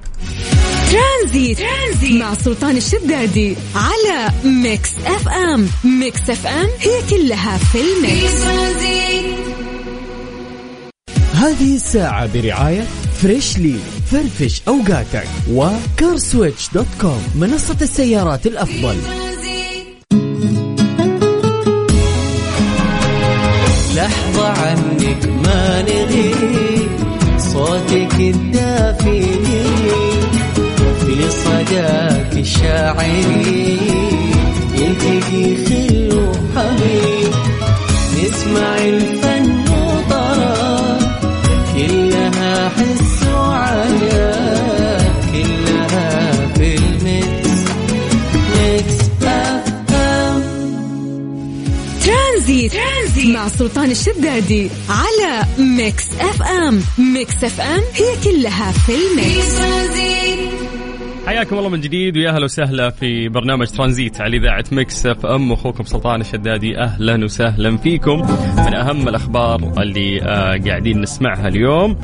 ترانزيت. 0.91 1.59
ترانزيت 1.59 2.21
مع 2.21 2.33
سلطان 2.33 2.77
الشدادي 2.77 3.55
على 3.75 4.31
Mix 4.63 4.97
FM. 4.97 5.67
Mix 5.99 6.29
FM 6.29 6.69
هي 6.79 7.09
كلها 7.09 7.57
في 7.57 7.77
ال 7.81 7.94
mix. 7.94 8.45
هذه 11.33 11.75
الساعة 11.75 12.33
برعاية 12.33 12.83
Freshly 13.21 13.75
فرفش 14.11 14.61
أوقاتك. 14.67 15.27
و 15.51 15.63
CarSwitch 15.63 16.69
dot 16.73 16.85
com 17.01 17.23
منصة 17.35 17.77
السيارات 17.81 18.47
الأفضل. 18.47 18.95
لحظة 23.95 24.47
عنك 24.47 25.25
ما 25.45 25.81
نغيب 25.81 26.89
صوتك 27.37 28.15
الدافي 28.19 29.21
في 30.99 31.29
صداك 31.29 32.33
الشاعري 32.33 33.79
يلتقي 34.73 35.65
خل 35.65 36.09
وحبيب 36.13 37.33
نسمع 38.17 38.77
الفن. 38.77 39.64
سلطان 53.85 53.91
الشدادي 53.91 54.69
على 54.89 55.43
Mix 55.77 56.19
FM. 56.19 56.79
Mix 57.13 57.43
FM 57.43 57.81
هي 57.93 58.23
كلها 58.23 58.71
في 58.71 58.91
ال 58.91 59.05
mix. 59.05 59.61
حياكم 61.27 61.57
الله 61.57 61.69
من 61.69 61.81
جديد 61.81 62.17
ويا 62.17 62.29
أهلا 62.29 62.43
وسهلا 62.43 62.89
في 62.89 63.29
برنامج 63.29 63.67
ترانزيت 63.67 64.21
على 64.21 64.37
إذاعة 64.37 64.63
Mix 64.71 65.05
FM. 65.05 65.51
أخوكم 65.51 65.83
سلطان 65.83 66.21
الشدادي 66.21 66.77
أهلا 66.77 67.23
وسهلا 67.23 67.77
فيكم. 67.77 68.21
من 68.57 68.75
أهم 68.75 69.07
الأخبار 69.07 69.81
اللي 69.81 70.21
آه 70.21 70.57
قاعدين 70.67 71.01
نسمعها 71.01 71.47
اليوم 71.47 71.97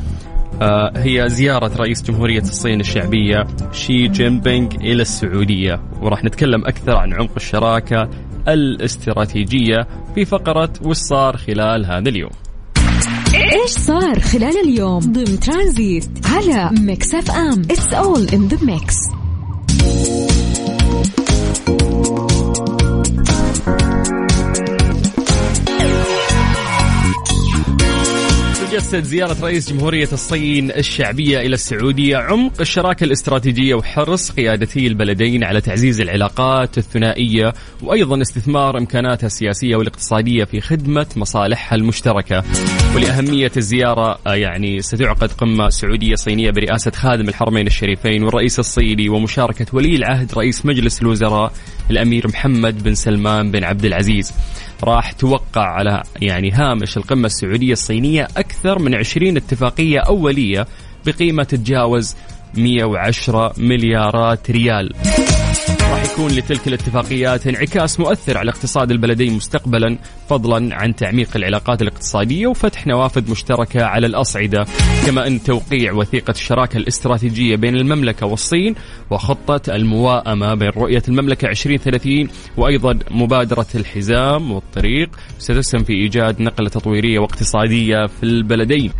آه 0.62 0.92
هي 0.96 1.28
زيارة 1.28 1.76
رئيس 1.76 2.02
جمهورية 2.02 2.42
الصين 2.42 2.80
الشعبية 2.80 3.46
شي 3.72 4.08
جين 4.08 4.40
بينغ 4.40 4.74
إلى 4.74 5.02
السعودية. 5.02 5.80
وراح 6.00 6.24
نتكلم 6.24 6.64
أكثر 6.64 6.96
عن 6.96 7.12
عمق 7.12 7.32
الشراكة 7.36 8.08
الاستراتيجية 8.48 9.88
في 10.14 10.24
فقرة 10.24 10.72
وش 10.82 10.96
صار 10.96 11.36
خلال 11.36 11.86
هذا 11.86 12.08
اليوم. 12.08 12.30
إيش 13.34 13.70
صار 13.70 14.20
خلال 14.20 14.68
اليوم؟ 14.68 15.00
ضمن 15.00 15.40
ترانزيت 15.40 16.10
على 16.24 16.70
Mix 16.80 17.14
FM. 17.14 17.62
It's 17.62 17.92
all 17.92 18.28
in 18.28 18.48
the 18.48 18.64
mix 18.64 18.96
تجسد 28.72 29.04
زيارة 29.04 29.36
رئيس 29.42 29.72
جمهورية 29.72 30.08
الصين 30.12 30.70
الشعبية 30.70 31.38
إلى 31.38 31.54
السعودية 31.54 32.16
عمق 32.16 32.60
الشراكة 32.60 33.04
الاستراتيجية 33.04 33.74
وحرص 33.74 34.30
قيادتي 34.30 34.86
البلدين 34.86 35.44
على 35.44 35.60
تعزيز 35.60 36.00
العلاقات 36.00 36.78
الثنائية 36.78 37.52
وأيضا 37.82 38.22
استثمار 38.22 38.78
إمكاناتها 38.78 39.26
السياسية 39.26 39.76
والاقتصادية 39.76 40.44
في 40.44 40.60
خدمة 40.60 41.06
مصالحها 41.16 41.76
المشتركة. 41.76 42.44
ولأهمية 42.96 43.52
الزيارة 43.56 44.18
آه، 44.26 44.34
يعني 44.34 44.80
ستعقد 44.80 45.32
قمة 45.32 45.68
سعودية 45.68 46.14
صينية 46.14 46.50
برئاسة 46.50 46.90
خادم 46.90 47.28
الحرمين 47.28 47.66
الشريفين 47.66 48.24
والرئيس 48.24 48.58
الصيني 48.58 49.08
ومشاركة 49.08 49.66
ولي 49.72 49.96
العهد 49.96 50.34
رئيس 50.34 50.66
مجلس 50.66 51.02
الوزراء 51.02 51.52
الأمير 51.90 52.28
محمد 52.28 52.82
بن 52.82 52.94
سلمان 52.94 53.50
بن 53.50 53.64
عبد 53.64 53.84
العزيز. 53.84 54.32
راح 54.84 55.12
توقع 55.12 55.62
على 55.62 56.02
يعني 56.22 56.50
هامش 56.50 56.96
القمة 56.96 57.26
السعودية 57.26 57.72
الصينية 57.72 58.28
أكثر 58.36 58.78
من 58.78 58.94
20 58.94 59.36
اتفاقية 59.36 59.98
أولية 60.00 60.66
بقيمة 61.06 61.42
تتجاوز 61.42 62.16
110 62.54 63.52
مليارات 63.58 64.50
ريال. 64.50 64.92
راح 65.92 66.12
يكون 66.12 66.30
لتلك 66.30 66.68
الاتفاقيات 66.68 67.46
انعكاس 67.46 68.00
مؤثر 68.00 68.38
على 68.38 68.50
اقتصاد 68.50 68.90
البلدين 68.90 69.32
مستقبلا 69.32 69.98
فضلا 70.28 70.74
عن 70.76 70.94
تعميق 70.94 71.28
العلاقات 71.36 71.82
الاقتصادية 71.82 72.46
وفتح 72.46 72.86
نوافذ 72.86 73.30
مشتركة 73.30 73.84
على 73.84 74.06
الأصعدة 74.06 74.66
كما 75.06 75.26
إن 75.26 75.42
توقيع 75.42 75.92
وثيقة 75.92 76.30
الشراكة 76.30 76.76
الاستراتيجية 76.76 77.56
بين 77.56 77.76
المملكة 77.76 78.26
والصين 78.26 78.74
وخطة 79.10 79.74
المواءمه 79.76 80.54
بين 80.54 80.68
رؤية 80.68 81.02
المملكة 81.08 81.48
2030 81.48 82.28
وأيضا 82.56 82.98
مبادرة 83.10 83.66
الحزام 83.74 84.52
والطريق 84.52 85.10
ستسهم 85.38 85.84
في 85.84 85.92
إيجاد 85.92 86.42
نقلة 86.42 86.68
تطويرية 86.68 87.18
واقتصادية 87.18 88.06
في 88.06 88.22
البلدين. 88.22 88.92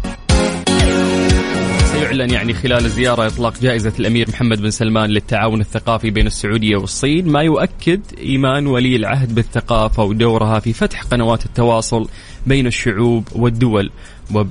سيعلن 2.13 2.31
يعني 2.31 2.55
خلال 2.55 2.85
الزيارة 2.85 3.27
إطلاق 3.27 3.61
جائزة 3.61 3.93
الأمير 4.01 4.29
محمد 4.29 4.61
بن 4.61 4.71
سلمان 4.71 5.11
للتعاون 5.11 5.61
الثقافي 5.61 6.11
بين 6.11 6.27
السعودية 6.27 6.77
والصين 6.77 7.29
ما 7.29 7.43
يؤكد 7.43 8.01
إيمان 8.19 8.67
ولي 8.67 8.97
العهد 8.97 9.35
بالثقافة 9.35 10.03
ودورها 10.03 10.59
في 10.59 10.73
فتح 10.73 11.03
قنوات 11.03 11.47
التواصل 11.47 12.09
بين 12.47 12.67
الشعوب 12.67 13.29
والدول. 13.33 13.91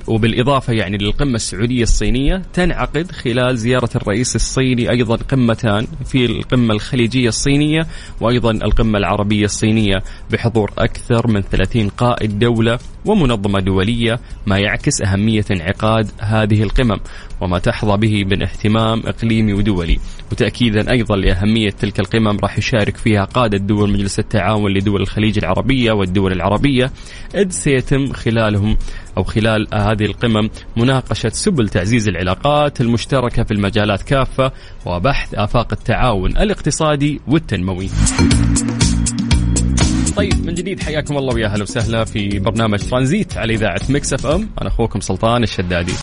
وبالإضافة 0.06 0.72
يعني 0.72 0.98
للقمة 0.98 1.34
السعودية 1.34 1.82
الصينية 1.82 2.42
تنعقد 2.52 3.12
خلال 3.12 3.58
زيارة 3.58 3.90
الرئيس 3.96 4.36
الصيني 4.36 4.90
أيضا 4.90 5.16
قمتان 5.16 5.86
في 6.04 6.24
القمة 6.24 6.74
الخليجية 6.74 7.28
الصينية 7.28 7.86
وأيضا 8.20 8.50
القمة 8.50 8.98
العربية 8.98 9.44
الصينية 9.44 10.02
بحضور 10.30 10.72
أكثر 10.78 11.26
من 11.26 11.40
30 11.40 11.88
قائد 11.88 12.38
دولة 12.38 12.78
ومنظمة 13.04 13.60
دولية 13.60 14.20
ما 14.46 14.58
يعكس 14.58 15.02
أهمية 15.02 15.44
انعقاد 15.50 16.10
هذه 16.20 16.62
القمم 16.62 17.00
وما 17.40 17.58
تحظى 17.58 17.96
به 17.96 18.24
من 18.24 18.42
اهتمام 18.42 19.02
إقليمي 19.06 19.52
ودولي. 19.52 19.98
وتأكيدا 20.32 20.90
أيضا 20.90 21.16
لأهمية 21.16 21.70
تلك 21.70 22.00
القمم 22.00 22.38
راح 22.42 22.58
يشارك 22.58 22.96
فيها 22.96 23.24
قادة 23.24 23.58
دول 23.58 23.92
مجلس 23.92 24.18
التعاون 24.18 24.72
لدول 24.72 25.00
الخليج 25.00 25.38
العربية 25.38 25.92
والدول 25.92 26.32
العربية. 26.32 26.90
إذ 27.34 27.50
سيتم 27.50 28.12
خلالهم 28.12 28.76
أو 29.16 29.22
خلال 29.22 29.68
هذه 29.74 30.04
القمم 30.04 30.48
مناقشة 30.76 31.28
سبل 31.28 31.68
تعزيز 31.68 32.08
العلاقات 32.08 32.80
المشتركة 32.80 33.42
في 33.42 33.54
المجالات 33.54 34.02
كافة 34.02 34.52
وبحث 34.86 35.34
آفاق 35.34 35.72
التعاون 35.72 36.36
الاقتصادي 36.36 37.20
والتنموي. 37.28 37.88
طيب 40.16 40.46
من 40.46 40.54
جديد 40.54 40.80
حياكم 40.82 41.16
الله 41.16 41.34
ويا 41.34 41.46
أهلا 41.46 41.62
وسهلا 41.62 42.04
في 42.04 42.38
برنامج 42.38 42.78
ترانزيت 42.78 43.36
على 43.36 43.54
إذاعة 43.54 43.80
مكس 43.88 44.12
أف 44.12 44.26
أم. 44.26 44.48
أنا 44.60 44.68
أخوكم 44.68 45.00
سلطان 45.00 45.42
الشدادي. 45.42 45.90